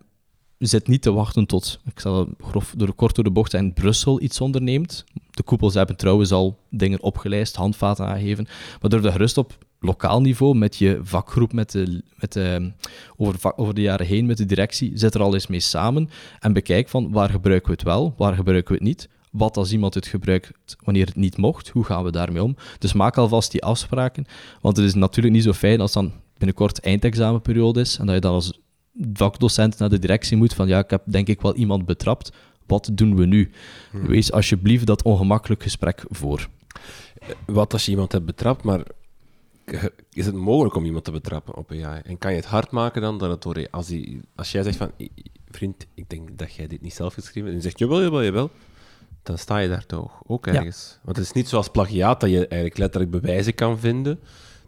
zit 0.59 0.89
niet 0.89 1.03
te 1.03 1.13
wachten 1.13 1.47
tot, 1.47 1.81
ik 1.85 2.01
zal 2.01 2.29
grof 2.41 2.75
door, 2.77 2.95
kort 2.95 3.15
door 3.15 3.25
de 3.25 3.31
bocht 3.31 3.51
zijn, 3.51 3.73
Brussel 3.73 4.23
iets 4.23 4.41
onderneemt. 4.41 5.05
De 5.31 5.43
koepels 5.43 5.75
hebben 5.75 5.97
trouwens 5.97 6.33
al 6.33 6.59
dingen 6.71 7.03
opgelijst, 7.03 7.57
handvaten 7.57 8.07
aangegeven, 8.07 8.47
maar 8.81 8.91
durf 8.91 9.03
daar 9.03 9.13
gerust 9.13 9.39
op 9.39 9.59
lokaal 9.81 10.21
niveau, 10.21 10.57
met 10.57 10.77
je 10.77 11.01
vakgroep, 11.03 11.53
met 11.53 11.71
de, 11.71 12.03
met 12.17 12.33
de, 12.33 12.73
over, 13.17 13.57
over 13.57 13.75
de 13.75 13.81
jaren 13.81 14.07
heen, 14.07 14.27
met 14.27 14.37
de 14.37 14.47
directie, 14.47 14.91
zit 14.95 15.15
er 15.15 15.21
al 15.21 15.35
eens 15.35 15.47
mee 15.47 15.61
samen 15.61 16.11
en 16.41 16.53
bekijk 16.53 16.89
van 16.89 17.13
waar 17.13 17.31
gebruiken 17.31 17.69
we 17.69 17.75
het 17.75 17.85
wel, 17.85 18.15
waar 18.17 18.35
gebruiken 18.35 18.73
we 18.73 18.79
het 18.79 18.89
niet. 18.89 19.09
Wat 19.31 19.57
als 19.57 19.73
iemand 19.73 19.95
het 19.95 20.07
gebruikt 20.07 20.77
wanneer 20.85 21.07
het 21.07 21.17
niet 21.17 21.37
mocht, 21.37 21.69
hoe 21.69 21.85
gaan 21.85 22.05
we 22.05 22.11
daarmee 22.11 22.43
om? 22.43 22.57
Dus 22.79 22.93
maak 22.93 23.17
alvast 23.17 23.53
die 23.53 23.65
afspraken, 23.65 24.27
want 24.61 24.77
het 24.77 24.87
is 24.87 24.95
natuurlijk 24.95 25.35
niet 25.35 25.45
zo 25.45 25.53
fijn 25.53 25.81
als 25.81 25.93
dan 25.93 26.13
binnenkort 26.39 26.81
eindexamenperiode 26.81 27.81
is 27.81 27.99
en 27.99 28.07
dat 28.07 28.15
je 28.15 28.21
dan 28.21 28.33
als 28.33 28.61
vakdocent 29.13 29.79
naar 29.79 29.89
de 29.89 29.99
directie 29.99 30.37
moet 30.37 30.55
van 30.55 30.69
ja, 30.69 30.79
ik 30.79 30.91
heb 30.91 31.03
denk 31.05 31.29
ik 31.29 31.41
wel 31.41 31.55
iemand 31.55 31.87
betrapt, 31.87 32.33
wat 32.67 32.91
doen 32.93 33.17
we 33.17 33.27
nu? 33.27 33.51
Wees 33.93 34.33
alsjeblieft 34.33 34.87
dat 34.87 35.03
ongemakkelijk 35.03 35.63
gesprek 35.63 36.05
voor. 36.09 36.49
Wat 37.47 37.73
als 37.73 37.85
je 37.85 37.91
iemand 37.91 38.13
hebt 38.13 38.25
betrapt, 38.27 38.63
maar 38.65 38.83
is 40.13 40.27
het 40.27 40.35
mogelijk 40.35 40.75
om 40.75 40.85
iemand 40.85 41.05
te 41.05 41.11
betrappen 41.11 41.55
op 41.57 41.71
AI? 41.71 42.01
En 42.05 42.19
kan 42.19 42.31
je 42.31 42.37
het 42.37 42.47
hard 42.47 42.71
maken 42.71 43.03
dan 43.03 43.19
dat 43.19 43.31
het 43.31 43.43
door... 43.43 43.69
Als, 43.71 43.87
die, 43.87 44.21
als 44.35 44.53
jij 44.53 44.63
zegt 44.63 44.77
van, 44.77 44.91
"I- 44.99 45.11
i- 45.15 45.23
vriend, 45.51 45.87
ik 45.95 46.09
denk 46.11 46.39
dat 46.39 46.55
jij 46.55 46.67
dit 46.67 46.81
niet 46.83 46.95
zelf 46.95 47.15
geschreven 47.15 47.41
hebt, 47.43 47.51
en 47.51 47.57
je 47.57 47.63
zegt, 47.63 47.79
jawel, 47.79 48.03
jawel, 48.03 48.23
jawel, 48.25 48.51
dan 49.23 49.39
sta 49.39 49.59
je 49.59 49.69
daar 49.69 49.87
toch 49.87 50.21
ook 50.27 50.47
Ja. 50.47 50.53
ergens. 50.55 50.99
Want 51.03 51.17
het 51.17 51.27
is 51.27 51.33
niet 51.33 51.49
zoals 51.49 51.69
plagiaat, 51.69 52.21
dat 52.21 52.31
je 52.31 52.39
eigenlijk 52.49 52.79
letterlijk 52.79 53.11
bewijzen 53.13 53.55
kan 53.55 53.79
vinden. 53.79 54.19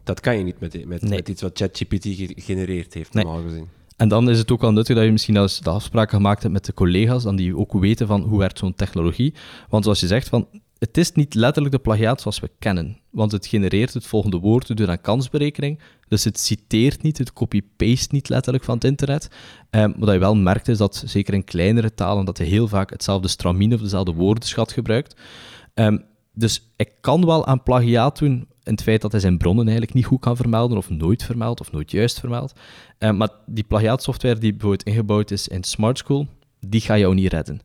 Dat 0.05 0.21
kan 0.21 0.39
je 0.39 0.45
niet 0.45 0.61
met, 0.61 0.87
met, 0.87 1.03
Nee. 1.03 1.11
met 1.11 1.29
iets 1.29 1.43
wat 1.43 1.59
ChatGPT 1.59 2.03
ge- 2.05 2.33
gegenereerd 2.35 2.95
heeft, 2.95 3.15
Nee. 3.15 3.25
normaal 3.25 3.43
gezien. 3.43 3.69
En 3.99 4.09
dan 4.09 4.31
is 4.31 4.39
het 4.39 4.51
ook 4.51 4.61
wel 4.61 4.73
nuttig 4.73 4.97
dat 4.97 5.05
je 5.05 5.13
misschien 5.13 5.37
als 5.37 5.61
de 5.61 5.71
afspraken 5.71 6.17
gemaakt 6.17 6.43
hebt 6.43 6.55
met 6.55 6.65
de 6.65 6.75
collega's, 6.75 7.23
dan 7.23 7.37
die 7.37 7.57
ook 7.57 7.73
weten 7.73 8.07
van 8.07 8.23
hoe 8.23 8.39
werkt 8.39 8.59
zo'n 8.59 8.75
technologie. 8.75 9.35
Want 9.69 9.85
zoals 9.85 10.01
je 10.01 10.07
zegt, 10.07 10.29
van, 10.29 10.49
het 10.79 10.97
is 10.97 11.13
niet 11.13 11.35
letterlijk 11.35 11.75
de 11.75 11.81
plagiaat 11.81 12.21
zoals 12.21 12.41
we 12.41 12.51
kennen. 12.59 12.99
Want 13.11 13.33
het 13.33 13.47
genereert 13.47 13.95
het 13.95 14.07
volgende 14.07 14.39
woord 14.39 14.77
door 14.77 14.89
een 14.89 15.01
kansberekening. 15.01 15.81
Dus 16.09 16.25
het 16.25 16.39
citeert 16.39 17.03
niet, 17.03 17.19
het 17.19 17.33
copy-paste 17.33 18.15
niet 18.15 18.29
letterlijk 18.29 18.65
van 18.65 18.75
het 18.75 18.85
internet. 18.85 19.29
Ehm, 19.71 19.93
wat 19.97 20.13
je 20.13 20.19
wel 20.19 20.37
merkt 20.37 20.69
is 20.69 20.79
dat, 20.79 21.03
zeker 21.07 21.35
in 21.35 21.45
kleinere 21.45 21.95
talen, 21.95 22.25
dat 22.25 22.39
je 22.39 22.45
heel 22.45 22.69
vaak 22.69 22.91
hetzelfde 22.91 23.29
stramine 23.29 23.75
of 23.75 23.81
dezelfde 23.81 24.13
woordenschat 24.13 24.73
gebruikt. 24.73 25.21
Ehm, 25.75 25.99
dus 26.33 26.73
ik 26.77 26.93
kan 27.01 27.27
wel 27.27 27.47
aan 27.47 27.63
plagiaat 27.63 28.19
doen 28.19 28.49
in 28.69 28.75
het 28.75 28.83
feit 28.83 29.01
dat 29.01 29.13
hij 29.13 29.21
zijn 29.21 29.39
bronnen 29.39 29.65
eigenlijk 29.65 29.95
niet 29.95 30.05
goed 30.05 30.21
kan 30.21 30.37
vermelden, 30.37 30.79
of 30.79 30.91
nooit 30.91 31.23
vermeldt, 31.23 31.61
of 31.61 31.73
nooit 31.73 31.91
juist 31.91 32.21
vermeldt. 32.21 32.53
Eh, 32.99 33.11
maar 33.11 33.31
die 33.47 33.65
plagiaatsoftware 33.65 34.39
die 34.39 34.53
bijvoorbeeld 34.53 34.83
ingebouwd 34.83 35.31
is 35.31 35.49
in 35.49 35.65
Smart 35.65 35.99
School, 35.99 36.27
die 36.61 36.81
gaat 36.81 36.99
jou 36.99 37.15
niet 37.15 37.33
redden. 37.33 37.61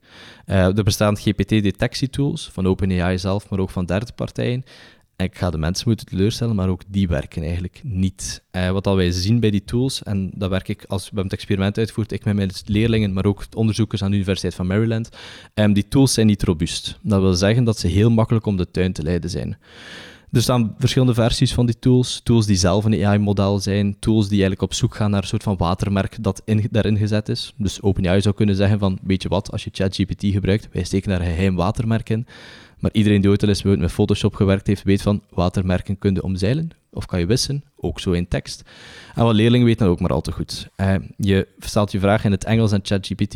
Eh, 0.45 0.77
er 0.77 0.83
bestaan 0.83 1.17
GPT-detectietools 1.17 2.49
van 2.51 2.67
OpenAI 2.67 3.17
zelf, 3.17 3.49
maar 3.49 3.59
ook 3.59 3.69
van 3.69 3.85
derde 3.85 4.11
partijen. 4.15 4.63
En 5.15 5.25
ik 5.25 5.37
ga 5.37 5.49
de 5.49 5.57
mensen 5.57 5.87
moeten 5.87 6.05
teleurstellen, 6.05 6.55
maar 6.55 6.69
ook 6.69 6.81
die 6.87 7.07
werken 7.07 7.41
eigenlijk 7.41 7.81
niet. 7.83 8.43
Eh, 8.51 8.69
wat 8.69 8.87
al 8.87 8.95
wij 8.95 9.11
zien 9.11 9.39
bij 9.39 9.51
die 9.51 9.63
tools, 9.63 10.03
en 10.03 10.31
dat 10.35 10.49
werk 10.49 10.67
ik 10.67 10.85
als 10.87 11.09
we 11.13 11.21
het 11.21 11.33
experiment 11.33 11.77
uitvoert, 11.77 12.11
ik 12.11 12.25
met 12.25 12.35
mijn 12.35 12.51
leerlingen, 12.65 13.13
maar 13.13 13.25
ook 13.25 13.43
onderzoekers 13.55 14.03
aan 14.03 14.09
de 14.09 14.15
Universiteit 14.15 14.55
van 14.55 14.67
Maryland, 14.67 15.09
ehm, 15.53 15.73
die 15.73 15.87
tools 15.87 16.13
zijn 16.13 16.27
niet 16.27 16.43
robuust. 16.43 16.99
Dat 17.01 17.21
wil 17.21 17.33
zeggen 17.33 17.63
dat 17.63 17.79
ze 17.79 17.87
heel 17.87 18.11
makkelijk 18.11 18.45
om 18.45 18.57
de 18.57 18.71
tuin 18.71 18.93
te 18.93 19.03
leiden 19.03 19.29
zijn. 19.29 19.57
Er 20.33 20.41
staan 20.41 20.75
verschillende 20.77 21.13
versies 21.13 21.53
van 21.53 21.65
die 21.65 21.79
tools. 21.79 22.21
Tools 22.23 22.45
die 22.45 22.55
zelf 22.55 22.85
een 22.85 23.05
AI-model 23.05 23.59
zijn. 23.59 23.99
Tools 23.99 24.23
die 24.23 24.31
eigenlijk 24.31 24.61
op 24.61 24.73
zoek 24.73 24.95
gaan 24.95 25.11
naar 25.11 25.21
een 25.21 25.27
soort 25.27 25.43
van 25.43 25.57
watermerk 25.57 26.23
dat 26.23 26.41
in, 26.45 26.67
daarin 26.71 26.97
gezet 26.97 27.29
is. 27.29 27.53
Dus 27.57 27.81
OpenAI 27.81 28.21
zou 28.21 28.35
kunnen 28.35 28.55
zeggen 28.55 28.79
van, 28.79 28.99
weet 29.03 29.21
je 29.21 29.29
wat, 29.29 29.51
als 29.51 29.63
je 29.63 29.69
ChatGPT 29.73 30.25
gebruikt, 30.25 30.67
wij 30.71 30.83
steken 30.83 31.09
daar 31.09 31.19
geheim 31.19 31.55
watermerk 31.55 32.09
in. 32.09 32.27
Maar 32.79 32.91
iedereen 32.93 33.21
die 33.21 33.29
ooit 33.29 33.43
al 33.43 33.49
eens 33.49 33.63
met 33.63 33.91
Photoshop 33.91 34.35
gewerkt 34.35 34.67
heeft, 34.67 34.83
weet 34.83 35.01
van, 35.01 35.21
watermerken 35.29 35.97
kun 35.97 36.13
je 36.13 36.23
omzeilen. 36.23 36.69
Of 36.91 37.05
kan 37.05 37.19
je 37.19 37.25
wissen, 37.25 37.63
ook 37.75 37.99
zo 37.99 38.11
in 38.11 38.27
tekst. 38.27 38.63
En 39.15 39.23
wat 39.23 39.35
leerlingen 39.35 39.65
weten 39.65 39.85
dat 39.85 39.93
ook 39.93 40.01
maar 40.01 40.13
al 40.13 40.21
te 40.21 40.31
goed. 40.31 40.69
Eh, 40.75 40.95
je 41.17 41.47
stelt 41.59 41.91
je 41.91 41.99
vraag 41.99 42.25
in 42.25 42.31
het 42.31 42.43
Engels 42.43 42.71
aan 42.71 42.79
ChatGPT, 42.83 43.33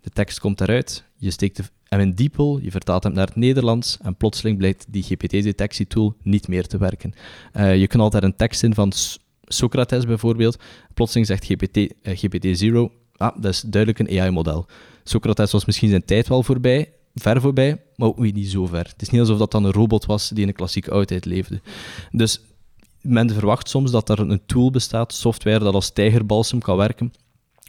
de 0.00 0.10
tekst 0.12 0.40
komt 0.40 0.60
eruit, 0.60 1.04
je 1.16 1.30
steekt 1.30 1.56
de 1.56 1.64
en 1.88 2.00
in 2.00 2.14
DeepL, 2.14 2.58
je 2.62 2.70
vertaalt 2.70 3.02
hem 3.02 3.12
naar 3.12 3.26
het 3.26 3.36
Nederlands 3.36 3.98
en 4.02 4.16
plotseling 4.16 4.58
blijkt 4.58 4.86
die 4.88 5.02
GPT-detectietool 5.02 6.14
niet 6.22 6.48
meer 6.48 6.66
te 6.66 6.78
werken. 6.78 7.12
Eh, 7.52 7.76
je 7.76 7.86
knalt 7.86 8.12
daar 8.12 8.22
een 8.22 8.36
tekst 8.36 8.62
in 8.62 8.74
van 8.74 8.92
Socrates 9.44 10.06
bijvoorbeeld. 10.06 10.58
Plotseling 10.94 11.26
zegt 11.26 11.44
GPT, 11.44 11.76
eh, 11.76 12.16
GPT-0, 12.16 12.90
ah, 13.16 13.42
dat 13.42 13.52
is 13.52 13.60
duidelijk 13.60 13.98
een 13.98 14.20
AI-model. 14.20 14.66
Socrates 15.04 15.52
was 15.52 15.64
misschien 15.64 15.88
zijn 15.88 16.04
tijd 16.04 16.28
wel 16.28 16.42
voorbij, 16.42 16.92
ver 17.14 17.40
voorbij, 17.40 17.82
maar 17.96 18.08
ook 18.08 18.18
niet 18.18 18.50
zo 18.50 18.66
ver. 18.66 18.86
Het 18.86 19.02
is 19.02 19.10
niet 19.10 19.20
alsof 19.20 19.38
dat 19.38 19.50
dan 19.50 19.64
een 19.64 19.72
robot 19.72 20.06
was 20.06 20.28
die 20.28 20.42
in 20.42 20.48
een 20.48 20.54
klassieke 20.54 20.90
oudheid 20.90 21.24
leefde. 21.24 21.60
Dus 22.10 22.40
men 23.00 23.30
verwacht 23.30 23.68
soms 23.68 23.90
dat 23.90 24.08
er 24.08 24.18
een 24.18 24.46
tool 24.46 24.70
bestaat, 24.70 25.14
software, 25.14 25.58
dat 25.58 25.74
als 25.74 25.90
tijgerbalsem 25.90 26.60
kan 26.60 26.76
werken. 26.76 27.12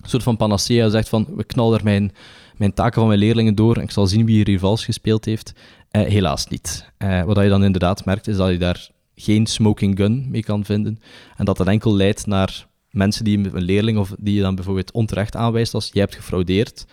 Een 0.01 0.09
soort 0.09 0.23
van 0.23 0.37
panacea 0.37 0.89
zegt 0.89 1.09
van, 1.09 1.27
we 1.35 1.43
knallen 1.43 1.77
er 1.77 1.83
mijn, 1.83 2.11
mijn 2.59 2.73
taken 2.73 2.99
van 2.99 3.07
mijn 3.07 3.19
leerlingen 3.19 3.55
door 3.55 3.75
en 3.75 3.81
ik 3.81 3.91
zal 3.91 4.07
zien 4.07 4.25
wie 4.25 4.35
hier 4.35 4.45
rivals 4.45 4.85
gespeeld 4.85 5.25
heeft. 5.25 5.53
Eh, 5.91 6.01
helaas 6.01 6.47
niet. 6.47 6.91
Eh, 6.97 7.23
wat 7.23 7.37
je 7.37 7.49
dan 7.49 7.63
inderdaad 7.63 8.05
merkt, 8.05 8.27
is 8.27 8.37
dat 8.37 8.49
je 8.49 8.57
daar 8.57 8.89
geen 9.15 9.45
smoking 9.45 9.97
gun 9.97 10.25
mee 10.29 10.43
kan 10.43 10.65
vinden. 10.65 10.99
En 11.37 11.45
dat 11.45 11.57
dat 11.57 11.67
enkel 11.67 11.95
leidt 11.95 12.25
naar 12.25 12.67
mensen 12.89 13.23
die 13.23 13.37
een 13.37 13.61
leerling 13.61 13.97
of 13.97 14.13
die 14.19 14.35
je 14.35 14.41
dan 14.41 14.55
bijvoorbeeld 14.55 14.91
onterecht 14.91 15.35
aanwijst 15.35 15.73
als 15.73 15.89
je 15.93 15.99
hebt 15.99 16.15
gefraudeerd, 16.15 16.85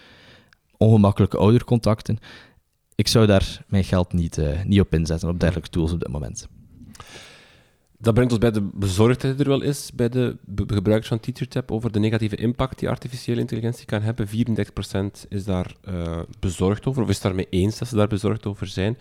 ongemakkelijke 0.77 1.37
oudercontacten. 1.37 2.19
Ik 2.95 3.09
zou 3.09 3.27
daar 3.27 3.65
mijn 3.67 3.85
geld 3.85 4.13
niet, 4.13 4.39
uh, 4.39 4.63
niet 4.65 4.81
op 4.81 4.95
inzetten, 4.95 5.29
op 5.29 5.41
dergelijke 5.41 5.71
tools 5.71 5.93
op 5.93 6.01
dit 6.01 6.09
moment. 6.09 6.49
Dat 7.99 8.15
brengt 8.15 8.33
ons 8.33 8.41
bij 8.41 8.51
de 8.51 8.69
bezorgdheid 8.75 9.41
er 9.41 9.49
wel 9.49 9.63
is 9.63 9.91
bij 9.95 10.09
de 10.09 10.37
gebruikers 10.67 11.09
van 11.09 11.21
TeacherTap 11.21 11.73
over 11.73 11.93
de 11.93 11.99
negatieve 11.99 12.37
impact 12.37 12.79
die 12.79 12.89
artificiële 12.89 13.41
intelligentie 13.41 13.87
kan 13.87 14.03
hebben. 14.03 14.29
34% 14.29 14.31
is 15.29 15.45
daar 15.45 15.75
uh, 15.89 16.19
bezorgd 16.41 16.87
over, 16.87 17.03
of 17.03 17.09
is 17.09 17.21
daarmee 17.21 17.47
eens 17.51 17.79
dat 17.79 17.89
ze 17.89 17.97
daar 17.97 18.09
bezorgd 18.09 18.47
over 18.47 18.67
zijn. 18.67 18.97
8% 18.97 18.99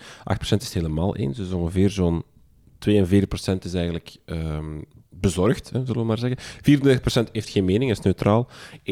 is 0.58 0.74
helemaal 0.74 1.16
eens, 1.16 1.38
dus 1.38 1.52
ongeveer 1.52 1.90
zo'n 1.90 2.24
42% 2.90 3.58
is 3.62 3.74
eigenlijk 3.74 4.16
um, 4.26 4.86
bezorgd, 5.10 5.70
hè, 5.70 5.86
zullen 5.86 6.02
we 6.02 6.08
maar 6.08 6.18
zeggen. 6.18 6.38
34% 7.28 7.32
heeft 7.32 7.50
geen 7.50 7.66
mening, 7.66 7.92
is 7.92 8.00
neutraal. 8.00 8.48
21% 8.80 8.84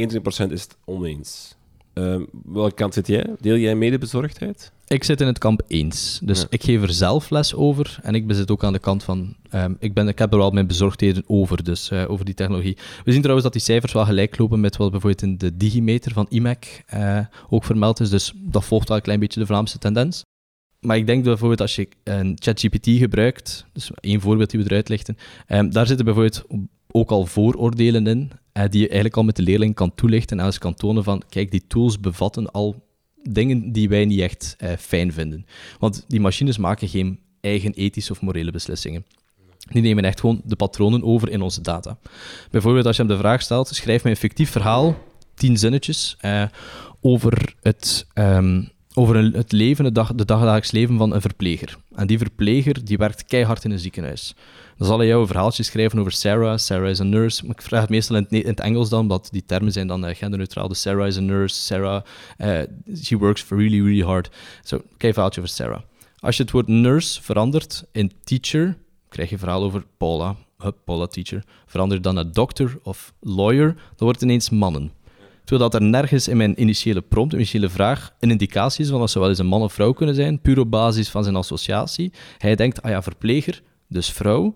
is 0.49 0.61
het 0.61 0.77
oneens. 0.85 1.55
Um, 1.93 2.27
welke 2.45 2.75
kant 2.75 2.93
zit 2.93 3.07
jij? 3.07 3.35
Deel 3.39 3.57
jij 3.57 3.75
mede 3.75 3.97
bezorgdheid? 3.97 4.71
Ik 4.93 5.03
zit 5.03 5.21
in 5.21 5.27
het 5.27 5.37
kamp 5.37 5.61
eens. 5.67 6.19
Dus 6.23 6.45
ik 6.49 6.63
geef 6.63 6.81
er 6.81 6.93
zelf 6.93 7.29
les 7.29 7.53
over. 7.53 7.99
En 8.01 8.15
ik 8.15 8.23
zit 8.27 8.51
ook 8.51 8.63
aan 8.63 8.73
de 8.73 8.79
kant 8.79 9.03
van. 9.03 9.35
Um, 9.55 9.75
ik, 9.79 9.93
ben, 9.93 10.07
ik 10.07 10.19
heb 10.19 10.31
er 10.31 10.37
wel 10.37 10.51
mijn 10.51 10.67
bezorgdheden 10.67 11.23
over, 11.27 11.63
dus 11.63 11.91
uh, 11.91 12.09
over 12.09 12.25
die 12.25 12.33
technologie. 12.33 12.77
We 13.03 13.11
zien 13.11 13.19
trouwens 13.19 13.43
dat 13.43 13.53
die 13.53 13.61
cijfers 13.61 13.93
wel 13.93 14.05
gelijk 14.05 14.37
lopen 14.37 14.59
met 14.59 14.77
wat 14.77 14.91
bijvoorbeeld 14.91 15.21
in 15.21 15.37
de 15.37 15.57
Digimeter 15.57 16.11
van 16.11 16.25
IMEC 16.29 16.83
uh, 16.93 17.19
ook 17.49 17.63
vermeld 17.63 17.99
is. 17.99 18.09
Dus 18.09 18.33
dat 18.35 18.65
volgt 18.65 18.87
wel 18.87 18.97
een 18.97 19.03
klein 19.03 19.19
beetje 19.19 19.39
de 19.39 19.45
Vlaamse 19.45 19.77
tendens. 19.77 20.23
Maar 20.79 20.97
ik 20.97 21.05
denk 21.05 21.23
bijvoorbeeld 21.23 21.61
als 21.61 21.75
je 21.75 21.87
een 22.03 22.37
ChatGPT 22.39 22.87
gebruikt, 22.87 23.65
dus 23.73 23.91
één 23.93 24.21
voorbeeld 24.21 24.49
die 24.49 24.59
we 24.59 24.65
eruit 24.65 24.89
lichten, 24.89 25.17
um, 25.47 25.71
daar 25.71 25.87
zitten 25.87 26.05
bijvoorbeeld 26.05 26.43
ook 26.91 27.09
al 27.09 27.25
vooroordelen 27.25 28.07
in, 28.07 28.31
uh, 28.53 28.63
die 28.69 28.79
je 28.79 28.85
eigenlijk 28.85 29.17
al 29.17 29.23
met 29.23 29.35
de 29.35 29.41
leerling 29.41 29.75
kan 29.75 29.95
toelichten 29.95 30.39
en 30.39 30.45
eens 30.45 30.57
kan 30.57 30.73
tonen 30.73 31.03
van, 31.03 31.23
kijk, 31.29 31.51
die 31.51 31.67
tools 31.67 31.99
bevatten 31.99 32.51
al 32.51 32.91
dingen 33.29 33.71
die 33.71 33.89
wij 33.89 34.05
niet 34.05 34.19
echt 34.19 34.55
uh, 34.63 34.69
fijn 34.79 35.13
vinden. 35.13 35.45
Want 35.79 36.05
die 36.07 36.19
machines 36.19 36.57
maken 36.57 36.87
geen 36.87 37.19
eigen 37.41 37.73
ethische 37.73 38.11
of 38.11 38.21
morele 38.21 38.51
beslissingen. 38.51 39.05
Die 39.71 39.81
nemen 39.81 40.03
echt 40.03 40.19
gewoon 40.19 40.41
de 40.45 40.55
patronen 40.55 41.03
over 41.03 41.29
in 41.29 41.41
onze 41.41 41.61
data. 41.61 41.97
Bijvoorbeeld 42.51 42.85
als 42.85 42.95
je 42.95 43.03
hem 43.03 43.11
de 43.11 43.17
vraag 43.17 43.41
stelt, 43.41 43.67
schrijf 43.67 44.03
mij 44.03 44.11
een 44.11 44.17
fictief 44.17 44.49
verhaal, 44.49 44.97
tien 45.33 45.57
zinnetjes, 45.57 46.17
uh, 46.21 46.43
over 47.01 47.55
het... 47.61 48.07
Um, 48.13 48.71
over 48.95 49.15
het 49.15 49.51
leven, 49.51 49.85
het, 49.85 49.95
dag, 49.95 50.13
de 50.13 50.25
dagelijks 50.25 50.71
leven 50.71 50.97
van 50.97 51.13
een 51.13 51.21
verpleger. 51.21 51.77
En 51.95 52.07
die 52.07 52.17
verpleger 52.17 52.85
die 52.85 52.97
werkt 52.97 53.25
keihard 53.25 53.63
in 53.63 53.71
een 53.71 53.79
ziekenhuis. 53.79 54.35
Dan 54.77 54.87
zal 54.87 54.97
hij 54.97 55.07
jou 55.07 55.21
een 55.21 55.27
verhaaltje 55.27 55.63
schrijven 55.63 55.99
over 55.99 56.11
Sarah. 56.11 56.57
Sarah 56.57 56.89
is 56.89 56.99
een 56.99 57.09
nurse. 57.09 57.45
ik 57.47 57.61
vraag 57.61 57.81
het 57.81 57.89
meestal 57.89 58.15
in 58.15 58.45
het, 58.45 58.59
Engels 58.59 58.89
dan, 58.89 58.99
omdat 58.99 59.27
die 59.31 59.45
termen 59.45 59.71
zijn 59.71 59.87
dan 59.87 60.07
uh, 60.07 60.15
genderneutraal. 60.15 60.67
Dus 60.67 60.81
Sarah 60.81 61.07
is 61.07 61.15
een 61.15 61.25
nurse. 61.25 61.55
Sarah, 61.55 62.03
uh, 62.37 62.61
she 63.03 63.17
works 63.17 63.45
really, 63.49 63.81
really 63.81 64.03
hard. 64.03 64.29
Zo, 64.63 64.77
so, 64.77 64.83
kijk 64.97 65.13
verhaaltje 65.13 65.41
over 65.41 65.53
Sarah. 65.53 65.81
Als 66.19 66.37
je 66.37 66.43
het 66.43 66.51
woord 66.51 66.67
nurse 66.67 67.21
verandert 67.21 67.83
in 67.91 68.11
teacher, 68.23 68.77
krijg 69.09 69.27
je 69.29 69.33
een 69.33 69.41
verhaal 69.41 69.63
over 69.63 69.85
Paula. 69.97 70.35
Hup, 70.57 70.77
Paula 70.85 71.07
teacher. 71.07 71.43
Verander 71.65 72.01
dan 72.01 72.13
naar 72.13 72.31
doctor 72.31 72.79
of 72.83 73.13
lawyer, 73.19 73.73
dan 73.73 73.95
wordt 73.97 74.19
het 74.19 74.29
ineens 74.29 74.49
mannen. 74.49 74.91
Terwijl 75.43 75.69
dat 75.69 75.81
er 75.81 75.87
nergens 75.87 76.27
in 76.27 76.37
mijn 76.37 76.61
initiële 76.61 77.01
prompt, 77.01 77.33
initiële 77.33 77.69
vraag, 77.69 78.13
een 78.19 78.31
indicatie 78.31 78.83
is 78.83 78.89
van 78.89 78.99
dat 78.99 79.09
ze 79.09 79.19
wel 79.19 79.29
eens 79.29 79.39
een 79.39 79.45
man 79.45 79.61
of 79.61 79.73
vrouw 79.73 79.93
kunnen 79.93 80.15
zijn, 80.15 80.41
puur 80.41 80.59
op 80.59 80.71
basis 80.71 81.09
van 81.09 81.23
zijn 81.23 81.35
associatie. 81.35 82.11
Hij 82.37 82.55
denkt, 82.55 82.81
ah 82.81 82.91
ja, 82.91 83.01
verpleger, 83.01 83.61
dus 83.93 84.11
vrouw, 84.11 84.55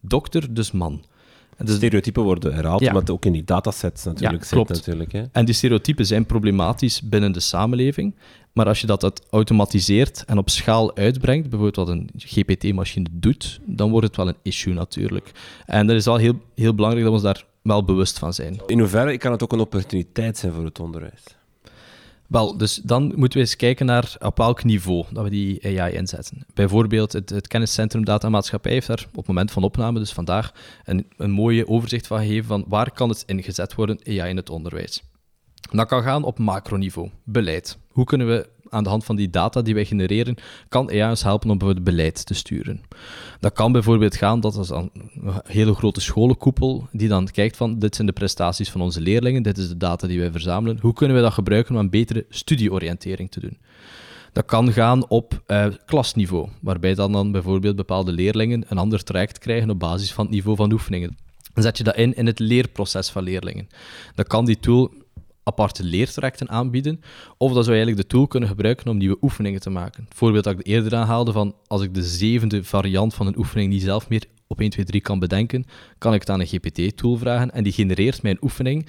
dokter, 0.00 0.54
dus 0.54 0.72
man. 0.72 1.04
Dus, 1.64 1.76
stereotypen 1.76 2.22
worden 2.22 2.54
herhaald, 2.54 2.80
ja. 2.80 3.02
ook 3.10 3.24
in 3.24 3.32
die 3.32 3.44
datasets 3.44 4.04
natuurlijk 4.04 4.42
ja, 4.42 4.48
klopt. 4.50 4.68
Natuurlijk, 4.68 5.12
hè? 5.12 5.24
En 5.32 5.44
die 5.44 5.54
stereotypen 5.54 6.06
zijn 6.06 6.26
problematisch 6.26 7.02
binnen 7.02 7.32
de 7.32 7.40
samenleving. 7.40 8.14
Maar 8.52 8.66
als 8.66 8.80
je 8.80 8.86
dat, 8.86 9.00
dat 9.00 9.26
automatiseert 9.30 10.24
en 10.24 10.38
op 10.38 10.50
schaal 10.50 10.96
uitbrengt, 10.96 11.50
bijvoorbeeld 11.50 11.76
wat 11.76 11.88
een 11.88 12.10
GPT-machine 12.16 13.06
doet, 13.10 13.60
dan 13.64 13.90
wordt 13.90 14.06
het 14.06 14.16
wel 14.16 14.28
een 14.28 14.36
issue 14.42 14.74
natuurlijk. 14.74 15.30
En 15.66 15.86
dat 15.86 15.96
is 15.96 16.06
al 16.06 16.16
heel, 16.16 16.34
heel 16.54 16.74
belangrijk 16.74 17.06
dat 17.06 17.20
we 17.20 17.28
ons 17.28 17.36
daar 17.36 17.46
wel 17.62 17.84
bewust 17.84 18.18
van 18.18 18.34
zijn. 18.34 18.60
In 18.66 18.78
hoeverre 18.78 19.18
kan 19.18 19.32
het 19.32 19.42
ook 19.42 19.52
een 19.52 19.60
opportuniteit 19.60 20.38
zijn 20.38 20.52
voor 20.52 20.64
het 20.64 20.80
onderwijs? 20.80 21.37
Wel, 22.28 22.56
dus 22.56 22.74
dan 22.74 23.02
moeten 23.02 23.38
we 23.38 23.44
eens 23.44 23.56
kijken 23.56 23.86
naar 23.86 24.16
op 24.18 24.36
welk 24.36 24.64
niveau 24.64 25.04
dat 25.10 25.24
we 25.24 25.30
die 25.30 25.80
AI 25.80 25.94
inzetten. 25.94 26.46
Bijvoorbeeld 26.54 27.12
het, 27.12 27.46
kenniscentrum 27.46 28.04
Datamaatschappij 28.04 28.72
heeft 28.72 28.86
daar 28.86 29.06
op 29.08 29.16
het 29.16 29.26
moment 29.26 29.50
van 29.50 29.62
opname, 29.62 29.98
dus 29.98 30.12
vandaag, 30.12 30.52
een, 30.84 31.06
een 31.16 31.30
mooie 31.30 31.68
overzicht 31.68 32.06
van 32.06 32.18
gegeven 32.18 32.48
van 32.48 32.64
waar 32.68 32.90
kan 32.90 33.08
het 33.08 33.22
ingezet 33.26 33.74
worden, 33.74 34.00
AI 34.06 34.30
in 34.30 34.36
het 34.36 34.50
onderwijs. 34.50 35.02
Dat 35.70 35.88
kan 35.88 36.02
gaan 36.02 36.24
op 36.24 36.38
macroniveau, 36.38 37.10
beleid. 37.24 37.78
Hoe 37.88 38.04
kunnen 38.04 38.26
we 38.26 38.48
aan 38.70 38.82
de 38.82 38.88
hand 38.88 39.04
van 39.04 39.16
die 39.16 39.30
data 39.30 39.62
die 39.62 39.74
wij 39.74 39.84
genereren, 39.84 40.36
kan 40.68 40.90
AI 40.90 41.08
ons 41.08 41.22
helpen 41.22 41.50
om 41.50 41.68
het 41.68 41.84
beleid 41.84 42.26
te 42.26 42.34
sturen. 42.34 42.80
Dat 43.40 43.52
kan 43.52 43.72
bijvoorbeeld 43.72 44.16
gaan, 44.16 44.40
dat 44.40 44.56
is 44.56 44.68
een 44.68 44.90
hele 45.44 45.74
grote 45.74 46.00
scholenkoepel, 46.00 46.88
die 46.92 47.08
dan 47.08 47.26
kijkt 47.26 47.56
van, 47.56 47.78
dit 47.78 47.94
zijn 47.94 48.06
de 48.06 48.12
prestaties 48.12 48.70
van 48.70 48.80
onze 48.80 49.00
leerlingen, 49.00 49.42
dit 49.42 49.58
is 49.58 49.68
de 49.68 49.76
data 49.76 50.06
die 50.06 50.20
wij 50.20 50.30
verzamelen, 50.30 50.78
hoe 50.80 50.92
kunnen 50.92 51.16
we 51.16 51.22
dat 51.22 51.32
gebruiken 51.32 51.74
om 51.74 51.80
een 51.80 51.90
betere 51.90 52.26
studieoriëntering 52.28 53.30
te 53.30 53.40
doen? 53.40 53.58
Dat 54.32 54.44
kan 54.44 54.72
gaan 54.72 55.08
op 55.08 55.42
uh, 55.46 55.66
klasniveau, 55.86 56.48
waarbij 56.60 56.94
dan, 56.94 57.12
dan 57.12 57.32
bijvoorbeeld 57.32 57.76
bepaalde 57.76 58.12
leerlingen 58.12 58.64
een 58.68 58.78
ander 58.78 59.04
traject 59.04 59.38
krijgen 59.38 59.70
op 59.70 59.78
basis 59.78 60.12
van 60.12 60.24
het 60.24 60.34
niveau 60.34 60.56
van 60.56 60.72
oefeningen. 60.72 61.16
Dan 61.54 61.62
zet 61.62 61.78
je 61.78 61.84
dat 61.84 61.96
in 61.96 62.14
in 62.14 62.26
het 62.26 62.38
leerproces 62.38 63.10
van 63.10 63.22
leerlingen. 63.22 63.68
Dan 64.14 64.24
kan 64.24 64.44
die 64.44 64.58
tool 64.58 64.92
aparte 65.48 65.84
leertrajecten 65.84 66.48
aanbieden, 66.48 67.00
of 67.36 67.52
dat 67.52 67.64
zou 67.64 67.76
eigenlijk 67.76 68.08
de 68.08 68.14
tool 68.14 68.26
kunnen 68.26 68.48
gebruiken 68.48 68.90
om 68.90 68.96
nieuwe 68.96 69.18
oefeningen 69.20 69.60
te 69.60 69.70
maken. 69.70 70.04
Het 70.04 70.14
voorbeeld 70.14 70.44
dat 70.44 70.58
ik 70.58 70.66
eerder 70.66 70.94
aanhaalde 70.94 71.32
van 71.32 71.54
als 71.66 71.82
ik 71.82 71.94
de 71.94 72.02
zevende 72.02 72.64
variant 72.64 73.14
van 73.14 73.26
een 73.26 73.38
oefening 73.38 73.70
niet 73.70 73.82
zelf 73.82 74.08
meer 74.08 74.24
op 74.46 74.60
1, 74.60 74.70
2, 74.70 74.84
3 74.84 75.00
kan 75.00 75.18
bedenken, 75.18 75.64
kan 75.98 76.14
ik 76.14 76.20
het 76.20 76.30
aan 76.30 76.40
een 76.40 76.46
GPT-tool 76.46 77.16
vragen 77.16 77.50
en 77.50 77.64
die 77.64 77.72
genereert 77.72 78.22
mijn 78.22 78.38
oefening 78.40 78.86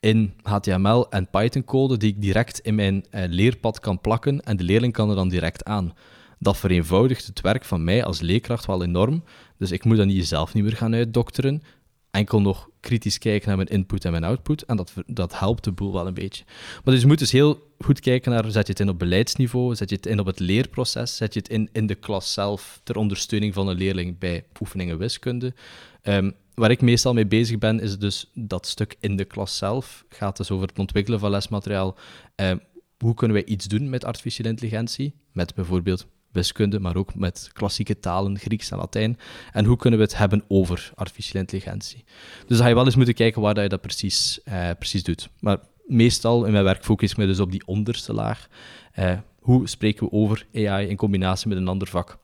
in 0.00 0.32
HTML 0.42 1.10
en 1.10 1.30
Python-code 1.30 1.96
die 1.96 2.10
ik 2.10 2.20
direct 2.20 2.58
in 2.58 2.74
mijn 2.74 3.04
uh, 3.10 3.22
leerpad 3.28 3.80
kan 3.80 4.00
plakken 4.00 4.40
en 4.40 4.56
de 4.56 4.64
leerling 4.64 4.92
kan 4.92 5.10
er 5.10 5.16
dan 5.16 5.28
direct 5.28 5.64
aan. 5.64 5.94
Dat 6.38 6.56
vereenvoudigt 6.56 7.26
het 7.26 7.40
werk 7.40 7.64
van 7.64 7.84
mij 7.84 8.04
als 8.04 8.20
leerkracht 8.20 8.66
wel 8.66 8.82
enorm. 8.82 9.24
Dus 9.58 9.70
ik 9.70 9.84
moet 9.84 9.96
dat 9.96 10.06
niet 10.06 10.26
zelf 10.26 10.54
niet 10.54 10.64
meer 10.64 10.76
gaan 10.76 10.94
uitdokteren 10.94 11.62
enkel 12.10 12.40
nog 12.40 12.68
kritisch 12.80 13.18
kijken 13.18 13.48
naar 13.48 13.56
mijn 13.56 13.68
input 13.68 14.04
en 14.04 14.10
mijn 14.10 14.24
output. 14.24 14.62
En 14.62 14.76
dat, 14.76 14.92
dat 15.06 15.38
helpt 15.38 15.64
de 15.64 15.72
boel 15.72 15.92
wel 15.92 16.06
een 16.06 16.14
beetje. 16.14 16.44
Maar 16.84 16.94
dus 16.94 17.00
je 17.00 17.06
moet 17.06 17.18
dus 17.18 17.32
heel 17.32 17.72
goed 17.78 18.00
kijken 18.00 18.32
naar, 18.32 18.50
zet 18.50 18.66
je 18.66 18.72
het 18.72 18.80
in 18.80 18.88
op 18.88 18.98
beleidsniveau, 18.98 19.74
zet 19.74 19.90
je 19.90 19.96
het 19.96 20.06
in 20.06 20.20
op 20.20 20.26
het 20.26 20.38
leerproces, 20.38 21.16
zet 21.16 21.34
je 21.34 21.38
het 21.38 21.48
in 21.48 21.68
in 21.72 21.86
de 21.86 21.94
klas 21.94 22.32
zelf 22.32 22.80
ter 22.82 22.96
ondersteuning 22.96 23.54
van 23.54 23.68
een 23.68 23.76
leerling 23.76 24.18
bij 24.18 24.44
oefeningen 24.60 24.98
wiskunde. 24.98 25.54
Um, 26.02 26.32
waar 26.54 26.70
ik 26.70 26.80
meestal 26.80 27.12
mee 27.12 27.26
bezig 27.26 27.58
ben, 27.58 27.80
is 27.80 27.98
dus 27.98 28.30
dat 28.34 28.66
stuk 28.66 28.96
in 29.00 29.16
de 29.16 29.24
klas 29.24 29.56
zelf. 29.56 30.04
Gaat 30.08 30.36
dus 30.36 30.50
over 30.50 30.66
het 30.68 30.78
ontwikkelen 30.78 31.20
van 31.20 31.30
lesmateriaal. 31.30 31.96
Um, 32.36 32.60
hoe 32.98 33.14
kunnen 33.14 33.36
wij 33.36 33.46
iets 33.46 33.66
doen 33.66 33.90
met 33.90 34.04
artificiële 34.04 34.48
intelligentie? 34.48 35.14
Met 35.32 35.54
bijvoorbeeld 35.54 36.06
wiskunde, 36.32 36.80
maar 36.80 36.96
ook 36.96 37.14
met 37.14 37.50
klassieke 37.52 37.98
talen, 37.98 38.38
Grieks 38.38 38.70
en 38.70 38.78
Latijn. 38.78 39.18
En 39.52 39.64
hoe 39.64 39.76
kunnen 39.76 39.98
we 39.98 40.04
het 40.04 40.16
hebben 40.16 40.44
over 40.48 40.92
artificiële 40.94 41.38
intelligentie? 41.38 42.04
Dus 42.46 42.48
dan 42.48 42.58
ga 42.58 42.68
je 42.68 42.74
wel 42.74 42.84
eens 42.84 42.96
moeten 42.96 43.14
kijken 43.14 43.42
waar 43.42 43.54
dat 43.54 43.62
je 43.62 43.68
dat 43.68 43.80
precies, 43.80 44.40
eh, 44.44 44.70
precies 44.78 45.02
doet. 45.02 45.28
Maar 45.40 45.58
meestal 45.86 46.44
in 46.44 46.52
mijn 46.52 46.64
werk 46.64 46.84
focus 46.84 47.10
ik 47.10 47.16
me 47.16 47.26
dus 47.26 47.40
op 47.40 47.50
die 47.50 47.66
onderste 47.66 48.12
laag. 48.12 48.48
Eh, 48.92 49.18
hoe 49.38 49.68
spreken 49.68 50.04
we 50.04 50.12
over 50.12 50.46
AI 50.54 50.88
in 50.88 50.96
combinatie 50.96 51.48
met 51.48 51.58
een 51.58 51.68
ander 51.68 51.88
vak? 51.88 52.18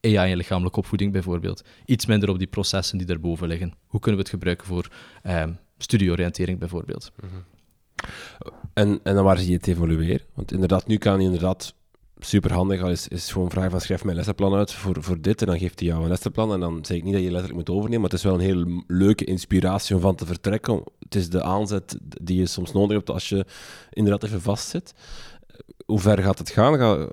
AI 0.00 0.30
en 0.30 0.36
lichamelijke 0.36 0.78
opvoeding 0.78 1.12
bijvoorbeeld. 1.12 1.64
Iets 1.84 2.06
minder 2.06 2.28
op 2.28 2.38
die 2.38 2.46
processen 2.46 2.98
die 2.98 3.06
daarboven 3.06 3.48
liggen. 3.48 3.74
Hoe 3.86 4.00
kunnen 4.00 4.20
we 4.20 4.26
het 4.26 4.34
gebruiken 4.34 4.66
voor 4.66 4.90
eh, 5.22 5.44
studieoriëntering 5.78 6.58
bijvoorbeeld? 6.58 7.12
En, 8.72 9.00
en 9.02 9.14
dan 9.14 9.24
waar 9.24 9.38
zie 9.38 9.48
je 9.48 9.56
het 9.56 9.66
evolueren? 9.66 10.20
Want 10.34 10.52
inderdaad, 10.52 10.86
nu 10.86 10.96
kan 10.96 11.18
je 11.18 11.24
inderdaad 11.24 11.74
super 12.24 12.52
handig 12.52 12.82
is, 12.82 13.08
is 13.08 13.32
gewoon 13.32 13.50
vragen 13.50 13.70
van 13.70 13.80
schrijf 13.80 14.04
mijn 14.04 14.16
lessenplan 14.16 14.54
uit 14.54 14.72
voor, 14.72 14.96
voor 15.02 15.20
dit 15.20 15.40
en 15.40 15.46
dan 15.46 15.58
geeft 15.58 15.80
hij 15.80 15.88
jou 15.88 16.02
een 16.02 16.08
lessenplan 16.08 16.52
en 16.52 16.60
dan 16.60 16.84
zeg 16.84 16.96
ik 16.96 17.04
niet 17.04 17.12
dat 17.12 17.22
je 17.22 17.30
letterlijk 17.30 17.58
moet 17.58 17.70
overnemen, 17.70 18.00
maar 18.00 18.10
het 18.10 18.18
is 18.18 18.24
wel 18.24 18.34
een 18.34 18.40
heel 18.40 18.82
leuke 18.86 19.24
inspiratie 19.24 19.94
om 19.94 20.00
van 20.00 20.14
te 20.14 20.26
vertrekken. 20.26 20.82
Het 20.98 21.14
is 21.14 21.30
de 21.30 21.42
aanzet 21.42 21.98
die 22.22 22.38
je 22.38 22.46
soms 22.46 22.72
nodig 22.72 22.96
hebt 22.96 23.10
als 23.10 23.28
je 23.28 23.46
inderdaad 23.90 24.24
even 24.24 24.40
vastzit. 24.40 24.94
Hoe 25.86 25.98
ver 25.98 26.22
gaat 26.22 26.38
het 26.38 26.50
gaan? 26.50 27.08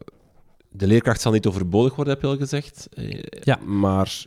De 0.69 0.87
leerkracht 0.87 1.21
zal 1.21 1.31
niet 1.31 1.47
overbodig 1.47 1.95
worden, 1.95 2.13
heb 2.13 2.21
je 2.21 2.29
al 2.29 2.37
gezegd. 2.37 2.89
Ja. 3.43 3.59
Maar 3.65 4.25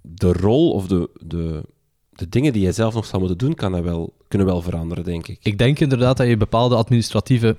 de 0.00 0.32
rol 0.32 0.70
of 0.70 0.86
de, 0.86 1.10
de, 1.24 1.62
de 2.10 2.28
dingen 2.28 2.52
die 2.52 2.62
jij 2.62 2.72
zelf 2.72 2.94
nog 2.94 3.06
zou 3.06 3.18
moeten 3.18 3.38
doen, 3.38 3.54
kan 3.54 3.82
wel, 3.82 4.14
kunnen 4.28 4.46
wel 4.46 4.62
veranderen, 4.62 5.04
denk 5.04 5.28
ik. 5.28 5.38
Ik 5.42 5.58
denk 5.58 5.78
inderdaad 5.80 6.16
dat 6.16 6.26
je 6.26 6.36
bepaalde 6.36 6.76
administratieve 6.76 7.56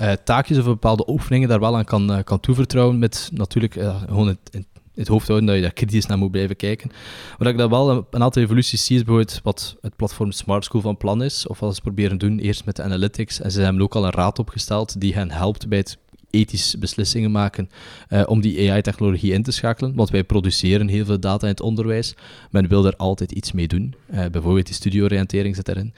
uh, 0.00 0.12
taakjes 0.24 0.58
of 0.58 0.64
bepaalde 0.64 1.08
oefeningen 1.08 1.48
daar 1.48 1.60
wel 1.60 1.76
aan 1.76 1.84
kan, 1.84 2.10
uh, 2.10 2.18
kan 2.24 2.40
toevertrouwen. 2.40 2.98
Met 2.98 3.30
natuurlijk 3.32 3.76
uh, 3.76 4.02
gewoon 4.02 4.26
het, 4.26 4.64
het 4.94 5.08
hoofd 5.08 5.26
houden 5.26 5.46
dat 5.48 5.56
je 5.56 5.62
daar 5.62 5.72
kritisch 5.72 6.06
naar 6.06 6.18
moet 6.18 6.30
blijven 6.30 6.56
kijken. 6.56 6.90
Wat 7.38 7.48
ik 7.48 7.58
daar 7.58 7.68
wel 7.68 7.90
een, 7.90 8.04
een, 8.10 8.22
aantal 8.22 8.42
evoluties 8.42 8.84
zie, 8.84 8.96
is 8.96 9.04
bijvoorbeeld 9.04 9.40
wat 9.42 9.76
het 9.80 9.96
platform 9.96 10.32
Smart 10.32 10.64
School 10.64 10.80
van 10.80 10.96
plan 10.96 11.22
is. 11.22 11.46
Of 11.46 11.60
wat 11.60 11.74
ze 11.74 11.80
proberen 11.80 12.18
doen, 12.18 12.38
eerst 12.38 12.64
met 12.64 12.76
de 12.76 12.82
analytics. 12.82 13.40
En 13.40 13.50
ze 13.50 13.60
hebben 13.60 13.82
ook 13.82 13.94
al 13.94 14.04
een 14.04 14.10
raad 14.10 14.38
opgesteld 14.38 15.00
die 15.00 15.14
hen 15.14 15.30
helpt 15.30 15.68
bij 15.68 15.78
het 15.78 15.98
ethische 16.34 16.78
beslissingen 16.78 17.30
maken 17.30 17.68
uh, 18.08 18.22
om 18.26 18.40
die 18.40 18.70
AI-technologie 18.70 19.32
in 19.32 19.42
te 19.42 19.52
schakelen. 19.52 19.94
Want 19.94 20.10
wij 20.10 20.24
produceren 20.24 20.88
heel 20.88 21.04
veel 21.04 21.20
data 21.20 21.46
in 21.46 21.52
het 21.52 21.60
onderwijs. 21.60 22.14
Men 22.50 22.68
wil 22.68 22.86
er 22.86 22.96
altijd 22.96 23.32
iets 23.32 23.52
mee 23.52 23.68
doen. 23.68 23.94
Uh, 24.10 24.26
bijvoorbeeld 24.26 24.66
die 24.66 24.74
studieoriëntering 24.74 25.56
zit 25.56 25.68
erin. 25.68 25.94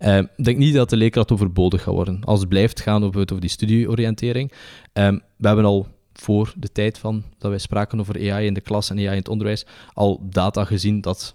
Uh, 0.00 0.16
ik 0.16 0.44
denk 0.44 0.58
niet 0.58 0.74
dat 0.74 0.90
de 0.90 0.96
leerkracht 0.96 1.32
overbodig 1.32 1.82
gaat 1.82 1.94
worden. 1.94 2.24
Als 2.24 2.40
het 2.40 2.48
blijft 2.48 2.80
gaan 2.80 3.04
over, 3.04 3.20
over 3.20 3.40
die 3.40 3.50
studieoriëntering. 3.50 4.52
we 4.92 5.46
hebben 5.46 5.64
al 5.64 5.86
voor 6.12 6.52
de 6.56 6.72
tijd 6.72 6.98
van 6.98 7.24
dat 7.38 7.50
wij 7.50 7.58
spraken 7.58 8.00
over 8.00 8.32
AI 8.32 8.46
in 8.46 8.54
de 8.54 8.60
klas 8.60 8.90
en 8.90 8.96
AI 8.96 9.06
in 9.06 9.16
het 9.16 9.28
onderwijs, 9.28 9.66
al 9.92 10.26
data 10.30 10.64
gezien 10.64 11.00
dat 11.00 11.34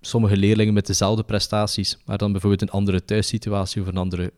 sommige 0.00 0.36
leerlingen 0.36 0.74
met 0.74 0.86
dezelfde 0.86 1.22
prestaties, 1.22 1.98
maar 2.04 2.18
dan 2.18 2.32
bijvoorbeeld 2.32 2.62
een 2.62 2.70
andere 2.70 3.04
thuissituatie 3.04 3.82
of 3.82 3.88
een 3.88 3.96
andere 3.96 4.32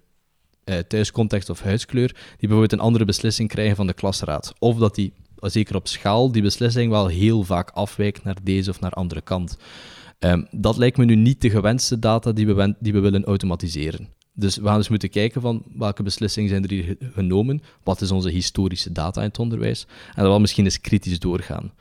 uh, 0.73 0.79
thuiscontext 0.79 1.51
of 1.51 1.61
huidskleur, 1.61 2.09
die 2.09 2.37
bijvoorbeeld 2.39 2.73
een 2.73 2.81
andere 2.81 3.05
beslissing 3.05 3.49
krijgen 3.49 3.77
van 3.77 3.87
de 3.87 3.93
klasraad. 3.93 4.53
Of 4.59 4.79
dat 4.79 4.95
die, 4.95 5.13
zeker 5.37 5.75
op 5.75 5.89
schaal, 5.89 6.33
die 6.33 6.43
beslissing 6.43 6.91
wel 6.91 7.07
heel 7.07 7.43
vaak 7.43 7.71
afwijkt 7.71 8.25
naar 8.25 8.37
deze 8.43 8.71
of 8.71 8.81
naar 8.81 8.93
andere 8.93 9.21
kant. 9.21 9.57
Um, 10.19 10.47
dat 10.51 10.77
lijkt 10.77 10.97
me 10.97 11.05
nu 11.05 11.15
niet 11.15 11.41
de 11.41 11.51
gewenste 11.51 11.99
data 11.99 12.33
die 12.33 12.47
we, 12.47 12.75
die 12.81 12.93
we 12.93 13.01
willen 13.01 13.25
automatiseren. 13.25 14.09
Dus 14.35 14.57
we 14.57 14.67
gaan 14.67 14.77
dus 14.77 14.89
moeten 14.89 15.11
kijken 15.11 15.41
van 15.41 15.63
welke 15.77 16.03
beslissingen 16.03 16.49
zijn 16.49 16.63
er 16.63 16.71
hier 16.71 16.97
genomen, 17.01 17.63
wat 17.83 18.01
is 18.01 18.11
onze 18.11 18.31
historische 18.31 18.93
data 18.93 19.21
in 19.21 19.27
het 19.27 19.39
onderwijs, 19.39 19.87
en 20.09 20.23
dan 20.23 20.29
wel 20.29 20.41
misschien 20.41 20.65
eens 20.65 20.81
kritisch 20.81 21.19
doorgaan. 21.19 21.73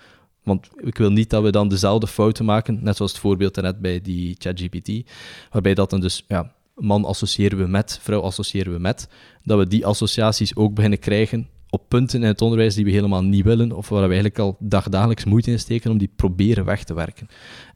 Want 0.44 0.70
ik 0.76 0.98
wil 0.98 1.12
niet 1.12 1.30
dat 1.30 1.44
we 1.44 1.52
dan 1.52 1.68
dezelfde 1.68 2.08
fouten 2.08 2.46
maken, 2.46 2.80
net 2.84 2.96
zoals 2.96 3.12
het 3.12 3.22
voorbeeld 3.22 3.56
net 3.56 3.80
bij 3.80 4.02
die 4.02 4.36
ChatGPT, 4.40 5.12
waarbij 5.52 5.74
dat 5.74 5.90
dan 5.90 6.00
dus 6.00 6.24
ja, 6.28 6.54
man 6.82 7.06
associëren 7.06 7.58
we 7.58 7.68
met, 7.68 8.00
vrouw 8.02 8.22
associëren 8.22 8.74
we 8.74 8.80
met, 8.80 9.08
dat 9.44 9.58
we 9.58 9.68
die 9.68 9.86
associaties 9.86 10.56
ook 10.56 10.74
beginnen 10.74 11.00
krijgen 11.00 11.48
op 11.72 11.84
punten 11.88 12.22
in 12.22 12.28
het 12.28 12.42
onderwijs 12.42 12.76
die 12.76 12.86
we 12.86 12.92
helemaal 12.92 13.24
niet 13.24 13.44
willen, 13.44 13.72
of 13.72 13.90
waar 13.90 14.00
we 14.00 14.06
eigenlijk 14.06 14.40
al 14.40 14.56
dagdagelijks 14.60 15.26
moeite 15.26 15.52
in 15.52 15.60
steken 15.60 15.92
om 15.92 15.98
die 15.98 16.12
proberen 16.16 16.66
weg 16.66 16.84
te 16.84 16.94
werken. 16.94 17.28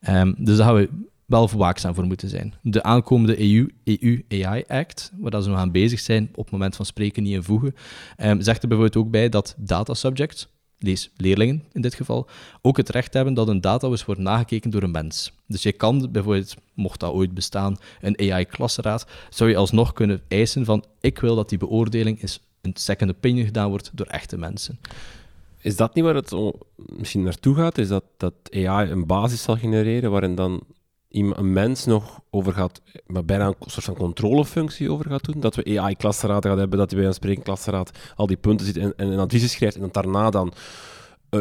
Um, 0.10 0.36
dus 0.38 0.58
daar 0.58 0.66
gaan 0.66 0.76
we 0.76 0.90
wel 1.26 1.50
waakzaam 1.50 1.96
voor 1.96 2.06
moeten 2.06 2.30
zijn. 2.30 2.54
De 2.62 2.84
aankomende 2.84 3.52
EU, 3.52 3.70
EU 3.84 4.26
AI 4.30 4.64
Act, 4.68 5.12
waar 5.18 5.42
ze 5.42 5.50
nog 5.50 5.58
aan 5.58 5.72
bezig 5.72 6.00
zijn, 6.00 6.30
op 6.32 6.44
het 6.44 6.52
moment 6.52 6.76
van 6.76 6.86
spreken 6.86 7.24
niet 7.24 7.34
invoegen, 7.34 7.74
um, 8.18 8.42
zegt 8.42 8.62
er 8.62 8.68
bijvoorbeeld 8.68 9.06
ook 9.06 9.12
bij 9.12 9.30
dat 9.30 9.56
data 9.58 9.94
subjects, 9.94 10.48
lees 10.80 11.12
leerlingen 11.18 11.64
in 11.74 11.82
dit 11.82 11.94
geval, 11.94 12.28
ook 12.62 12.78
het 12.78 12.90
recht 12.90 13.14
hebben 13.14 13.34
dat 13.34 13.48
een 13.48 13.62
database 13.62 14.06
wordt 14.06 14.22
nagekeken 14.22 14.70
door 14.70 14.84
een 14.84 14.92
mens. 14.92 15.34
Dus 15.48 15.64
je 15.64 15.72
kan 15.72 16.12
bijvoorbeeld, 16.12 16.56
mocht 16.74 17.00
dat 17.00 17.14
ooit 17.14 17.34
bestaan, 17.34 17.78
een 18.02 18.32
AI-klasseraad, 18.32 19.08
zou 19.30 19.50
je 19.50 19.56
alsnog 19.56 19.94
kunnen 19.94 20.22
eisen 20.28 20.66
van 20.66 20.86
ik 21.00 21.20
wil 21.20 21.36
dat 21.36 21.50
die 21.50 21.58
beoordeling 21.58 22.22
is 22.22 22.40
een 22.62 22.72
second 22.74 23.10
opinion 23.10 23.46
gedaan 23.46 23.70
wordt 23.70 23.92
door 23.94 24.06
echte 24.06 24.38
mensen. 24.38 24.80
Is 25.62 25.76
dat 25.76 25.96
niet 25.96 26.04
waar 26.04 26.16
het 26.16 26.36
misschien 26.76 27.24
naartoe 27.24 27.56
gaat? 27.56 27.78
Is 27.78 27.88
dat, 27.88 28.04
dat 28.18 28.34
AI 28.52 28.92
een 28.92 29.06
basis 29.06 29.42
zal 29.42 29.58
genereren 29.58 30.12
waarin 30.12 30.36
dan 30.36 30.64
een 31.16 31.54
mens 31.54 31.86
nog 31.86 32.20
over 32.30 32.54
gaat, 32.54 32.82
maar 33.06 33.26
bijna 33.26 33.48
een 33.48 33.56
soort 33.60 33.86
van 33.86 33.96
controlefunctie 33.96 34.92
over 34.92 35.10
gaat 35.10 35.24
doen. 35.24 35.40
Dat 35.40 35.56
we 35.56 35.80
AI-klasseraad 35.80 36.46
gaan 36.46 36.60
hebben, 36.60 36.78
dat 36.78 36.90
hij 36.90 37.00
bij 37.00 37.08
een 37.08 37.14
sprekenklasseraad 37.14 37.92
al 38.16 38.28
die 38.28 38.38
punten 38.38 38.66
ziet 38.66 38.78
en, 38.78 38.94
en 38.98 39.08
een 39.08 39.20
adviezen 39.20 39.50
schrijft 39.50 39.76
en 39.76 39.82
dat 39.82 39.94
daarna 39.94 40.30
dan 40.30 40.54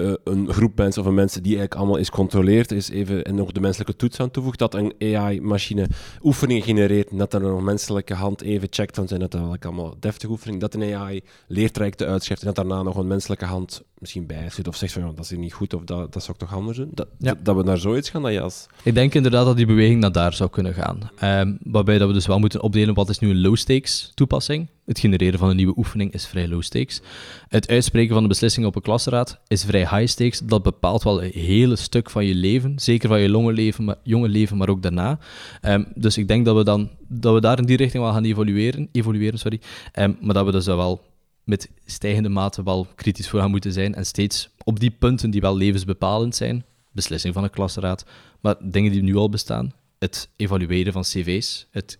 uh, 0.00 0.14
een 0.24 0.52
groep 0.52 0.76
mensen 0.76 1.02
of 1.02 1.08
een 1.08 1.14
mensen 1.14 1.42
die 1.42 1.56
eigenlijk 1.56 1.80
allemaal 1.80 2.00
is 2.00 2.10
controleert, 2.10 2.72
is 2.72 2.88
even 2.88 3.24
en 3.24 3.34
nog 3.34 3.52
de 3.52 3.60
menselijke 3.60 3.96
toets 3.96 4.20
aan 4.20 4.30
toevoegt, 4.30 4.58
dat 4.58 4.74
een 4.74 4.94
AI-machine 4.98 5.88
oefeningen 6.22 6.62
genereert 6.62 7.18
dat 7.18 7.34
er 7.34 7.40
nog 7.40 7.58
een 7.58 7.64
menselijke 7.64 8.14
hand 8.14 8.40
even 8.40 8.68
checkt 8.70 8.94
van 8.94 9.08
zijn 9.08 9.20
dat 9.20 9.34
eigenlijk 9.34 9.64
allemaal 9.64 9.96
deftige 10.00 10.32
oefeningen, 10.32 10.60
dat 10.60 10.74
een 10.74 10.94
AI 10.94 11.20
leertrajecten 11.48 12.08
uitschrijft 12.08 12.42
en 12.42 12.52
dat 12.52 12.56
daarna 12.56 12.82
nog 12.82 12.96
een 12.96 13.06
menselijke 13.06 13.44
hand 13.44 13.82
misschien 13.98 14.26
bijstuurt 14.26 14.68
of 14.68 14.76
zegt 14.76 14.92
van 14.92 15.02
ja, 15.02 15.08
dat 15.08 15.24
is 15.24 15.30
hier 15.30 15.38
niet 15.38 15.52
goed 15.52 15.74
of 15.74 15.84
dat, 15.84 16.12
dat 16.12 16.22
zou 16.22 16.36
ik 16.38 16.48
toch 16.48 16.54
anders 16.54 16.76
doen. 16.78 16.90
Dat, 16.92 17.08
dat, 17.42 17.56
we 17.56 17.62
naar 17.62 17.78
zoiets 17.78 18.10
gaan 18.10 18.22
dat 18.22 18.32
je 18.32 18.40
als... 18.40 18.66
Ik 18.82 18.94
denk 18.94 19.14
inderdaad 19.14 19.46
dat 19.46 19.56
die 19.56 19.66
beweging 19.66 20.00
naar 20.00 20.12
daar 20.12 20.32
zou 20.32 20.50
kunnen 20.50 20.74
gaan. 20.74 21.10
Um, 21.22 21.58
waarbij 21.62 21.98
dat 21.98 22.08
we 22.08 22.14
dus 22.14 22.26
wel 22.26 22.38
moeten 22.38 22.62
opdelen 22.62 22.94
wat 22.94 23.08
is 23.08 23.18
nu 23.18 23.30
een 23.30 23.40
low-stakes 23.40 24.12
toepassing 24.14 24.68
het 24.86 24.98
genereren 24.98 25.38
van 25.38 25.48
een 25.48 25.56
nieuwe 25.56 25.76
oefening 25.76 26.12
is 26.12 26.26
vrij 26.26 26.48
low 26.48 26.62
stakes. 26.62 27.00
Het 27.48 27.68
uitspreken 27.68 28.14
van 28.14 28.22
de 28.22 28.28
beslissing 28.28 28.66
op 28.66 28.76
een 28.76 28.82
klasraad 28.82 29.40
is 29.46 29.64
vrij 29.64 29.80
high 29.80 30.06
stakes. 30.06 30.38
Dat 30.38 30.62
bepaalt 30.62 31.02
wel 31.02 31.22
een 31.22 31.30
hele 31.30 31.76
stuk 31.76 32.10
van 32.10 32.26
je 32.26 32.34
leven. 32.34 32.78
Zeker 32.78 33.08
van 33.08 33.20
je 33.20 33.28
jonge 33.28 33.52
leven, 33.52 33.84
maar, 33.84 33.96
leven, 34.04 34.56
maar 34.56 34.68
ook 34.68 34.82
daarna. 34.82 35.18
Um, 35.62 35.86
dus 35.94 36.18
ik 36.18 36.28
denk 36.28 36.44
dat 36.44 36.56
we, 36.56 36.64
dan, 36.64 36.90
dat 37.08 37.34
we 37.34 37.40
daar 37.40 37.58
in 37.58 37.64
die 37.64 37.76
richting 37.76 38.02
wel 38.02 38.12
gaan 38.12 38.24
evolueren. 38.24 38.88
evolueren 38.92 39.38
sorry. 39.38 39.60
Um, 39.98 40.16
maar 40.20 40.34
dat 40.34 40.44
we 40.44 40.52
dus 40.52 40.66
wel 40.66 41.02
met 41.44 41.70
stijgende 41.84 42.28
mate 42.28 42.62
wel 42.62 42.86
kritisch 42.94 43.28
voor 43.28 43.40
gaan 43.40 43.50
moeten 43.50 43.72
zijn. 43.72 43.94
En 43.94 44.06
steeds 44.06 44.50
op 44.64 44.80
die 44.80 44.90
punten 44.90 45.30
die 45.30 45.40
wel 45.40 45.56
levensbepalend 45.56 46.36
zijn. 46.36 46.64
Beslissing 46.92 47.34
van 47.34 47.44
een 47.44 47.50
klasraad. 47.50 48.06
Maar 48.40 48.54
dingen 48.60 48.92
die 48.92 49.02
nu 49.02 49.16
al 49.16 49.28
bestaan. 49.28 49.72
Het 49.98 50.28
evalueren 50.36 50.92
van 50.92 51.02
cv's. 51.02 51.66
Het 51.70 51.98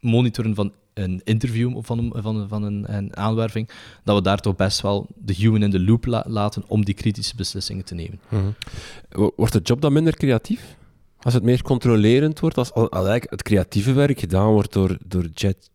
monitoren 0.00 0.54
van 0.54 0.72
een 0.94 1.20
interview 1.24 1.78
van, 1.82 1.98
een, 1.98 2.12
van, 2.22 2.48
van 2.48 2.62
een, 2.62 3.16
aanwerving, 3.16 3.68
dat 4.04 4.16
we 4.16 4.22
daar 4.22 4.40
toch 4.40 4.56
best 4.56 4.80
wel 4.80 5.06
de 5.14 5.34
human 5.34 5.62
in 5.62 5.70
the 5.70 5.80
loop 5.80 6.22
laten 6.26 6.64
om 6.66 6.84
die 6.84 6.94
kritische 6.94 7.36
beslissingen 7.36 7.84
te 7.84 7.94
nemen. 7.94 8.20
Mhm. 8.28 9.30
Wordt 9.36 9.52
de 9.52 9.60
job 9.62 9.80
dan 9.80 9.92
minder 9.92 10.16
creatief? 10.16 10.76
Als 11.20 11.34
het 11.34 11.42
meer 11.42 11.62
controlerend 11.62 12.40
wordt, 12.40 12.58
als, 12.58 12.72
als 12.72 13.08
het 13.08 13.42
creatieve 13.42 13.92
werk 13.92 14.20
gedaan 14.20 14.52
wordt 14.52 14.72
door, 14.72 14.98
door, 15.06 15.26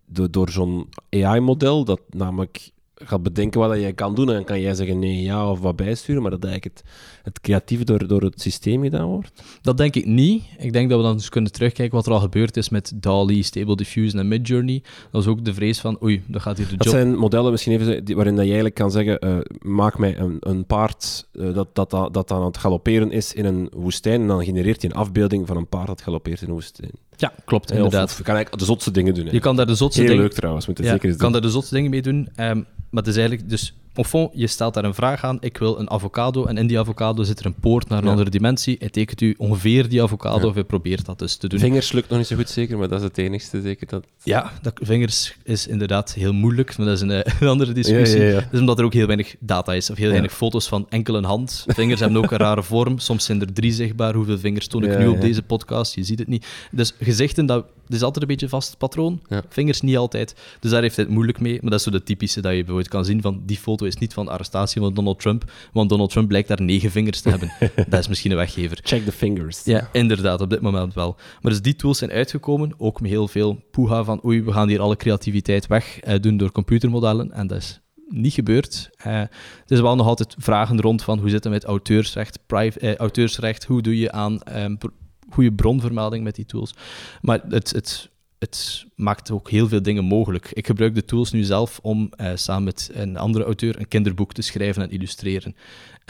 door, 0.05 0.31
door 0.31 0.49
zo'n 0.49 0.89
AI-model, 1.09 1.83
dat 1.83 2.01
namelijk 2.09 2.71
gaat 3.03 3.23
bedenken 3.23 3.59
wat 3.59 3.79
jij 3.79 3.93
kan 3.93 4.15
doen. 4.15 4.27
En 4.27 4.33
dan 4.33 4.43
kan 4.43 4.61
jij 4.61 4.73
zeggen 4.73 4.99
nee, 4.99 5.21
ja 5.21 5.51
of 5.51 5.59
wat 5.59 5.75
bijsturen. 5.75 6.21
Maar 6.21 6.31
dat 6.31 6.43
eigenlijk 6.43 6.77
het, 6.77 6.89
het 7.23 7.39
creatieve 7.41 7.83
door, 7.83 8.07
door 8.07 8.21
het 8.21 8.41
systeem 8.41 8.83
gedaan 8.83 9.07
wordt? 9.07 9.31
Dat 9.61 9.77
denk 9.77 9.95
ik 9.95 10.05
niet. 10.05 10.43
Ik 10.57 10.73
denk 10.73 10.89
dat 10.89 10.97
we 10.97 11.05
dan 11.05 11.15
dus 11.15 11.29
kunnen 11.29 11.51
terugkijken 11.51 11.95
wat 11.95 12.05
er 12.05 12.11
al 12.11 12.19
gebeurd 12.19 12.57
is 12.57 12.69
met 12.69 12.91
DALI, 12.95 13.43
Stable 13.43 13.75
Diffusion 13.75 14.19
en 14.19 14.27
Midjourney. 14.27 14.83
Dat 15.11 15.21
is 15.21 15.27
ook 15.27 15.45
de 15.45 15.53
vrees 15.53 15.79
van, 15.79 15.97
oei, 16.03 16.23
dat 16.27 16.41
gaat 16.41 16.57
hier 16.57 16.65
de 16.65 16.71
job... 16.71 16.83
Dat 16.83 16.93
zijn 16.93 17.15
modellen 17.15 17.51
misschien 17.51 17.73
even 17.73 18.15
waarin 18.15 18.35
dat 18.35 18.43
je 18.43 18.49
eigenlijk 18.49 18.75
kan 18.75 18.91
zeggen, 18.91 19.25
uh, 19.25 19.37
maak 19.59 19.97
mij 19.97 20.17
een, 20.17 20.37
een 20.39 20.65
paard 20.65 21.27
uh, 21.33 21.53
dat, 21.53 21.75
dat, 21.75 21.89
dat, 21.89 22.13
dat 22.13 22.31
aan 22.31 22.45
het 22.45 22.57
galopperen 22.57 23.11
is 23.11 23.33
in 23.33 23.45
een 23.45 23.71
woestijn. 23.75 24.21
En 24.21 24.27
dan 24.27 24.43
genereert 24.43 24.81
hij 24.81 24.91
een 24.91 24.97
afbeelding 24.97 25.47
van 25.47 25.57
een 25.57 25.67
paard 25.67 25.87
dat 25.87 26.01
galoppeert 26.01 26.41
in 26.41 26.47
een 26.47 26.53
woestijn. 26.53 26.91
Ja, 27.19 27.33
klopt, 27.45 27.71
inderdaad. 27.71 28.15
je 28.17 28.23
kan 28.23 28.35
eigenlijk 28.35 28.63
de 28.63 28.69
zotste 28.69 28.91
dingen 28.91 29.13
doen. 29.13 29.25
Hè. 29.25 29.31
Je 29.31 29.39
kan 29.39 29.55
daar 29.55 29.65
de 29.65 29.75
zotste 29.75 30.01
Heel 30.01 30.09
dingen... 30.09 30.25
leuk 30.25 30.33
trouwens, 30.33 30.67
moet 30.67 30.77
je 30.77 30.83
ja, 30.83 30.89
zeker 30.89 31.05
eens 31.05 31.15
Je 31.15 31.21
kan 31.21 31.31
daar 31.31 31.41
de 31.41 31.49
zotste 31.49 31.75
dingen 31.75 31.89
mee 31.89 32.01
doen. 32.01 32.29
Um, 32.35 32.65
maar 32.89 33.03
het 33.03 33.07
is 33.07 33.17
eigenlijk 33.17 33.49
dus, 33.49 33.73
fond, 33.93 34.31
je 34.33 34.47
stelt 34.47 34.73
daar 34.73 34.83
een 34.83 34.93
vraag 34.93 35.23
aan. 35.23 35.37
Ik 35.39 35.57
wil 35.57 35.79
een 35.79 35.89
avocado 35.89 36.45
en 36.45 36.57
in 36.57 36.67
die 36.67 36.79
avocado 36.79 37.23
zit 37.23 37.39
er 37.39 37.45
een 37.45 37.53
poort 37.53 37.89
naar 37.89 38.03
een 38.03 38.09
andere 38.09 38.29
dimensie. 38.29 38.75
Hij 38.79 38.89
tekent 38.89 39.21
u 39.21 39.35
ongeveer 39.37 39.89
die 39.89 40.03
avocado 40.03 40.47
of 40.47 40.53
hij 40.53 40.63
probeert 40.63 41.05
dat 41.05 41.19
dus 41.19 41.35
te 41.35 41.47
doen. 41.47 41.59
Vingers 41.59 41.91
lukt 41.91 42.09
nog 42.09 42.17
niet 42.17 42.27
zo 42.27 42.35
goed 42.35 42.49
zeker, 42.49 42.77
maar 42.77 42.87
dat 42.87 42.99
is 42.99 43.07
het 43.07 43.17
enigste 43.17 43.61
zeker. 43.61 43.87
Dat... 43.87 44.05
Ja, 44.23 44.51
dat, 44.61 44.79
vingers 44.81 45.35
is 45.43 45.67
inderdaad 45.67 46.13
heel 46.13 46.33
moeilijk, 46.33 46.77
maar 46.77 46.85
dat 46.85 46.95
is 46.95 47.01
een, 47.01 47.09
een 47.17 47.23
eh, 47.23 47.47
andere 47.47 47.71
discussie. 47.71 48.21
Ja, 48.21 48.47
dus 48.51 48.59
omdat 48.59 48.79
er 48.79 48.85
ook 48.85 48.93
heel 48.93 49.05
weinig 49.05 49.35
data 49.39 49.73
is, 49.73 49.89
of 49.89 49.97
heel 49.97 50.09
weinig 50.09 50.33
foto's 50.33 50.67
van 50.67 50.85
enkel 50.89 51.15
een 51.15 51.23
hand. 51.23 51.63
Vingers 51.67 51.99
hebben 51.99 52.23
ook 52.23 52.31
een 52.31 52.37
rare 52.37 52.63
vorm. 52.63 52.99
Soms 52.99 53.25
zijn 53.25 53.41
er 53.41 53.53
drie 53.53 53.71
zichtbaar. 53.71 54.13
Hoeveel 54.13 54.39
vingers 54.39 54.67
toon 54.67 54.83
ik 54.83 54.97
nu 54.97 55.07
op 55.07 55.21
deze 55.21 55.41
podcast? 55.41 55.95
Je 55.95 56.03
ziet 56.03 56.19
het 56.19 56.27
niet. 56.27 56.45
Dus 56.71 56.93
gezichten, 56.99 57.45
dat 57.45 57.65
is 57.97 58.03
altijd 58.03 58.21
een 58.21 58.29
beetje 58.29 58.45
een 58.45 58.51
vast 58.51 58.77
patroon. 58.77 59.21
Vingers 59.49 59.81
niet 59.81 59.97
altijd. 59.97 60.35
Dus 60.59 60.71
daar 60.71 60.81
heeft 60.81 60.95
hij 60.95 61.05
het 61.05 61.13
moeilijk 61.13 61.39
mee. 61.39 61.53
Maar 61.61 61.69
dat 61.69 61.79
is 61.79 61.85
zo 61.85 61.91
de 61.91 62.03
typische 62.03 62.41
dat 62.41 62.51
je 62.51 62.57
bijvoorbeeld 62.57 62.87
kan 62.87 63.05
zien 63.05 63.21
van 63.21 63.41
die 63.45 63.57
foto 63.57 63.85
is 63.85 63.97
niet 63.97 64.13
van 64.13 64.25
de 64.25 64.31
arrestatie 64.31 64.81
van 64.81 64.93
Donald 64.93 65.19
Trump, 65.19 65.51
want 65.73 65.89
Donald 65.89 66.09
Trump 66.09 66.27
blijkt 66.27 66.47
daar 66.47 66.61
negen 66.61 66.91
vingers 66.91 67.21
te 67.21 67.29
hebben. 67.35 67.51
dat 67.89 67.99
is 67.99 68.07
misschien 68.07 68.31
een 68.31 68.37
weggever. 68.37 68.79
Check 68.83 69.05
the 69.05 69.11
fingers. 69.11 69.63
Ja, 69.63 69.89
inderdaad, 69.91 70.41
op 70.41 70.49
dit 70.49 70.61
moment 70.61 70.93
wel. 70.93 71.15
Maar 71.41 71.51
dus 71.51 71.61
die 71.61 71.75
tools 71.75 71.97
zijn 71.97 72.11
uitgekomen, 72.11 72.73
ook 72.77 73.01
met 73.01 73.09
heel 73.09 73.27
veel 73.27 73.63
poeha 73.71 74.03
van 74.03 74.25
oei, 74.25 74.43
we 74.43 74.51
gaan 74.51 74.67
hier 74.67 74.81
alle 74.81 74.95
creativiteit 74.95 75.67
weg 75.67 76.03
uh, 76.03 76.19
doen 76.21 76.37
door 76.37 76.51
computermodellen. 76.51 77.31
En 77.31 77.47
dat 77.47 77.57
is 77.57 77.79
niet 78.07 78.33
gebeurd. 78.33 78.89
Uh, 79.07 79.13
er 79.13 79.29
is 79.67 79.79
wel 79.79 79.95
nog 79.95 80.07
altijd 80.07 80.35
vragen 80.37 80.81
rond 80.81 81.03
van 81.03 81.19
hoe 81.19 81.29
zit 81.29 81.43
het 81.43 81.53
met 81.53 81.63
auteursrecht, 81.63 82.39
prive, 82.45 82.97
auteursrecht, 82.97 83.65
hoe 83.65 83.81
doe 83.81 83.97
je 83.97 84.11
aan 84.11 84.39
um, 84.55 84.77
goede 85.31 85.51
bronvermelding 85.51 86.23
met 86.23 86.35
die 86.35 86.45
tools. 86.45 86.73
Maar 87.21 87.41
het, 87.49 87.71
het, 87.71 88.09
het 88.39 88.85
maakt 88.95 89.31
ook 89.31 89.49
heel 89.49 89.67
veel 89.67 89.81
dingen 89.81 90.05
mogelijk. 90.05 90.49
Ik 90.53 90.65
gebruik 90.65 90.95
de 90.95 91.05
tools 91.05 91.31
nu 91.31 91.43
zelf 91.43 91.79
om 91.81 92.09
samen 92.33 92.63
met 92.63 92.89
een 92.93 93.17
andere 93.17 93.45
auteur 93.45 93.79
een 93.79 93.87
kinderboek 93.87 94.33
te 94.33 94.41
schrijven 94.41 94.83
en 94.83 94.91
illustreren. 94.91 95.55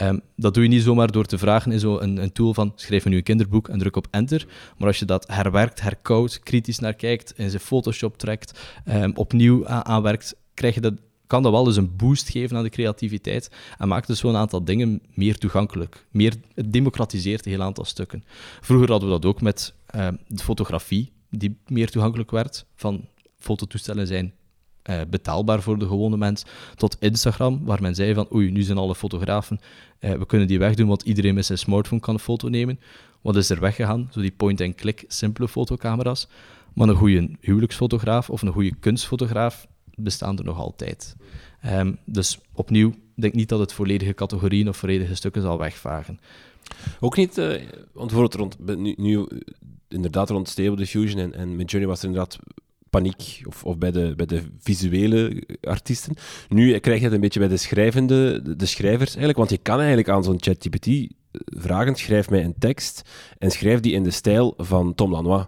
Ehm, 0.00 0.18
dat 0.36 0.54
doe 0.54 0.62
je 0.62 0.68
niet 0.68 0.82
zomaar 0.82 1.10
door 1.10 1.24
te 1.24 1.38
vragen 1.38 1.72
in 1.72 1.78
zo'n 1.78 2.02
een, 2.02 2.16
een, 2.16 2.32
tool 2.32 2.54
van 2.54 2.72
schrijf 2.74 3.04
nu 3.04 3.16
een 3.16 3.22
kinderboek 3.22 3.68
en 3.68 3.78
druk 3.78 3.96
op 3.96 4.06
enter. 4.10 4.46
Maar 4.78 4.88
als 4.88 4.98
je 4.98 5.04
dat 5.04 5.26
herwerkt, 5.28 5.80
herkoudt, 5.80 6.38
kritisch 6.38 6.78
naar 6.78 6.94
kijkt, 6.94 7.32
in 7.36 7.50
zijn 7.50 7.62
Photoshop 7.62 8.18
trekt, 8.18 8.60
um, 8.88 9.12
opnieuw 9.14 9.66
aanwerkt, 9.66 10.36
krijg 10.54 10.74
je 10.74 10.80
dat, 10.80 10.94
kan 11.30 11.42
dat 11.42 11.52
wel 11.52 11.66
eens 11.66 11.76
een 11.76 11.96
boost 11.96 12.28
geven 12.28 12.56
aan 12.56 12.62
de 12.62 12.70
creativiteit 12.70 13.50
en 13.78 13.88
maakt 13.88 14.06
dus 14.06 14.18
zo'n 14.18 14.36
aantal 14.36 14.64
dingen 14.64 15.02
meer 15.14 15.38
toegankelijk. 15.38 16.06
Meer, 16.10 16.34
het 16.54 16.72
democratiseert 16.72 17.46
een 17.46 17.52
heel 17.52 17.62
aantal 17.62 17.84
stukken. 17.84 18.24
Vroeger 18.60 18.90
hadden 18.90 19.08
we 19.08 19.14
dat 19.14 19.24
ook 19.24 19.40
met 19.40 19.74
ehm, 19.86 20.14
de 20.26 20.42
fotografie, 20.42 21.12
die 21.28 21.56
meer 21.66 21.90
toegankelijk 21.90 22.30
werd. 22.30 22.64
Van 22.74 23.04
fototoestellen 23.38 24.06
zijn 24.06 24.32
uh, 24.90 25.00
betaalbaar 25.10 25.62
voor 25.62 25.78
de 25.78 25.86
gewone 25.86 26.16
mens, 26.16 26.44
tot 26.76 26.96
Instagram, 27.00 27.64
waar 27.64 27.82
men 27.82 27.94
zei 27.94 28.14
van 28.14 28.28
oei, 28.34 28.50
nu 28.50 28.62
zijn 28.62 28.78
alle 28.78 28.94
fotografen, 28.94 29.60
uh, 30.00 30.12
we 30.12 30.26
kunnen 30.26 30.48
die 30.48 30.58
wegdoen, 30.58 30.88
want 30.88 31.02
iedereen 31.02 31.34
met 31.34 31.46
zijn 31.46 31.58
smartphone 31.58 32.00
kan 32.00 32.14
een 32.14 32.20
foto 32.20 32.48
nemen. 32.48 32.80
Wat 33.20 33.36
is 33.36 33.50
er 33.50 33.60
weggegaan? 33.60 34.08
Zo 34.12 34.20
die 34.20 34.34
point-and-click 34.36 35.04
simpele 35.08 35.48
fotocamera's. 35.48 36.28
Maar 36.74 36.88
een 36.88 36.94
goede 36.94 37.30
huwelijksfotograaf 37.40 38.30
of 38.30 38.42
een 38.42 38.52
goede 38.52 38.74
kunstfotograaf 38.80 39.66
bestaan 40.02 40.38
er 40.38 40.44
nog 40.44 40.58
altijd. 40.58 41.16
Um, 41.66 41.98
dus 42.04 42.38
opnieuw, 42.54 42.94
denk 43.14 43.34
niet 43.34 43.48
dat 43.48 43.58
het 43.58 43.72
volledige 43.72 44.14
categorieën 44.14 44.68
of 44.68 44.76
volledige 44.76 45.14
stukken 45.14 45.42
zal 45.42 45.58
wegvagen. 45.58 46.20
Ook 47.00 47.16
niet, 47.16 47.38
uh, 47.38 47.54
want 47.92 48.12
rond, 48.12 48.56
nu, 48.76 48.94
nu 48.96 49.26
inderdaad 49.88 50.30
rond 50.30 50.48
Stable 50.48 50.76
Diffusion 50.76 51.20
en, 51.20 51.34
en 51.34 51.56
met 51.56 51.70
Journey 51.70 51.90
was 51.90 52.00
er 52.02 52.08
inderdaad 52.08 52.38
paniek, 52.90 53.42
of, 53.46 53.64
of 53.64 53.78
bij, 53.78 53.90
de, 53.90 54.12
bij 54.16 54.26
de 54.26 54.42
visuele 54.58 55.42
artiesten. 55.60 56.14
Nu 56.48 56.78
krijg 56.78 56.98
je 56.98 57.04
het 57.04 57.14
een 57.14 57.20
beetje 57.20 57.40
bij 57.40 57.48
de 57.48 57.56
schrijvende, 57.56 58.42
de, 58.56 58.66
schrijvers 58.66 59.08
eigenlijk, 59.08 59.38
want 59.38 59.50
je 59.50 59.58
kan 59.58 59.78
eigenlijk 59.78 60.08
aan 60.08 60.24
zo'n 60.24 60.40
ChatGPT 60.40 61.14
vragen, 61.44 61.94
schrijf 61.94 62.30
mij 62.30 62.44
een 62.44 62.58
tekst 62.58 63.02
en 63.38 63.50
schrijf 63.50 63.80
die 63.80 63.92
in 63.92 64.02
de 64.02 64.10
stijl 64.10 64.54
van 64.56 64.94
Tom 64.94 65.12
Lanois. 65.12 65.44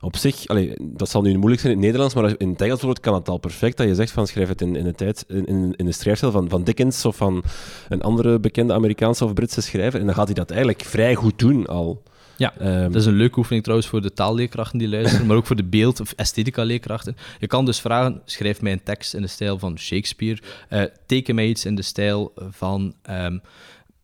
Op 0.00 0.16
zich, 0.16 0.46
allee, 0.46 0.72
dat 0.80 1.10
zal 1.10 1.22
nu 1.22 1.36
moeilijk 1.36 1.60
zijn 1.60 1.72
in 1.72 1.78
het 1.78 1.86
Nederlands, 1.86 2.14
maar 2.14 2.34
in 2.38 2.50
het 2.50 2.60
Engels 2.60 3.00
kan 3.00 3.14
het 3.14 3.28
al 3.28 3.38
perfect 3.38 3.76
dat 3.76 3.86
je 3.86 3.94
zegt 3.94 4.10
van 4.10 4.26
schrijf 4.26 4.48
het 4.48 4.60
in, 4.60 4.76
in, 4.76 4.84
de, 4.84 4.94
tijd, 4.94 5.24
in, 5.28 5.74
in 5.76 5.86
de 5.86 5.92
schrijfstijl 5.92 6.32
van, 6.32 6.48
van 6.48 6.64
Dickens 6.64 7.04
of 7.04 7.16
van 7.16 7.42
een 7.88 8.02
andere 8.02 8.40
bekende 8.40 8.72
Amerikaanse 8.72 9.24
of 9.24 9.32
Britse 9.32 9.60
schrijver. 9.60 10.00
En 10.00 10.06
dan 10.06 10.14
gaat 10.14 10.26
hij 10.26 10.34
dat 10.34 10.50
eigenlijk 10.50 10.82
vrij 10.82 11.14
goed 11.14 11.38
doen 11.38 11.66
al. 11.66 12.02
Ja, 12.36 12.54
um, 12.60 12.92
dat 12.92 13.00
is 13.00 13.06
een 13.06 13.16
leuke 13.16 13.38
oefening 13.38 13.62
trouwens 13.62 13.90
voor 13.90 14.02
de 14.02 14.12
taalleerkrachten 14.12 14.78
die 14.78 14.88
luisteren, 14.88 15.26
maar 15.26 15.36
ook 15.36 15.46
voor 15.46 15.56
de 15.56 15.64
beeld- 15.64 16.00
of 16.00 16.12
esthetica-leerkrachten. 16.12 17.16
Je 17.38 17.46
kan 17.46 17.64
dus 17.64 17.80
vragen, 17.80 18.22
schrijf 18.24 18.62
mij 18.62 18.72
een 18.72 18.82
tekst 18.82 19.14
in 19.14 19.22
de 19.22 19.28
stijl 19.28 19.58
van 19.58 19.78
Shakespeare, 19.78 20.40
uh, 20.70 20.82
teken 21.06 21.34
mij 21.34 21.46
iets 21.46 21.64
in 21.64 21.74
de 21.74 21.82
stijl 21.82 22.32
van 22.50 22.94
um, 23.10 23.40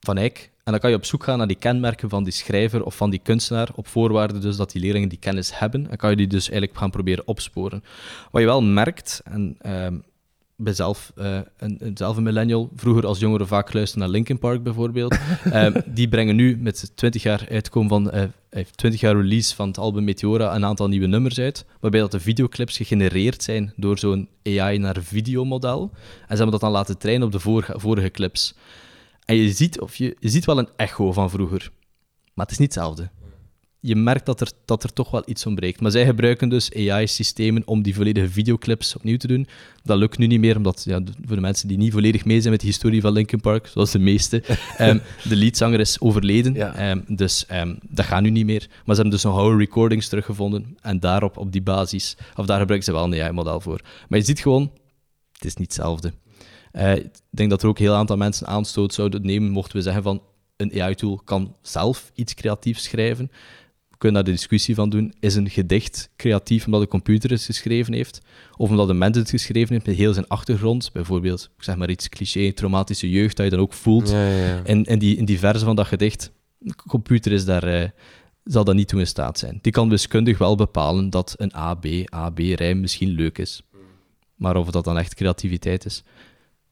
Van 0.00 0.16
Eyck, 0.16 0.50
en 0.64 0.72
dan 0.72 0.80
kan 0.80 0.90
je 0.90 0.96
op 0.96 1.04
zoek 1.04 1.24
gaan 1.24 1.38
naar 1.38 1.46
die 1.46 1.56
kenmerken 1.56 2.08
van 2.08 2.24
die 2.24 2.32
schrijver 2.32 2.84
of 2.84 2.96
van 2.96 3.10
die 3.10 3.20
kunstenaar, 3.22 3.68
op 3.74 3.86
voorwaarde 3.86 4.38
dus 4.38 4.56
dat 4.56 4.70
die 4.70 4.82
leerlingen 4.82 5.08
die 5.08 5.18
kennis 5.18 5.58
hebben. 5.58 5.90
En 5.90 5.96
kan 5.96 6.10
je 6.10 6.16
die 6.16 6.26
dus 6.26 6.48
eigenlijk 6.48 6.78
gaan 6.78 6.90
proberen 6.90 7.26
opsporen. 7.26 7.84
Wat 8.30 8.40
je 8.40 8.46
wel 8.48 8.62
merkt, 8.62 9.20
en 9.24 9.56
zelf, 10.56 11.12
uh, 11.18 11.38
een, 11.56 11.90
zelf 11.94 12.16
een 12.16 12.22
millennial, 12.22 12.70
vroeger 12.76 13.06
als 13.06 13.18
jongere 13.18 13.46
vaak 13.46 13.72
luisteren 13.72 14.04
naar 14.04 14.14
Linkin 14.14 14.38
Park 14.38 14.62
bijvoorbeeld. 14.62 15.18
um, 15.52 15.74
die 15.94 16.08
brengen 16.08 16.36
nu 16.36 16.56
met 16.60 16.92
20 16.94 17.22
jaar 17.22 17.46
uitkomen 17.50 17.88
van, 17.88 18.14
uh, 18.50 18.64
20 18.74 19.00
jaar 19.00 19.16
release 19.16 19.54
van 19.54 19.68
het 19.68 19.78
album 19.78 20.04
Meteora 20.04 20.54
een 20.54 20.64
aantal 20.64 20.88
nieuwe 20.88 21.06
nummers 21.06 21.38
uit, 21.38 21.64
waarbij 21.80 22.00
dat 22.00 22.10
de 22.10 22.20
videoclips 22.20 22.76
gegenereerd 22.76 23.42
zijn 23.42 23.72
door 23.76 23.98
zo'n 23.98 24.28
AI 24.44 24.78
naar 24.78 24.96
videomodel. 25.02 25.90
En 25.92 26.00
ze 26.28 26.42
hebben 26.42 26.50
dat 26.50 26.60
dan 26.60 26.70
laten 26.70 26.98
trainen 26.98 27.26
op 27.26 27.32
de 27.32 27.40
vorige, 27.40 27.80
vorige 27.80 28.10
clips. 28.10 28.54
En 29.24 29.36
je 29.36 29.52
ziet, 29.52 29.80
of 29.80 29.96
je, 29.96 30.16
je 30.18 30.28
ziet 30.28 30.44
wel 30.44 30.58
een 30.58 30.68
echo 30.76 31.12
van 31.12 31.30
vroeger, 31.30 31.70
maar 32.34 32.44
het 32.44 32.50
is 32.50 32.58
niet 32.58 32.74
hetzelfde 32.74 33.10
je 33.86 33.96
merkt 33.96 34.26
dat 34.26 34.40
er, 34.40 34.50
dat 34.64 34.82
er 34.82 34.92
toch 34.92 35.10
wel 35.10 35.22
iets 35.26 35.46
ontbreekt. 35.46 35.80
Maar 35.80 35.90
zij 35.90 36.04
gebruiken 36.04 36.48
dus 36.48 36.74
AI-systemen 36.74 37.62
om 37.66 37.82
die 37.82 37.94
volledige 37.94 38.28
videoclips 38.28 38.96
opnieuw 38.96 39.16
te 39.16 39.26
doen. 39.26 39.46
Dat 39.82 39.98
lukt 39.98 40.18
nu 40.18 40.26
niet 40.26 40.40
meer, 40.40 40.56
omdat 40.56 40.82
ja, 40.86 41.00
voor 41.26 41.36
de 41.36 41.42
mensen 41.42 41.68
die 41.68 41.76
niet 41.76 41.92
volledig 41.92 42.24
mee 42.24 42.38
zijn 42.40 42.52
met 42.52 42.60
de 42.60 42.66
historie 42.66 43.00
van 43.00 43.12
Linkin 43.12 43.40
Park, 43.40 43.66
zoals 43.66 43.90
de 43.90 43.98
meeste, 43.98 44.42
um, 44.80 45.00
de 45.28 45.36
leadzanger 45.36 45.80
is 45.80 46.00
overleden. 46.00 46.84
Um, 46.88 47.04
dus 47.08 47.46
um, 47.52 47.78
dat 47.88 48.04
gaat 48.04 48.22
nu 48.22 48.30
niet 48.30 48.46
meer. 48.46 48.66
Maar 48.68 48.94
ze 48.96 49.00
hebben 49.00 49.10
dus 49.10 49.22
nog 49.22 49.36
oude 49.36 49.56
recordings 49.56 50.08
teruggevonden. 50.08 50.76
En 50.80 51.00
daarop, 51.00 51.36
op 51.36 51.52
die 51.52 51.62
basis, 51.62 52.16
of 52.36 52.46
daar 52.46 52.58
gebruiken 52.58 52.92
ze 52.92 52.92
wel 52.92 53.04
een 53.04 53.22
AI-model 53.22 53.60
voor. 53.60 53.80
Maar 54.08 54.18
je 54.18 54.24
ziet 54.24 54.40
gewoon, 54.40 54.70
het 55.32 55.44
is 55.44 55.54
niet 55.54 55.66
hetzelfde. 55.66 56.12
Uh, 56.76 56.96
ik 56.96 57.10
denk 57.30 57.50
dat 57.50 57.62
er 57.62 57.68
ook 57.68 57.78
een 57.78 57.84
heel 57.84 57.94
aantal 57.94 58.16
mensen 58.16 58.46
aanstoot 58.46 58.94
zouden 58.94 59.26
nemen, 59.26 59.50
mochten 59.50 59.76
we 59.76 59.82
zeggen 59.82 60.02
van 60.02 60.22
een 60.56 60.82
AI-tool 60.82 61.20
kan 61.24 61.56
zelf 61.62 62.10
iets 62.14 62.34
creatiefs 62.34 62.82
schrijven 62.82 63.30
kunnen 64.04 64.24
daar 64.24 64.32
de 64.32 64.38
discussie 64.38 64.74
van 64.74 64.90
doen. 64.90 65.14
Is 65.20 65.34
een 65.34 65.50
gedicht 65.50 66.10
creatief 66.16 66.66
omdat 66.66 66.80
de 66.80 66.88
computer 66.88 67.30
het 67.30 67.42
geschreven 67.42 67.92
heeft? 67.92 68.20
Of 68.56 68.70
omdat 68.70 68.86
de 68.86 68.94
mens 68.94 69.16
het 69.16 69.30
geschreven 69.30 69.72
heeft 69.72 69.86
met 69.86 69.96
heel 69.96 70.12
zijn 70.12 70.28
achtergrond? 70.28 70.90
Bijvoorbeeld, 70.92 71.50
ik 71.56 71.62
zeg 71.62 71.76
maar 71.76 71.90
iets 71.90 72.08
cliché, 72.08 72.52
traumatische 72.52 73.10
jeugd, 73.10 73.36
dat 73.36 73.44
je 73.44 73.50
dan 73.50 73.60
ook 73.60 73.72
voelt 73.72 74.10
ja, 74.10 74.28
ja. 74.28 74.60
In, 74.64 74.84
in, 74.84 74.98
die, 74.98 75.16
in 75.16 75.24
die 75.24 75.38
verse 75.38 75.64
van 75.64 75.76
dat 75.76 75.86
gedicht. 75.86 76.32
De 76.58 76.74
computer 76.86 77.32
is 77.32 77.44
daar, 77.44 77.62
eh, 77.62 77.88
zal 78.44 78.64
dat 78.64 78.74
niet 78.74 78.88
toe 78.88 79.00
in 79.00 79.06
staat 79.06 79.38
zijn. 79.38 79.58
Die 79.62 79.72
kan 79.72 79.88
wiskundig 79.88 80.38
wel 80.38 80.56
bepalen 80.56 81.10
dat 81.10 81.34
een 81.36 81.52
AB, 81.52 81.86
AB-rijm 82.04 82.80
misschien 82.80 83.08
leuk 83.08 83.38
is. 83.38 83.62
Maar 84.34 84.56
of 84.56 84.70
dat 84.70 84.84
dan 84.84 84.98
echt 84.98 85.14
creativiteit 85.14 85.84
is, 85.84 86.02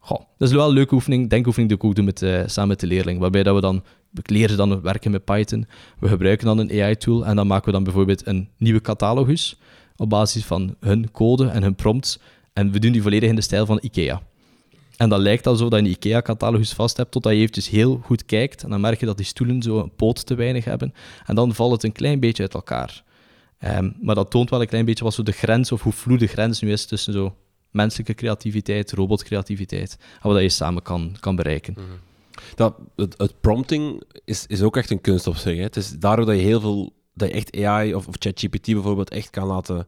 Goh, 0.04 0.20
dat 0.38 0.48
is 0.48 0.54
wel 0.54 0.68
een 0.68 0.74
leuke 0.74 0.94
oefening, 0.94 1.30
denkoefening 1.30 1.68
die 1.68 1.78
ik 1.78 1.84
ook 1.84 1.94
doe 1.94 2.04
met, 2.04 2.22
uh, 2.22 2.42
samen 2.46 2.68
met 2.68 2.80
de 2.80 2.86
leerling, 2.86 3.20
waarbij 3.20 3.42
dat 3.42 3.54
we 3.54 3.60
dan, 3.60 3.82
we 4.10 4.22
leren 4.24 4.56
dan 4.56 4.80
werken 4.80 5.10
met 5.10 5.24
Python, 5.24 5.66
we 5.98 6.08
gebruiken 6.08 6.46
dan 6.46 6.58
een 6.58 6.70
AI-tool 6.70 7.26
en 7.26 7.36
dan 7.36 7.46
maken 7.46 7.66
we 7.66 7.72
dan 7.72 7.84
bijvoorbeeld 7.84 8.26
een 8.26 8.48
nieuwe 8.56 8.80
catalogus 8.80 9.58
op 9.96 10.08
basis 10.08 10.44
van 10.44 10.74
hun 10.80 11.10
code 11.10 11.48
en 11.48 11.62
hun 11.62 11.74
prompts. 11.74 12.18
En 12.52 12.70
we 12.70 12.78
doen 12.78 12.92
die 12.92 13.02
volledig 13.02 13.28
in 13.28 13.34
de 13.34 13.40
stijl 13.40 13.66
van 13.66 13.78
IKEA. 13.82 14.22
En 14.96 15.08
dat 15.08 15.20
lijkt 15.20 15.46
alsof 15.46 15.68
dat 15.68 15.80
je 15.80 15.84
een 15.86 15.90
IKEA-catalogus 15.90 16.72
vast 16.72 16.96
hebt, 16.96 17.10
totdat 17.10 17.32
je 17.32 17.38
eventjes 17.38 17.68
heel 17.68 18.00
goed 18.04 18.24
kijkt. 18.24 18.62
En 18.62 18.70
dan 18.70 18.80
merk 18.80 19.00
je 19.00 19.06
dat 19.06 19.16
die 19.16 19.26
stoelen 19.26 19.62
zo 19.62 19.78
een 19.78 19.94
poot 19.96 20.26
te 20.26 20.34
weinig 20.34 20.64
hebben. 20.64 20.94
En 21.26 21.34
dan 21.34 21.54
valt 21.54 21.72
het 21.72 21.82
een 21.82 21.92
klein 21.92 22.20
beetje 22.20 22.42
uit 22.42 22.54
elkaar. 22.54 23.04
Um, 23.64 23.96
maar 24.00 24.14
dat 24.14 24.30
toont 24.30 24.50
wel 24.50 24.60
een 24.60 24.66
klein 24.66 24.84
beetje 24.84 25.04
wat 25.04 25.14
zo 25.14 25.22
de 25.22 25.32
grens, 25.32 25.72
of 25.72 25.82
hoe 25.82 25.92
vloe 25.92 26.18
de 26.18 26.26
grens 26.26 26.60
nu 26.60 26.72
is 26.72 26.86
tussen 26.86 27.12
zo 27.12 27.34
menselijke 27.72 28.14
creativiteit, 28.14 28.92
robotcreativiteit, 28.92 29.96
en 30.22 30.28
wat 30.28 30.40
je 30.40 30.48
samen 30.48 30.82
kan, 30.82 31.16
kan 31.20 31.36
bereiken. 31.36 31.74
Mhm. 31.76 31.84
Dat, 32.54 32.74
het, 32.96 33.14
het, 33.18 33.40
prompting 33.40 34.02
is, 34.24 34.46
is 34.46 34.62
ook 34.62 34.76
echt 34.76 34.90
een 34.90 35.00
kunst 35.00 35.26
op 35.26 35.36
zich. 35.36 35.56
Hè. 35.56 35.62
Het 35.62 35.76
is 35.76 35.90
daardoor 35.90 36.26
dat 36.26 36.34
je 36.34 36.42
heel 36.42 36.60
veel, 36.60 36.92
dat 37.14 37.28
je 37.28 37.34
echt 37.34 37.56
AI 37.56 37.94
of, 37.94 38.08
of 38.08 38.14
ChatGPT 38.18 38.66
bijvoorbeeld 38.66 39.10
echt 39.10 39.30
kan 39.30 39.46
laten 39.46 39.86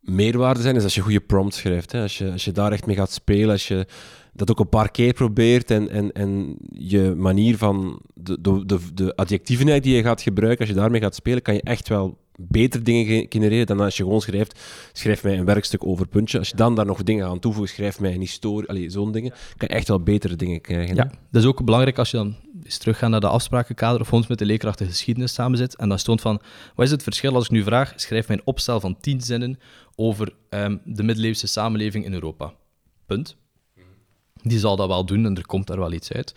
meerwaarde 0.00 0.60
zijn, 0.60 0.76
is 0.76 0.82
als 0.82 0.94
je 0.94 1.00
goede 1.00 1.20
prompts 1.20 1.58
schrijft. 1.58 1.92
Hè. 1.92 2.02
Als, 2.02 2.18
je, 2.18 2.32
als 2.32 2.44
je 2.44 2.52
daar 2.52 2.72
echt 2.72 2.86
mee 2.86 2.96
gaat 2.96 3.12
spelen, 3.12 3.50
als 3.50 3.68
je 3.68 3.86
dat 4.32 4.50
ook 4.50 4.60
een 4.60 4.68
paar 4.68 4.90
keer 4.90 5.12
probeert 5.12 5.70
en, 5.70 5.90
en, 5.90 6.12
en 6.12 6.56
je 6.70 7.14
manier 7.16 7.56
van 7.56 8.00
de, 8.14 8.40
de, 8.40 8.66
de, 8.66 8.78
de 8.94 9.16
adjectieven 9.16 9.82
die 9.82 9.94
je 9.94 10.02
gaat 10.02 10.22
gebruiken, 10.22 10.60
als 10.60 10.68
je 10.68 10.80
daarmee 10.80 11.00
gaat 11.00 11.14
spelen, 11.14 11.42
kan 11.42 11.54
je 11.54 11.62
echt 11.62 11.88
wel 11.88 12.18
beter 12.48 12.84
dingen 12.84 13.26
genereren 13.28 13.66
dan 13.66 13.80
als 13.80 13.96
je 13.96 14.02
gewoon 14.02 14.20
schrijft, 14.20 14.60
schrijf 14.92 15.22
mij 15.22 15.38
een 15.38 15.44
werkstuk 15.44 15.86
over 15.86 16.08
puntje. 16.08 16.38
Als 16.38 16.48
je 16.48 16.56
dan 16.56 16.74
daar 16.74 16.86
nog 16.86 17.02
dingen 17.02 17.26
aan 17.26 17.38
toevoegt, 17.38 17.70
schrijf 17.70 18.00
mij 18.00 18.14
een 18.14 18.20
historie, 18.20 18.90
zo'n 18.90 19.12
dingen, 19.12 19.30
kan 19.30 19.68
je 19.68 19.74
echt 19.74 19.88
wel 19.88 20.00
betere 20.00 20.36
dingen 20.36 20.60
krijgen. 20.60 20.94
Ja, 20.94 21.10
dat 21.30 21.42
is 21.42 21.48
ook 21.48 21.64
belangrijk 21.64 21.98
als 21.98 22.10
je 22.10 22.16
dan 22.16 22.36
eens 22.62 22.78
teruggaat 22.78 23.10
naar 23.10 23.20
de 23.20 23.28
afsprakenkader 23.28 24.00
of 24.00 24.12
ons 24.12 24.26
met 24.26 24.38
de 24.38 24.44
leerkrachten 24.44 24.86
geschiedenis 24.86 25.34
samenzit 25.34 25.76
en 25.76 25.88
dan 25.88 25.98
stond 25.98 26.20
van, 26.20 26.40
wat 26.74 26.86
is 26.86 26.92
het 26.92 27.02
verschil 27.02 27.34
als 27.34 27.44
ik 27.44 27.50
nu 27.50 27.62
vraag, 27.62 27.92
schrijf 27.96 28.28
mij 28.28 28.36
een 28.36 28.46
opstel 28.46 28.80
van 28.80 29.00
tien 29.00 29.20
zinnen 29.20 29.58
over 29.94 30.32
um, 30.50 30.80
de 30.84 31.02
middeleeuwse 31.02 31.46
samenleving 31.46 32.04
in 32.04 32.12
Europa. 32.12 32.52
Punt. 33.06 33.36
Die 34.42 34.58
zal 34.58 34.76
dat 34.76 34.88
wel 34.88 35.04
doen 35.04 35.26
en 35.26 35.36
er 35.36 35.46
komt 35.46 35.66
daar 35.66 35.78
wel 35.78 35.92
iets 35.92 36.12
uit. 36.12 36.34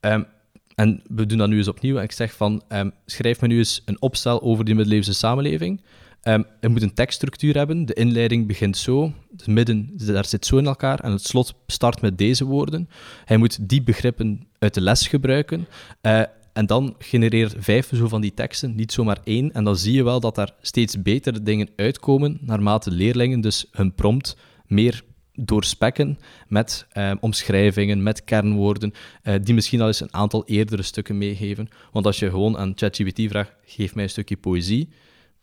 Um, 0.00 0.26
en 0.74 1.02
we 1.08 1.26
doen 1.26 1.38
dat 1.38 1.48
nu 1.48 1.56
eens 1.56 1.68
opnieuw. 1.68 1.96
En 1.96 2.02
ik 2.02 2.12
zeg 2.12 2.34
van, 2.34 2.62
um, 2.68 2.92
schrijf 3.06 3.40
me 3.40 3.46
nu 3.46 3.58
eens 3.58 3.82
een 3.84 4.00
opstel 4.00 4.42
over 4.42 4.64
die 4.64 4.74
middeleeuwse 4.74 5.14
samenleving. 5.14 5.80
Um, 6.22 6.44
moet 6.60 6.82
een 6.82 6.94
tekststructuur 6.94 7.56
hebben. 7.56 7.86
De 7.86 7.94
inleiding 7.94 8.46
begint 8.46 8.76
zo, 8.76 9.12
het 9.36 9.46
midden 9.46 9.90
daar 9.94 10.24
zit 10.24 10.46
zo 10.46 10.56
in 10.56 10.66
elkaar 10.66 11.00
en 11.00 11.10
het 11.10 11.22
slot 11.22 11.54
start 11.66 12.00
met 12.00 12.18
deze 12.18 12.44
woorden. 12.44 12.88
Hij 13.24 13.36
moet 13.36 13.68
die 13.68 13.82
begrippen 13.82 14.46
uit 14.58 14.74
de 14.74 14.80
les 14.80 15.08
gebruiken. 15.08 15.66
Uh, 16.02 16.22
en 16.52 16.66
dan 16.66 16.94
genereer 16.98 17.52
vijf 17.58 17.90
zo 17.94 18.08
van 18.08 18.20
die 18.20 18.34
teksten, 18.34 18.74
niet 18.74 18.92
zomaar 18.92 19.18
één. 19.24 19.52
En 19.52 19.64
dan 19.64 19.76
zie 19.76 19.94
je 19.94 20.04
wel 20.04 20.20
dat 20.20 20.34
daar 20.34 20.54
steeds 20.60 21.02
betere 21.02 21.42
dingen 21.42 21.68
uitkomen, 21.76 22.38
naarmate 22.40 22.90
leerlingen 22.90 23.40
dus 23.40 23.66
hun 23.70 23.94
prompt 23.94 24.36
meer 24.66 25.02
doorspekken 25.36 26.18
met 26.48 26.86
eh, 26.90 27.12
omschrijvingen, 27.20 28.02
met 28.02 28.24
kernwoorden, 28.24 28.92
eh, 29.22 29.34
die 29.42 29.54
misschien 29.54 29.80
al 29.80 29.86
eens 29.86 30.00
een 30.00 30.14
aantal 30.14 30.44
eerdere 30.46 30.82
stukken 30.82 31.18
meegeven. 31.18 31.68
Want 31.92 32.06
als 32.06 32.18
je 32.18 32.30
gewoon 32.30 32.58
aan 32.58 32.72
ChatGPT 32.74 33.20
vraagt, 33.28 33.52
geef 33.64 33.94
mij 33.94 34.04
een 34.04 34.10
stukje 34.10 34.36
poëzie, 34.36 34.88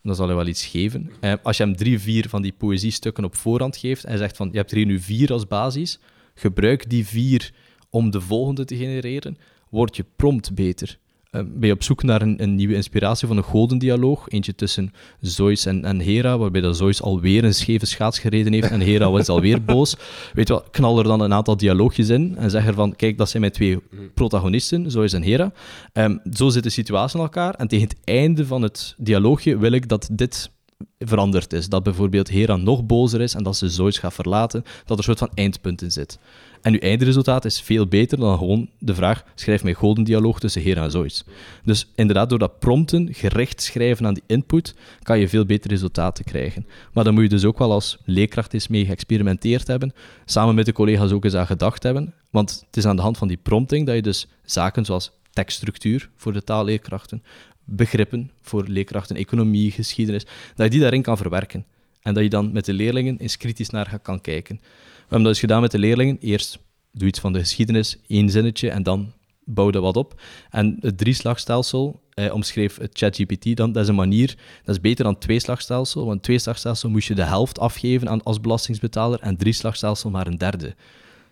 dan 0.01 0.15
zal 0.15 0.27
hij 0.27 0.35
wel 0.35 0.47
iets 0.47 0.65
geven. 0.65 1.11
Eh, 1.19 1.33
als 1.43 1.57
je 1.57 1.63
hem 1.63 1.75
drie, 1.75 1.99
vier 1.99 2.29
van 2.29 2.41
die 2.41 2.53
poëziestukken 2.53 3.23
op 3.23 3.35
voorhand 3.35 3.77
geeft 3.77 4.03
en 4.03 4.17
zegt 4.17 4.37
van, 4.37 4.49
je 4.51 4.57
hebt 4.57 4.71
er 4.71 4.77
hier 4.77 4.85
nu 4.85 4.99
vier 4.99 5.31
als 5.31 5.47
basis, 5.47 5.99
gebruik 6.35 6.89
die 6.89 7.07
vier 7.07 7.53
om 7.89 8.11
de 8.11 8.21
volgende 8.21 8.65
te 8.65 8.75
genereren, 8.75 9.37
wordt 9.69 9.95
je 9.95 10.05
prompt 10.15 10.55
beter. 10.55 10.97
Uh, 11.35 11.41
ben 11.45 11.67
je 11.67 11.73
op 11.73 11.83
zoek 11.83 12.03
naar 12.03 12.21
een, 12.21 12.43
een, 12.43 12.55
nieuwe 12.55 12.75
inspiratie 12.75 13.27
van 13.27 13.37
een 13.37 13.43
godendialoog, 13.43 14.29
eentje 14.29 14.55
tussen 14.55 14.93
Zeus 15.19 15.65
en, 15.65 15.85
en, 15.85 15.99
Hera, 15.99 16.37
waarbij 16.37 16.61
dat 16.61 16.77
Zeus 16.77 17.01
alweer 17.01 17.43
een 17.43 17.53
scheve 17.53 17.85
schaats 17.85 18.19
gereden 18.19 18.53
heeft 18.53 18.69
en 18.69 18.79
Hera 18.79 19.11
was 19.11 19.29
alweer 19.29 19.63
boos. 19.73 19.95
Weet 20.33 20.47
je 20.47 20.53
wat, 20.53 20.69
knal 20.71 20.97
er 20.97 21.03
dan 21.03 21.21
een 21.21 21.33
aantal 21.33 21.57
dialoogjes 21.57 22.09
in 22.09 22.37
en 22.37 22.49
zeg 22.49 22.65
ervan, 22.65 22.95
kijk, 22.95 23.17
dat 23.17 23.29
zijn 23.29 23.41
mijn 23.41 23.53
twee 23.53 23.79
protagonisten, 24.13 24.91
Zeus 24.91 25.13
en 25.13 25.21
Hera. 25.21 25.51
Um, 25.93 26.21
zo 26.33 26.49
zit 26.49 26.63
de 26.63 26.69
situatie 26.69 27.17
in 27.17 27.23
elkaar 27.23 27.53
en 27.53 27.67
tegen 27.67 27.87
het 27.87 27.97
einde 28.03 28.45
van 28.45 28.61
het 28.61 28.95
dialoogje 28.97 29.57
wil 29.57 29.71
ik 29.71 29.87
dat 29.87 30.09
dit 30.11 30.51
veranderd 30.99 31.53
is. 31.53 31.69
Dat 31.69 31.83
bijvoorbeeld 31.83 32.29
Hera 32.29 32.55
nog 32.55 32.85
bozer 32.85 33.21
is 33.21 33.33
en 33.33 33.43
dat 33.43 33.57
ze 33.57 33.69
Zeus 33.69 33.97
gaat 33.97 34.13
verlaten, 34.13 34.61
dat 34.61 34.89
er 34.89 34.97
een 34.97 35.03
soort 35.03 35.19
van 35.19 35.31
eindpunt 35.33 35.81
in 35.81 35.91
zit. 35.91 36.19
En 36.61 36.73
uw 36.73 36.79
eindresultaat 36.79 37.45
is 37.45 37.61
veel 37.61 37.87
beter 37.87 38.17
dan 38.17 38.37
gewoon 38.37 38.69
de 38.79 38.95
vraag: 38.95 39.23
schrijf 39.35 39.63
mij 39.63 39.73
golden 39.73 40.03
dialoog 40.03 40.39
tussen 40.39 40.61
Hera 40.61 40.83
en 40.83 40.91
Zeus. 40.91 41.23
Dus 41.63 41.91
inderdaad, 41.95 42.29
door 42.29 42.39
dat 42.39 42.59
prompten, 42.59 43.13
gericht 43.13 43.61
schrijven 43.61 44.05
aan 44.05 44.13
die 44.13 44.23
input, 44.27 44.75
kan 45.01 45.19
je 45.19 45.29
veel 45.29 45.45
betere 45.45 45.73
resultaten 45.73 46.25
krijgen. 46.25 46.65
Maar 46.93 47.03
dan 47.03 47.13
moet 47.13 47.23
je 47.23 47.29
dus 47.29 47.45
ook 47.45 47.57
wel 47.57 47.71
als 47.71 47.97
leerkracht 48.05 48.53
eens 48.53 48.67
mee 48.67 48.85
geëxperimenteerd 48.85 49.67
hebben, 49.67 49.93
samen 50.25 50.55
met 50.55 50.65
de 50.65 50.73
collega's 50.73 51.11
ook 51.11 51.23
eens 51.23 51.33
aan 51.33 51.45
gedacht 51.45 51.83
hebben. 51.83 52.13
Want 52.29 52.63
het 52.65 52.77
is 52.77 52.85
aan 52.85 52.95
de 52.95 53.01
hand 53.01 53.17
van 53.17 53.27
die 53.27 53.37
prompting 53.37 53.85
dat 53.85 53.95
je 53.95 54.01
dus 54.01 54.27
zaken 54.45 54.85
zoals 54.85 55.11
tekststructuur 55.33 56.09
voor 56.15 56.33
de 56.33 56.43
taalleerkrachten, 56.43 57.23
begrippen 57.65 58.31
voor 58.41 58.67
leerkrachten, 58.67 59.15
economie, 59.15 59.71
geschiedenis, 59.71 60.25
dat 60.55 60.65
je 60.65 60.69
die 60.69 60.81
daarin 60.81 61.01
kan 61.01 61.17
verwerken. 61.17 61.65
En 62.01 62.13
dat 62.13 62.23
je 62.23 62.29
dan 62.29 62.51
met 62.51 62.65
de 62.65 62.73
leerlingen 62.73 63.17
eens 63.17 63.37
kritisch 63.37 63.69
naar 63.69 63.99
kan 63.99 64.21
kijken. 64.21 64.55
We 64.55 64.99
hebben 64.99 65.23
dat 65.23 65.31
dus 65.31 65.39
gedaan 65.39 65.61
met 65.61 65.71
de 65.71 65.79
leerlingen. 65.79 66.17
Eerst 66.19 66.59
doe 66.91 67.07
iets 67.07 67.19
van 67.19 67.33
de 67.33 67.39
geschiedenis, 67.39 67.97
één 68.07 68.29
zinnetje, 68.29 68.69
en 68.69 68.83
dan 68.83 69.13
bouw 69.45 69.69
dat 69.69 69.81
wat 69.81 69.97
op. 69.97 70.21
En 70.49 70.77
het 70.79 70.97
drieslagstelsel 70.97 72.01
eh, 72.13 72.33
omschreef 72.33 72.79
ChatGPT 72.93 73.55
dan, 73.55 73.71
dat 73.71 73.83
is 73.83 73.89
een 73.89 73.95
manier, 73.95 74.35
dat 74.63 74.75
is 74.75 74.81
beter 74.81 75.03
dan 75.03 75.17
tweeslagstelsel, 75.17 76.05
want 76.05 76.23
tweeslagstelsel 76.23 76.89
moest 76.89 77.07
je 77.07 77.15
de 77.15 77.23
helft 77.23 77.59
afgeven 77.59 78.09
aan, 78.09 78.23
als 78.23 78.41
belastingsbetaler 78.41 79.19
en 79.19 79.37
drieslagstelsel 79.37 80.09
maar 80.09 80.27
een 80.27 80.37
derde. 80.37 80.75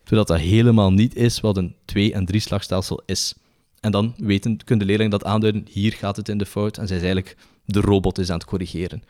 Zodat 0.04 0.28
dat 0.28 0.40
helemaal 0.40 0.92
niet 0.92 1.16
is 1.16 1.40
wat 1.40 1.58
een 1.58 1.76
twee- 1.86 2.14
en 2.14 2.26
drieslagstelsel 2.26 3.02
is. 3.06 3.34
En 3.82 3.92
dan 3.92 4.14
weten, 4.18 4.58
kunnen 4.58 4.86
de 4.86 4.92
leerlingen 4.92 5.20
dat 5.20 5.24
aanduiden, 5.24 5.66
hier 5.70 5.92
gaat 5.92 6.16
het 6.16 6.30
in 6.30 6.38
de 6.38 6.46
fout, 6.46 6.78
en 6.78 6.88
zij 6.88 6.98
is 6.98 7.04
eigenlijk 7.04 7.38
de 7.66 7.82
robot 7.82 8.18
is 8.18 8.30
aan 8.30 8.38
het 8.38 8.48
corrigeren. 8.48 9.04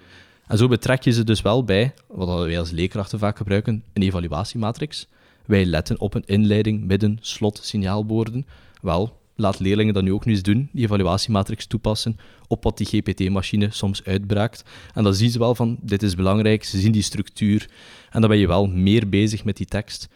En 0.47 0.57
zo 0.57 0.67
betrek 0.67 1.03
je 1.03 1.11
ze 1.11 1.23
dus 1.23 1.41
wel 1.41 1.63
bij, 1.63 1.93
wat 2.07 2.45
wij 2.45 2.59
als 2.59 2.71
leerkrachten 2.71 3.19
vaak 3.19 3.37
gebruiken, 3.37 3.83
een 3.93 4.01
evaluatiematrix. 4.01 5.07
Wij 5.45 5.65
letten 5.65 5.99
op 5.99 6.13
een 6.13 6.25
inleiding, 6.25 6.83
midden, 6.83 7.17
slot, 7.21 7.59
signaalwoorden. 7.63 8.45
Wel, 8.81 9.19
laat 9.35 9.59
leerlingen 9.59 9.93
dat 9.93 10.03
nu 10.03 10.13
ook 10.13 10.25
nu 10.25 10.31
eens 10.31 10.43
doen, 10.43 10.69
die 10.71 10.85
evaluatiematrix 10.85 11.65
toepassen 11.65 12.17
op 12.47 12.63
wat 12.63 12.77
die 12.77 12.87
GPT-machine 12.87 13.67
soms 13.71 14.03
uitbraakt. 14.03 14.63
En 14.93 15.03
dan 15.03 15.13
zien 15.13 15.29
ze 15.29 15.39
wel 15.39 15.55
van, 15.55 15.77
dit 15.81 16.03
is 16.03 16.15
belangrijk, 16.15 16.63
ze 16.63 16.79
zien 16.79 16.91
die 16.91 17.01
structuur. 17.01 17.69
En 18.09 18.21
dan 18.21 18.29
ben 18.29 18.39
je 18.39 18.47
wel 18.47 18.67
meer 18.67 19.09
bezig 19.09 19.43
met 19.43 19.57
die 19.57 19.65
tekst. 19.65 20.07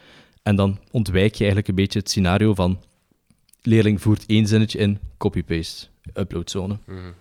En 0.44 0.56
dan 0.56 0.80
ontwijk 0.92 1.32
je 1.32 1.38
eigenlijk 1.38 1.68
een 1.68 1.76
beetje 1.76 2.00
het 2.00 2.10
scenario 2.10 2.54
van, 2.54 2.80
leerling 3.66 4.02
voert 4.02 4.26
één 4.26 4.48
zinnetje 4.48 4.80
in, 4.80 5.00
copy-paste, 5.18 5.88
uploadzone. 6.14 6.78
Mm 6.86 7.14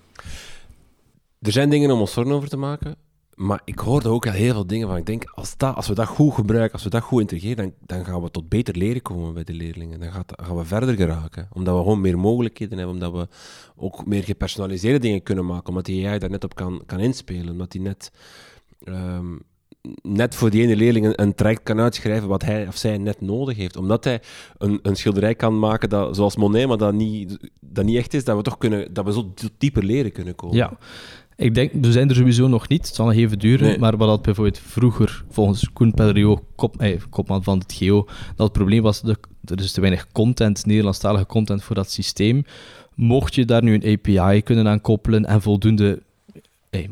Er 1.40 1.52
zijn 1.52 1.70
dingen 1.70 1.90
om 1.90 2.00
ons 2.00 2.12
zorgen 2.12 2.34
over 2.34 2.48
te 2.48 2.56
maken. 2.56 2.96
Maar 3.34 3.60
ik 3.64 3.78
hoorde 3.78 4.08
ook 4.08 4.26
al 4.26 4.32
heel 4.32 4.52
veel 4.52 4.66
dingen 4.66 4.88
van. 4.88 4.96
Ik 4.96 5.06
denk, 5.06 5.24
als, 5.24 5.56
dat, 5.56 5.74
als 5.74 5.88
we 5.88 5.94
dat 5.94 6.06
goed 6.06 6.34
gebruiken, 6.34 6.72
als 6.72 6.82
we 6.82 6.90
dat 6.90 7.02
goed 7.02 7.20
integreren, 7.20 7.56
dan, 7.56 7.72
dan 7.86 8.04
gaan 8.04 8.22
we 8.22 8.30
tot 8.30 8.48
beter 8.48 8.76
leren 8.76 9.02
komen 9.02 9.34
bij 9.34 9.44
de 9.44 9.52
leerlingen. 9.52 10.00
Dan 10.00 10.12
gaat, 10.12 10.32
gaan 10.42 10.56
we 10.56 10.64
verder 10.64 10.94
geraken. 10.94 11.48
Omdat 11.52 11.76
we 11.76 11.82
gewoon 11.82 12.00
meer 12.00 12.18
mogelijkheden 12.18 12.78
hebben. 12.78 12.94
Omdat 12.94 13.12
we 13.12 13.28
ook 13.76 14.06
meer 14.06 14.24
gepersonaliseerde 14.24 14.98
dingen 14.98 15.22
kunnen 15.22 15.46
maken. 15.46 15.68
Omdat 15.68 15.84
die 15.84 16.08
AI 16.08 16.18
daar 16.18 16.30
net 16.30 16.44
op 16.44 16.54
kan, 16.54 16.82
kan 16.86 17.00
inspelen. 17.00 17.48
Omdat 17.48 17.72
die 17.72 17.80
net, 17.80 18.12
um, 18.84 19.42
net 20.02 20.34
voor 20.34 20.50
die 20.50 20.62
ene 20.62 20.76
leerling 20.76 21.06
een, 21.06 21.22
een, 21.22 21.34
traject 21.34 21.62
kan 21.62 21.80
uitschrijven 21.80 22.28
wat 22.28 22.44
hij 22.44 22.66
of 22.66 22.76
zij 22.76 22.98
net 22.98 23.20
nodig 23.20 23.56
heeft. 23.56 23.76
Omdat 23.76 24.04
hij 24.04 24.20
een, 24.58 24.78
een 24.82 24.96
schilderij 24.96 25.34
kan 25.34 25.58
maken 25.58 25.88
dat, 25.88 26.16
zoals 26.16 26.36
Monet, 26.36 26.68
maar 26.68 26.76
dat 26.76 26.94
niet, 26.94 27.38
dat 27.60 27.84
niet 27.84 27.96
echt 27.96 28.14
is, 28.14 28.24
dat 28.24 28.36
we 28.36 28.42
toch 28.42 28.58
kunnen, 28.58 28.94
dat 28.94 29.04
we 29.04 29.12
zo 29.12 29.34
dieper 29.58 29.84
leren 29.84 30.12
kunnen 30.12 30.34
komen. 30.34 30.56
Ja. 30.56 30.72
Ik 31.36 31.54
denk, 31.54 31.72
we 31.72 31.92
zijn 31.92 32.08
er 32.08 32.14
sowieso 32.14 32.48
nog 32.48 32.68
niet. 32.68 32.86
Het 32.86 32.94
zal 32.94 33.06
nog 33.06 33.14
even 33.14 33.38
duren. 33.38 33.80
Maar 33.80 33.96
wat 33.96 34.08
dat 34.08 34.22
bijvoorbeeld 34.22 34.58
vroeger, 34.58 35.24
volgens 35.28 35.70
Koen 35.72 35.94
Pellerio, 35.94 36.44
kop, 36.54 36.80
eh, 36.80 37.00
kopman 37.10 37.42
van 37.42 37.58
het 37.58 37.72
GEO, 37.72 38.04
dat 38.36 38.46
het 38.46 38.52
probleem 38.52 38.82
was, 38.82 39.00
de, 39.00 39.16
er 39.44 39.60
is 39.60 39.72
te 39.72 39.80
weinig 39.80 40.06
content, 40.12 40.66
Nederlandstalige 40.66 41.26
content 41.26 41.62
voor 41.62 41.74
dat 41.74 41.90
systeem. 41.90 42.44
Mocht 42.94 43.34
je 43.34 43.44
daar 43.44 43.62
nu 43.62 43.74
een 43.80 43.98
API 43.98 44.42
kunnen 44.42 44.68
aan 44.68 44.80
koppelen 44.80 45.24
en 45.24 45.42
voldoende 45.42 46.02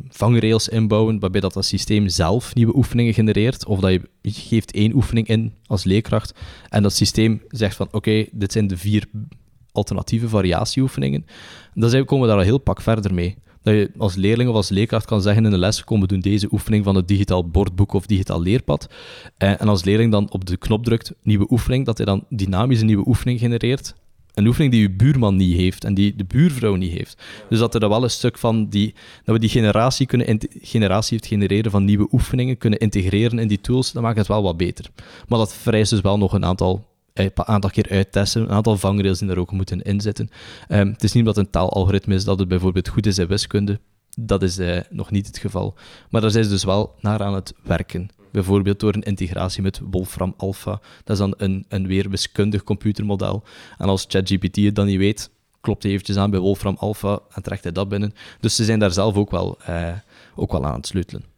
vangrails 0.08 0.68
inbouwen, 0.68 1.20
waarbij 1.20 1.40
dat, 1.40 1.52
dat 1.52 1.64
systeem 1.64 2.08
zelf 2.08 2.54
nieuwe 2.54 2.76
oefeningen 2.76 3.14
genereert, 3.14 3.66
of 3.66 3.80
dat 3.80 3.90
je, 3.90 4.00
geeft 4.22 4.72
één 4.72 4.94
oefening 4.94 5.26
in 5.26 5.52
als 5.66 5.84
leerkracht, 5.84 6.34
en 6.68 6.82
dat 6.82 6.92
systeem 6.92 7.42
zegt 7.48 7.76
van, 7.76 7.88
oké, 7.90 8.26
dit 8.32 8.52
zijn 8.52 8.66
de 8.66 8.76
vier 8.76 9.04
alternatieve 9.72 10.28
variatieoefeningen, 10.28 11.26
dan 11.74 12.04
komen 12.04 12.20
we 12.20 12.30
daar 12.30 12.40
al 12.40 12.48
heel 12.48 12.58
pak 12.58 12.80
verder 12.80 13.14
mee 13.14 13.36
dat 13.62 13.74
je 13.74 13.90
als 13.96 14.14
leerling 14.14 14.50
of 14.50 14.54
als 14.54 14.68
leerkracht 14.68 15.06
kan 15.06 15.22
zeggen 15.22 15.44
in 15.44 15.50
de 15.50 15.58
les, 15.58 15.84
kom 15.84 16.00
we 16.00 16.06
doen 16.06 16.20
deze 16.20 16.48
oefening 16.52 16.84
van 16.84 16.94
het 16.94 17.08
digitaal 17.08 17.48
bordboek 17.48 17.92
of 17.92 18.06
digitaal 18.06 18.42
leerpad. 18.42 18.88
En, 19.36 19.58
en 19.58 19.68
als 19.68 19.84
leerling 19.84 20.12
dan 20.12 20.30
op 20.30 20.44
de 20.44 20.56
knop 20.56 20.84
drukt, 20.84 21.12
nieuwe 21.22 21.46
oefening, 21.50 21.86
dat 21.86 21.96
hij 21.96 22.06
dan 22.06 22.24
dynamisch 22.28 22.80
een 22.80 22.86
nieuwe 22.86 23.08
oefening 23.08 23.38
genereert. 23.38 23.94
Een 24.34 24.46
oefening 24.46 24.72
die 24.72 24.80
je 24.80 24.90
buurman 24.90 25.36
niet 25.36 25.56
heeft 25.56 25.84
en 25.84 25.94
die 25.94 26.16
de 26.16 26.24
buurvrouw 26.24 26.74
niet 26.74 26.92
heeft. 26.92 27.22
Dus 27.48 27.58
dat 27.58 27.74
er 27.74 27.80
dan 27.80 27.88
wel 27.90 28.02
een 28.02 28.10
stuk 28.10 28.38
van 28.38 28.68
die, 28.68 28.94
dat 29.24 29.34
we 29.34 29.40
die 29.40 29.50
generatie 29.50 30.06
kunnen 30.06 30.40
generatie 30.60 31.16
heeft 31.16 31.28
genereren 31.28 31.70
van 31.70 31.84
nieuwe 31.84 32.08
oefeningen, 32.12 32.58
kunnen 32.58 32.78
integreren 32.78 33.38
in 33.38 33.48
die 33.48 33.60
tools, 33.60 33.92
dat 33.92 34.02
maakt 34.02 34.18
het 34.18 34.26
wel 34.26 34.42
wat 34.42 34.56
beter. 34.56 34.86
Maar 35.28 35.38
dat 35.38 35.54
vereist 35.54 35.90
dus 35.90 36.00
wel 36.00 36.18
nog 36.18 36.32
een 36.32 36.44
aantal 36.44 36.90
een 37.12 37.30
aantal 37.34 37.70
keer 37.70 37.86
uittesten, 37.90 38.42
een 38.42 38.50
aantal 38.50 38.76
vangrails 38.76 39.18
die 39.18 39.30
er 39.30 39.38
ook 39.38 39.52
moeten 39.52 39.82
inzetten. 39.82 40.30
Um, 40.68 40.88
het 40.88 41.04
is 41.04 41.12
niet 41.12 41.26
omdat 41.26 41.44
een 41.44 41.50
taalalgoritme 41.50 42.14
is 42.14 42.24
dat 42.24 42.38
het 42.38 42.48
bijvoorbeeld 42.48 42.88
goed 42.88 43.06
is 43.06 43.18
in 43.18 43.26
wiskunde. 43.26 43.80
Dat 44.20 44.42
is 44.42 44.58
uh, 44.58 44.80
nog 44.90 45.10
niet 45.10 45.26
het 45.26 45.38
geval. 45.38 45.74
Maar 46.10 46.20
daar 46.20 46.30
zijn 46.30 46.44
ze 46.44 46.50
dus 46.50 46.64
wel 46.64 46.94
naar 47.00 47.22
aan 47.22 47.34
het 47.34 47.54
werken. 47.62 48.10
Bijvoorbeeld 48.32 48.80
door 48.80 48.94
een 48.94 49.02
integratie 49.02 49.62
met 49.62 49.80
Wolfram 49.90 50.34
Alpha. 50.36 50.80
Dat 51.04 51.16
is 51.16 51.18
dan 51.18 51.34
een, 51.36 51.64
een 51.68 51.86
weer 51.86 52.10
wiskundig 52.10 52.64
computermodel. 52.64 53.42
En 53.78 53.88
als 53.88 54.04
ChatGPT 54.08 54.56
het 54.56 54.74
dan 54.74 54.86
niet 54.86 54.98
weet, 54.98 55.30
klopt 55.60 55.82
hij 55.82 55.92
eventjes 55.92 56.16
aan 56.16 56.30
bij 56.30 56.40
Wolfram 56.40 56.76
Alpha 56.78 57.20
en 57.30 57.42
trekt 57.42 57.62
hij 57.62 57.72
dat 57.72 57.88
binnen. 57.88 58.14
Dus 58.40 58.56
ze 58.56 58.64
zijn 58.64 58.78
daar 58.78 58.92
zelf 58.92 59.14
ook 59.16 59.30
wel, 59.30 59.58
uh, 59.68 59.92
ook 60.34 60.52
wel 60.52 60.66
aan 60.66 60.74
het 60.74 60.86
sleutelen. 60.86 61.31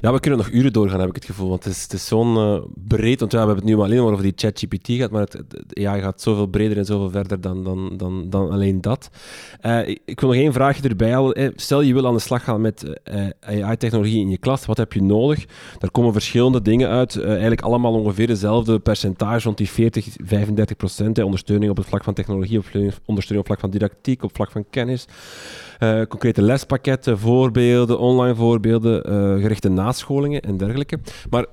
Ja, 0.00 0.12
we 0.12 0.20
kunnen 0.20 0.38
nog 0.38 0.50
uren 0.50 0.72
doorgaan, 0.72 1.00
heb 1.00 1.08
ik 1.08 1.14
het 1.14 1.24
gevoel. 1.24 1.48
Want 1.48 1.64
het 1.64 1.74
is, 1.74 1.82
het 1.82 1.92
is 1.92 2.06
zo'n 2.06 2.36
uh, 2.36 2.60
breed... 2.74 3.20
Want 3.20 3.32
ja, 3.32 3.38
we 3.40 3.46
hebben 3.46 3.64
het 3.64 3.74
nu 3.74 3.82
alleen 3.82 4.00
over 4.00 4.22
die 4.22 4.32
ChatGPT 4.36 4.88
gaat, 4.88 5.10
maar 5.10 5.20
het, 5.20 5.32
het, 5.32 5.64
ja, 5.68 5.98
gaat 5.98 6.20
zoveel 6.20 6.46
breder 6.46 6.76
en 6.76 6.84
zoveel 6.84 7.10
verder 7.10 7.40
dan, 7.40 7.64
dan, 7.64 7.96
dan, 7.96 8.30
dan 8.30 8.50
alleen 8.50 8.80
dat. 8.80 9.10
Uh, 9.66 9.88
ik, 9.88 10.20
wil 10.20 10.28
nog 10.28 10.38
één 10.38 10.52
vraagje 10.52 10.88
erbij 10.88 11.10
halen. 11.10 11.52
Stel, 11.56 11.80
je 11.80 11.92
wil 11.94 12.06
aan 12.06 12.14
de 12.14 12.20
slag 12.20 12.44
gaan 12.44 12.60
met 12.60 13.00
eh, 13.02 13.26
AI-technologie 13.40 14.20
in 14.20 14.30
je 14.30 14.38
klas. 14.38 14.66
Wat 14.66 14.76
heb 14.76 14.92
je 14.92 15.02
nodig? 15.02 15.46
Daar 15.78 15.90
komen 15.90 16.12
verschillende 16.12 16.62
dingen 16.62 16.88
uit. 16.88 17.22
eigenlijk 17.22 17.60
allemaal 17.60 17.92
ongeveer 17.92 18.26
dezelfde 18.26 18.78
percentage, 18.78 19.44
rond 19.44 19.58
die 19.58 19.70
40, 19.70 20.06
35 20.24 20.76
procent. 20.76 21.18
ondersteuning 21.22 21.70
op 21.70 21.76
het 21.76 21.86
vlak 21.86 22.04
van 22.04 22.14
technologie, 22.14 22.60
ondersteuning 23.04 23.38
op 23.38 23.46
vlak 23.46 23.60
van 23.60 23.70
didactiek, 23.70 24.22
op 24.22 24.34
vlak 24.34 24.50
van 24.50 24.64
kennis. 24.70 25.04
Concrete 26.08 26.42
lespakketten, 26.42 27.18
voorbeelden, 27.18 27.98
online 27.98 28.34
voorbeelden, 28.34 29.02
gerichte 29.40 29.68
nascholingen 29.82 30.40
en 30.40 30.56
dergelijke. 30.56 30.98
Maar 31.30 31.46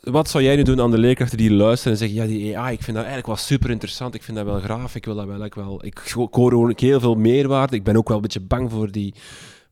wat 0.00 0.28
zou 0.28 0.44
jij 0.44 0.56
nu 0.56 0.62
doen 0.62 0.80
aan 0.80 0.90
de 0.90 0.98
leerkrachten 0.98 1.38
die 1.38 1.52
luisteren 1.52 1.92
en 1.92 1.98
zeggen: 1.98 2.18
Ja, 2.18 2.26
die 2.26 2.58
AI, 2.58 2.74
ik 2.74 2.82
vind 2.82 2.96
dat 2.96 3.06
eigenlijk 3.06 3.26
wel 3.26 3.36
super 3.36 3.70
interessant. 3.70 4.14
Ik 4.14 4.22
vind 4.22 4.36
dat 4.36 4.46
wel 4.46 4.60
graaf. 4.60 4.94
Ik 4.94 5.04
wil 5.04 5.14
dat 5.14 5.26
wel. 5.26 5.44
Ik, 5.44 5.54
wel, 5.54 5.84
ik 5.84 5.98
hoor 6.30 6.52
ook 6.52 6.80
heel 6.80 7.00
veel 7.00 7.14
meerwaarde. 7.14 7.76
Ik 7.76 7.84
ben 7.84 7.96
ook 7.96 8.08
wel 8.08 8.16
een 8.16 8.22
beetje 8.22 8.40
bang 8.40 8.70
voor 8.70 8.90
die. 8.90 9.14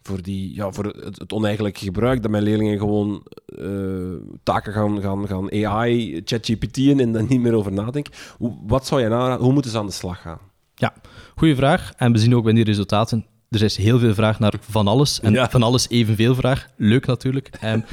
Voor, 0.02 0.22
die, 0.22 0.54
ja, 0.54 0.72
voor 0.72 0.84
het, 0.84 1.18
het 1.18 1.32
oneigenlijke 1.32 1.84
gebruik, 1.84 2.22
dat 2.22 2.30
mijn 2.30 2.42
leerlingen 2.42 2.78
gewoon 2.78 3.22
uh, 3.58 4.14
taken 4.42 4.72
gaan, 4.72 5.00
gaan, 5.00 5.26
gaan 5.26 5.52
AI, 5.52 6.20
ChatGPT'en 6.24 7.00
en 7.00 7.12
daar 7.12 7.26
niet 7.28 7.40
meer 7.40 7.54
over 7.54 7.72
nadenken. 7.72 8.12
Wat 8.66 8.86
zou 8.86 9.00
je 9.00 9.08
na, 9.08 9.38
hoe 9.38 9.52
moeten 9.52 9.70
ze 9.70 9.78
aan 9.78 9.86
de 9.86 9.92
slag 9.92 10.20
gaan? 10.20 10.38
Ja, 10.74 10.94
goede 11.34 11.56
vraag. 11.56 11.92
En 11.96 12.12
we 12.12 12.18
zien 12.18 12.34
ook 12.34 12.44
bij 12.44 12.52
die 12.52 12.64
resultaten 12.64 13.26
er 13.48 13.62
is 13.62 13.76
heel 13.76 13.98
veel 13.98 14.14
vraag 14.14 14.38
naar 14.38 14.54
van 14.60 14.88
alles. 14.88 15.20
En 15.20 15.50
van 15.50 15.62
alles 15.62 15.88
evenveel 15.88 16.34
vraag. 16.34 16.68
Leuk 16.76 17.06
natuurlijk. 17.06 17.50
Um, 17.64 17.84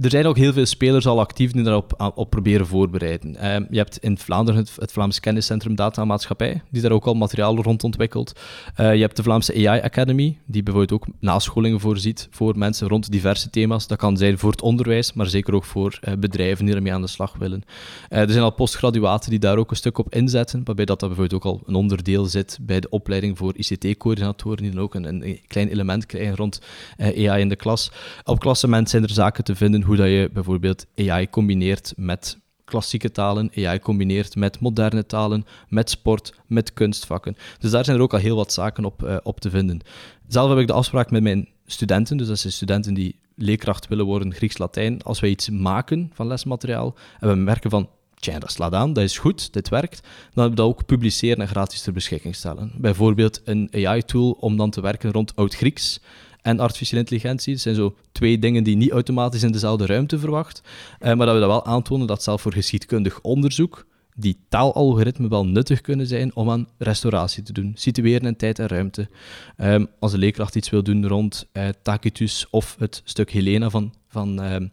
er 0.00 0.10
zijn 0.10 0.26
ook 0.26 0.36
heel 0.36 0.52
veel 0.52 0.66
spelers 0.66 1.06
al 1.06 1.20
actief 1.20 1.52
die 1.52 1.62
daarop 1.62 2.12
op 2.14 2.30
proberen 2.30 2.66
voorbereiden. 2.66 3.34
Uh, 3.34 3.56
je 3.70 3.76
hebt 3.76 3.98
in 3.98 4.18
Vlaanderen 4.18 4.66
het, 4.76 4.92
Vlaams 4.92 5.20
Kenniscentrum 5.20 5.74
Data 5.74 6.04
Maatschappij, 6.04 6.62
die 6.70 6.82
daar 6.82 6.90
ook 6.92 7.06
al 7.06 7.14
materiaal 7.14 7.62
rond 7.62 7.84
ontwikkelt. 7.84 8.40
Uh, 8.80 8.94
je 8.94 9.00
hebt 9.00 9.16
de 9.16 9.22
Vlaamse 9.22 9.68
AI 9.68 9.80
Academy, 9.80 10.38
die 10.46 10.62
bijvoorbeeld 10.62 11.00
ook 11.00 11.14
nascholingen 11.20 11.80
voorziet 11.80 12.28
voor 12.30 12.58
mensen 12.58 12.88
rond 12.88 13.10
diverse 13.10 13.50
thema's. 13.50 13.86
Dat 13.86 13.98
kan 13.98 14.16
zijn 14.16 14.38
voor 14.38 14.50
het 14.50 14.62
onderwijs, 14.62 15.12
maar 15.12 15.26
zeker 15.26 15.54
ook 15.54 15.64
voor 15.64 15.98
uh, 16.08 16.14
bedrijven 16.14 16.64
die 16.64 16.74
ermee 16.74 16.92
aan 16.92 17.00
de 17.00 17.06
slag 17.06 17.34
willen. 17.38 17.62
er 18.08 18.30
zijn 18.30 18.44
al 18.44 18.52
postgraduaten 18.52 19.30
die 19.30 19.38
daar 19.38 19.56
ook 19.56 19.70
een 19.70 19.76
stuk 19.76 19.98
op 19.98 20.14
inzetten, 20.14 20.62
waarbij 20.64 20.84
dat, 20.84 21.00
dat 21.00 21.08
bijvoorbeeld 21.08 21.44
ook 21.44 21.52
al 21.52 21.62
een 21.66 21.74
onderdeel 21.74 22.24
zit 22.24 22.58
bij 22.60 22.80
de 22.80 22.88
opleiding 22.88 23.38
voor 23.38 23.52
ICT-coördinatoren, 23.56 24.62
die 24.62 24.70
dan 24.70 24.82
ook 24.82 24.94
een, 24.94 25.04
een, 25.04 25.40
klein 25.46 25.68
element 25.68 26.06
krijgen 26.06 26.36
rond 26.36 26.60
AI 26.98 27.40
in 27.40 27.48
de 27.48 27.56
klas. 27.56 27.90
Op 28.24 28.40
klassement 28.40 28.90
zijn 28.90 29.02
er 29.02 29.10
zaken 29.10 29.44
te 29.44 29.54
vinden 29.56 29.82
hoe 29.90 29.98
dat 29.98 30.08
je 30.08 30.30
bijvoorbeeld 30.32 30.86
AI 30.96 31.30
combineert 31.30 31.92
met 31.96 32.38
klassieke 32.64 33.10
talen, 33.10 33.50
AI 33.56 33.78
combineert 33.78 34.36
met 34.36 34.60
moderne 34.60 35.06
talen, 35.06 35.44
met 35.68 35.90
sport, 35.90 36.34
met 36.46 36.72
kunstvakken. 36.72 37.36
Dus 37.58 37.70
daar 37.70 37.84
zijn 37.84 37.96
er 37.96 38.02
ook 38.02 38.12
al 38.12 38.18
heel 38.18 38.36
wat 38.36 38.52
zaken 38.52 38.84
op, 38.84 39.02
uh, 39.02 39.16
op 39.22 39.40
te 39.40 39.50
vinden. 39.50 39.80
Zelf 40.28 40.48
heb 40.48 40.58
ik 40.58 40.66
de 40.66 40.72
afspraak 40.72 41.10
met 41.10 41.22
mijn 41.22 41.48
studenten, 41.66 42.16
dus 42.16 42.26
dat 42.26 42.38
zijn 42.38 42.52
studenten 42.52 42.94
die 42.94 43.16
leerkracht 43.34 43.88
willen 43.88 44.04
worden 44.04 44.34
Grieks-Latijn. 44.34 45.02
Als 45.02 45.20
wij 45.20 45.30
iets 45.30 45.48
maken 45.48 46.10
van 46.14 46.26
lesmateriaal 46.26 46.94
en 47.20 47.28
we 47.28 47.34
merken 47.34 47.70
van, 47.70 47.88
tja, 48.14 48.38
dat 48.38 48.52
slaat 48.52 48.74
aan, 48.74 48.92
dat 48.92 49.04
is 49.04 49.18
goed, 49.18 49.52
dit 49.52 49.68
werkt, 49.68 50.00
dan 50.02 50.10
hebben 50.32 50.50
we 50.50 50.56
dat 50.56 50.66
ook 50.66 50.86
publiceren 50.86 51.40
en 51.40 51.48
gratis 51.48 51.82
ter 51.82 51.92
beschikking 51.92 52.34
stellen. 52.34 52.72
Bijvoorbeeld 52.76 53.40
een 53.44 53.68
AI-tool 53.72 54.30
om 54.30 54.56
dan 54.56 54.70
te 54.70 54.80
werken 54.80 55.12
rond 55.12 55.36
Oud-Grieks 55.36 56.00
en 56.42 56.60
artificiële 56.60 57.00
intelligentie. 57.00 57.52
Dat 57.52 57.62
zijn 57.62 57.74
zo 57.74 57.96
twee 58.12 58.38
dingen 58.38 58.64
die 58.64 58.76
niet 58.76 58.90
automatisch 58.90 59.42
in 59.42 59.52
dezelfde 59.52 59.86
ruimte 59.86 60.18
verwacht. 60.18 60.62
Uh, 61.00 61.14
maar 61.14 61.26
dat 61.26 61.34
we 61.34 61.40
dat 61.40 61.48
wel 61.48 61.66
aantonen 61.66 62.06
dat 62.06 62.22
zelf 62.22 62.42
voor 62.42 62.52
geschiedkundig 62.52 63.20
onderzoek 63.20 63.86
die 64.14 64.38
taalalgoritmen 64.48 65.30
wel 65.30 65.46
nuttig 65.46 65.80
kunnen 65.80 66.06
zijn 66.06 66.36
om 66.36 66.50
aan 66.50 66.68
restauratie 66.78 67.42
te 67.42 67.52
doen. 67.52 67.72
Situeren 67.74 68.26
in 68.26 68.36
tijd 68.36 68.58
en 68.58 68.66
ruimte. 68.66 69.08
Um, 69.56 69.88
als 69.98 70.12
een 70.12 70.18
leerkracht 70.18 70.56
iets 70.56 70.70
wil 70.70 70.82
doen 70.82 71.06
rond 71.06 71.46
uh, 71.52 71.68
Tacitus 71.82 72.46
of 72.50 72.76
het 72.78 73.02
stuk 73.04 73.30
Helena 73.30 73.70
van... 73.70 73.94
van 74.08 74.52
um, 74.52 74.70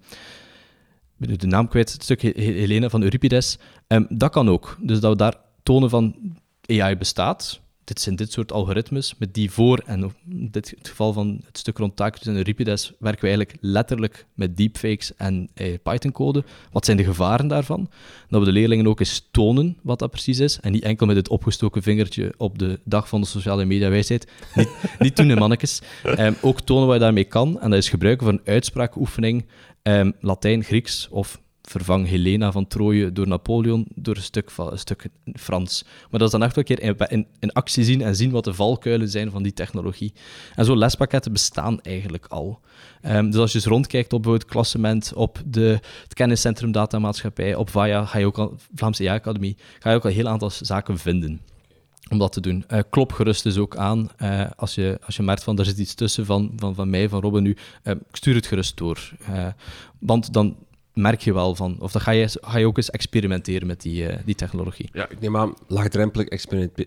de 1.17 1.47
naam 1.47 1.67
kwijt, 1.67 1.93
het 1.93 2.03
stuk 2.03 2.21
Helena 2.21 2.89
van 2.89 3.01
Euripides. 3.01 3.57
Um, 3.87 4.05
dat 4.09 4.31
kan 4.31 4.49
ook. 4.49 4.77
Dus 4.81 4.99
dat 4.99 5.11
we 5.11 5.17
daar 5.17 5.35
tonen 5.63 5.89
van 5.89 6.15
AI 6.65 6.97
bestaat, 6.97 7.59
dit 7.87 8.01
zijn 8.01 8.15
dit 8.15 8.31
soort 8.31 8.51
algoritmes 8.51 9.15
met 9.17 9.33
die 9.33 9.51
voor, 9.51 9.81
en 9.85 10.01
in 10.29 10.47
dit 10.51 10.73
het 10.77 10.87
geval 10.87 11.13
van 11.13 11.41
het 11.45 11.57
stuk 11.57 11.77
rond 11.77 11.95
Tacitus 11.95 12.27
en 12.27 12.35
Euripides, 12.35 12.93
werken 12.99 13.21
we 13.21 13.27
eigenlijk 13.27 13.57
letterlijk 13.61 14.25
met 14.33 14.57
deepfakes 14.57 15.15
en 15.15 15.49
eh, 15.53 15.73
Python-code. 15.83 16.43
Wat 16.71 16.85
zijn 16.85 16.97
de 16.97 17.03
gevaren 17.03 17.47
daarvan? 17.47 17.89
Dat 18.29 18.39
we 18.39 18.45
de 18.45 18.51
leerlingen 18.51 18.87
ook 18.87 18.99
eens 18.99 19.27
tonen 19.31 19.77
wat 19.81 19.99
dat 19.99 20.11
precies 20.11 20.39
is, 20.39 20.59
en 20.59 20.71
niet 20.71 20.83
enkel 20.83 21.05
met 21.05 21.15
het 21.15 21.29
opgestoken 21.29 21.83
vingertje 21.83 22.33
op 22.37 22.59
de 22.59 22.79
dag 22.83 23.09
van 23.09 23.21
de 23.21 23.27
sociale 23.27 23.65
mediawijsheid. 23.65 24.31
Niet, 24.55 24.69
niet 24.99 25.15
doen, 25.15 25.33
mannetjes. 25.33 25.81
Um, 26.19 26.35
ook 26.41 26.61
tonen 26.61 26.85
wat 26.85 26.95
je 26.95 27.01
daarmee 27.01 27.23
kan, 27.23 27.61
en 27.61 27.69
dat 27.69 27.79
is 27.79 27.89
gebruiken 27.89 28.25
van 28.25 28.35
een 28.35 28.53
uitspraakoefening, 28.53 29.45
um, 29.83 30.13
Latijn, 30.19 30.63
Grieks 30.63 31.07
of 31.09 31.39
vervang 31.69 32.07
Helena 32.07 32.51
van 32.51 32.67
Troje 32.67 33.11
door 33.11 33.27
Napoleon 33.27 33.85
door 33.95 34.15
een 34.15 34.21
stuk, 34.21 34.51
een 34.57 34.79
stuk 34.79 35.07
Frans. 35.33 35.83
Maar 35.83 36.19
dat 36.19 36.21
is 36.21 36.31
dan 36.31 36.43
echt 36.43 36.57
een 36.57 36.63
keer 36.63 36.97
in, 37.39 37.53
actie 37.53 37.83
zien 37.83 38.01
en 38.01 38.15
zien 38.15 38.31
wat 38.31 38.43
de 38.43 38.53
valkuilen 38.53 39.09
zijn 39.09 39.31
van 39.31 39.43
die 39.43 39.53
technologie. 39.53 40.13
En 40.55 40.65
zo 40.65 40.77
lespakketten 40.77 41.31
bestaan 41.31 41.81
eigenlijk 41.81 42.25
al. 42.25 42.59
Um, 43.01 43.31
dus 43.31 43.39
als 43.39 43.51
je 43.51 43.57
eens 43.57 43.67
rondkijkt 43.67 44.13
op 44.13 44.25
het 44.25 44.45
klassement, 44.45 45.13
op 45.13 45.41
de, 45.45 45.79
het 46.03 46.13
kenniscentrum 46.13 46.71
datamaatschappij, 46.71 47.55
op 47.55 47.69
VAIA, 47.69 48.05
ga 48.05 48.19
je 48.19 48.25
ook 48.25 48.37
al, 48.37 48.55
Vlaamse 48.75 49.09
AI-academie, 49.09 49.57
ga 49.79 49.89
je 49.89 49.95
ook 49.95 50.05
al 50.05 50.11
heel 50.11 50.27
aantal 50.27 50.49
zaken 50.49 50.97
vinden 50.97 51.41
om 52.09 52.17
dat 52.17 52.31
te 52.31 52.41
doen. 52.41 52.65
Uh, 52.71 52.79
klop 52.89 53.11
gerust 53.11 53.43
dus 53.43 53.57
ook 53.57 53.75
aan. 53.75 54.09
Uh, 54.21 54.45
als, 54.55 54.75
je, 54.75 54.99
als 55.05 55.15
je 55.15 55.23
merkt 55.23 55.43
van, 55.43 55.59
er 55.59 55.65
zit 55.65 55.77
iets 55.77 55.93
tussen 55.93 56.25
van, 56.25 56.53
van, 56.55 56.75
van 56.75 56.89
mij, 56.89 57.09
van 57.09 57.21
Robin 57.21 57.43
nu, 57.43 57.57
uh, 57.83 57.93
stuur 58.11 58.35
het 58.35 58.47
gerust 58.47 58.77
door. 58.77 59.11
want 59.99 60.33
dan 60.33 60.55
merk 60.97 61.21
je 61.21 61.33
wel 61.33 61.55
van. 61.55 61.77
Of 61.79 61.91
dan 61.91 62.01
ga 62.01 62.11
je, 62.11 62.37
ga 62.41 62.57
je 62.57 62.65
ook 62.65 62.77
eens 62.77 62.89
experimenteren 62.89 63.67
met 63.67 63.81
die, 63.81 64.03
uh, 64.03 64.15
die 64.25 64.35
technologie. 64.35 64.89
Ja, 64.93 65.09
ik 65.09 65.19
neem 65.19 65.37
aan, 65.37 65.53
laagdrempelig 65.67 66.27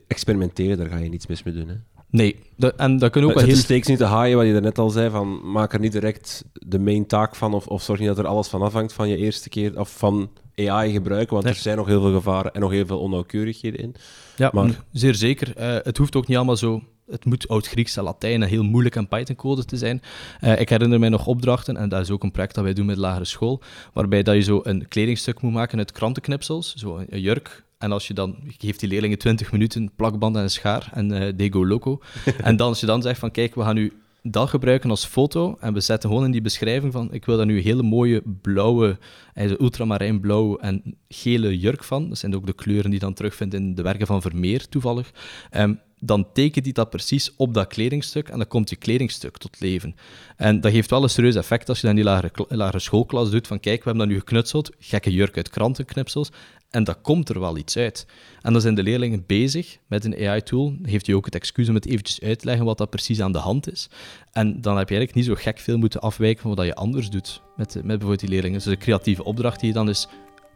experimenteren, 0.07 0.77
daar 0.77 0.89
ga 0.89 0.97
je 0.97 1.09
niets 1.09 1.27
mis 1.27 1.43
mee 1.43 1.55
doen. 1.55 1.69
Hè? 1.69 1.75
Nee, 2.11 2.37
de, 2.57 2.75
en 2.75 2.99
dat 2.99 3.11
kunnen 3.11 3.31
ook 3.31 3.37
wel 3.37 3.47
heel... 3.47 3.57
steeks 3.57 3.87
niet 3.87 3.99
te 3.99 4.05
haaien, 4.05 4.37
wat 4.37 4.47
je 4.47 4.53
net 4.53 4.79
al 4.79 4.91
zei, 4.91 5.11
van 5.11 5.51
maak 5.53 5.73
er 5.73 5.81
niet 5.81 5.93
direct 5.93 6.45
de 6.53 6.79
main 6.79 7.07
taak 7.07 7.37
van, 7.37 7.55
of, 7.55 7.67
of 7.67 7.83
zorg 7.83 7.99
niet 7.99 8.09
dat 8.09 8.19
er 8.19 8.27
alles 8.27 8.49
van 8.49 8.63
afhangt 8.63 8.93
van 8.93 9.09
je 9.09 9.17
eerste 9.17 9.49
keer, 9.49 9.79
of 9.79 9.97
van 9.97 10.31
AI 10.55 10.93
gebruiken, 10.93 11.35
want 11.35 11.47
er 11.47 11.55
zijn 11.55 11.77
nog 11.77 11.87
heel 11.87 12.01
veel 12.01 12.13
gevaren 12.13 12.53
en 12.53 12.61
nog 12.61 12.71
heel 12.71 12.87
veel 12.87 12.99
onnauwkeurigheden 12.99 13.81
in. 13.81 13.95
Ja, 14.37 14.51
maar... 14.53 14.85
zeer 14.93 15.15
zeker. 15.15 15.53
Uh, 15.59 15.77
het 15.83 15.97
hoeft 15.97 16.17
ook 16.17 16.27
niet 16.27 16.37
allemaal 16.37 16.57
zo 16.57 16.83
het 17.11 17.25
moet 17.25 17.49
oud-Grieks 17.49 17.97
en 17.97 18.03
Latijn 18.03 18.43
en 18.43 18.49
heel 18.49 18.63
moeilijk 18.63 18.97
aan 18.97 19.09
Python-code 19.09 19.65
te 19.65 19.77
zijn. 19.77 20.03
Uh, 20.41 20.61
ik 20.61 20.69
herinner 20.69 20.99
mij 20.99 21.09
nog 21.09 21.27
opdrachten, 21.27 21.77
en 21.77 21.89
dat 21.89 22.01
is 22.01 22.11
ook 22.11 22.23
een 22.23 22.31
project 22.31 22.55
dat 22.55 22.65
wij 22.65 22.73
doen 22.73 22.87
met 22.87 22.97
lagere 22.97 23.25
school, 23.25 23.61
waarbij 23.93 24.23
dat 24.23 24.35
je 24.35 24.41
zo 24.41 24.61
een 24.63 24.89
kledingstuk 24.89 25.41
moet 25.41 25.53
maken 25.53 25.79
uit 25.79 25.93
krantenknipsels, 25.93 26.75
zo 26.75 27.05
een 27.09 27.21
jurk, 27.21 27.65
en 27.79 27.93
als 27.93 28.07
je 28.07 28.15
dan, 28.15 28.37
je 28.45 28.53
geeft 28.59 28.81
die 28.81 28.89
leerlingen 28.89 29.19
20 29.19 29.53
minuten, 29.53 29.91
plakband 29.97 30.37
en 30.37 30.43
een 30.43 30.51
schaar 30.51 30.91
en 30.93 31.13
uh, 31.13 31.29
they 31.29 31.51
go 31.51 31.67
loco. 31.67 32.01
en 32.43 32.57
dan 32.57 32.69
als 32.69 32.81
je 32.81 32.87
dan 32.87 33.03
zegt 33.03 33.19
van, 33.19 33.31
kijk, 33.31 33.55
we 33.55 33.63
gaan 33.63 33.75
nu 33.75 33.93
dat 34.23 34.49
gebruiken 34.49 34.91
als 34.91 35.05
foto 35.05 35.57
en 35.61 35.73
we 35.73 35.81
zetten 35.81 36.09
gewoon 36.09 36.25
in 36.25 36.31
die 36.31 36.41
beschrijving 36.41 36.93
van, 36.93 37.13
ik 37.13 37.25
wil 37.25 37.37
daar 37.37 37.47
nu 37.47 37.57
een 37.57 37.63
hele 37.63 37.83
mooie 37.83 38.23
blauwe, 38.43 38.99
ultramarijnblauw 39.35 40.57
en 40.57 40.83
gele 41.09 41.59
jurk 41.59 41.85
van. 41.85 42.09
Dat 42.09 42.19
zijn 42.19 42.35
ook 42.35 42.47
de 42.47 42.53
kleuren 42.53 42.91
die 42.91 43.01
je 43.01 43.05
dan 43.05 43.15
terugvindt 43.15 43.55
in 43.55 43.75
de 43.75 43.83
werken 43.83 44.07
van 44.07 44.23
Vermeer, 44.23 44.69
toevallig. 44.69 45.11
Um, 45.57 45.81
dan 46.01 46.33
tekent 46.33 46.65
hij 46.65 46.75
dat 46.75 46.91
precies 46.91 47.31
op 47.37 47.55
dat 47.55 47.67
kledingstuk 47.67 48.29
en 48.29 48.39
dan 48.39 48.49
komt 48.49 48.71
je 48.71 48.77
kledingstuk 48.77 49.37
tot 49.37 49.61
leven. 49.61 49.97
En 50.37 50.61
dat 50.61 50.73
geeft 50.73 50.91
wel 50.91 51.03
een 51.03 51.11
serieus 51.11 51.35
effect 51.35 51.69
als 51.69 51.81
je 51.81 51.87
dan 51.87 51.97
die 51.97 52.05
lagere, 52.05 52.31
lagere 52.49 52.79
schoolklas 52.79 53.31
doet 53.31 53.47
van 53.47 53.61
kijk, 53.61 53.79
we 53.79 53.89
hebben 53.89 54.03
dat 54.09 54.17
nu 54.17 54.19
geknutseld, 54.19 54.71
gekke 54.79 55.13
jurk 55.13 55.37
uit 55.37 55.51
krantenknipsels, 55.51 56.31
en 56.71 56.85
dat 56.85 57.01
komt 57.03 57.29
er 57.29 57.41
wel 57.41 57.57
iets 57.57 57.77
uit. 57.77 58.07
En 58.43 58.53
dan 58.53 58.61
zijn 58.61 58.75
de 58.75 58.83
leerlingen 58.83 59.25
bezig 59.27 59.79
met 59.87 60.05
een 60.05 60.29
AI-tool. 60.29 60.75
Heeft 60.83 61.07
hij 61.07 61.15
ook 61.15 61.25
het 61.25 61.35
excuus 61.35 61.69
om 61.69 61.75
het 61.75 61.87
eventjes 61.87 62.21
uit 62.21 62.39
te 62.39 62.45
leggen 62.45 62.65
wat 62.65 62.79
dat 62.79 62.91
precies 62.91 63.21
aan 63.21 63.33
de 63.33 63.39
hand 63.39 63.73
is. 63.73 63.89
En 64.33 64.61
dan 64.61 64.77
heb 64.77 64.89
je 64.89 64.97
eigenlijk 64.97 65.15
niet 65.15 65.25
zo 65.25 65.43
gek 65.43 65.59
veel 65.59 65.79
moeten 65.79 66.01
afwijken 66.01 66.43
van 66.43 66.55
wat 66.55 66.67
je 66.67 66.75
anders 66.75 67.11
doet 67.11 67.43
met, 67.57 67.75
met 67.75 67.85
bijvoorbeeld 67.85 68.21
die 68.21 68.29
leerlingen. 68.29 68.57
Dus 68.57 68.67
de 68.67 68.77
creatieve 68.77 69.25
opdracht 69.25 69.61
die 69.61 69.69
je 69.69 69.75
dan 69.75 69.89
is 69.89 70.09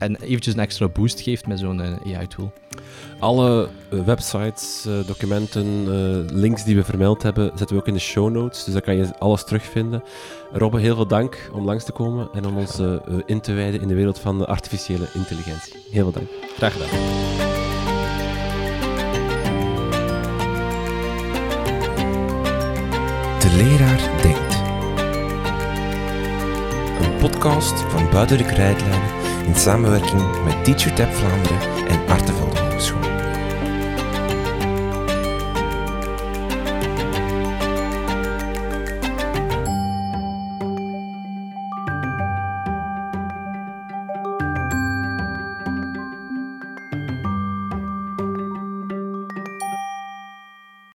en 0.04 0.16
eventjes 0.20 0.54
een 0.54 0.60
extra 0.60 0.88
boost 0.88 1.20
geeft 1.20 1.46
met 1.46 1.58
zo'n 1.58 1.80
uh, 1.80 2.16
AI-tool. 2.16 2.52
Alle 3.18 3.68
uh, 3.90 4.04
websites, 4.04 4.84
uh, 4.88 5.06
documenten, 5.06 5.86
links 6.32 6.64
die 6.64 6.76
we 6.76 6.84
vermeld 6.84 7.22
hebben, 7.22 7.48
zetten 7.54 7.76
we 7.76 7.82
ook 7.82 7.88
in 7.88 7.94
de 7.94 8.00
show 8.00 8.30
notes. 8.30 8.64
Dus 8.64 8.72
daar 8.72 8.82
kan 8.82 8.96
je 8.96 9.18
alles 9.18 9.44
terugvinden. 9.44 10.02
Robbe, 10.52 10.80
heel 10.80 10.94
veel 10.94 11.06
dank 11.06 11.50
om 11.52 11.64
langs 11.64 11.84
te 11.84 11.92
komen 11.92 12.28
en 12.34 12.46
om 12.46 12.56
ons 12.56 12.80
in 13.26 13.40
te 13.40 13.52
wijden 13.52 13.80
in 13.80 13.88
de 13.88 13.94
wereld 13.94 14.18
van 14.18 14.38
de 14.38 14.46
artificiële 14.46 15.06
intelligentie. 15.14 15.74
Heel 15.90 16.02
veel 16.02 16.12
dank. 16.12 16.28
Graag 16.56 16.72
gedaan. 16.72 16.88
De 23.38 23.56
leraar 23.56 24.22
denkt. 24.22 24.54
Een 27.00 27.16
podcast 27.18 27.80
van 27.80 28.10
Buiten 28.10 28.38
de 28.38 28.44
Krijtlijnen 28.44 29.24
in 29.46 29.54
samenwerking 29.54 30.44
met 30.44 30.64
TeacherTap 30.64 31.14
Vlaanderen 31.14 31.86
en 31.88 32.06
Artevelde 32.08 32.58
Hogeschool. 32.60 33.13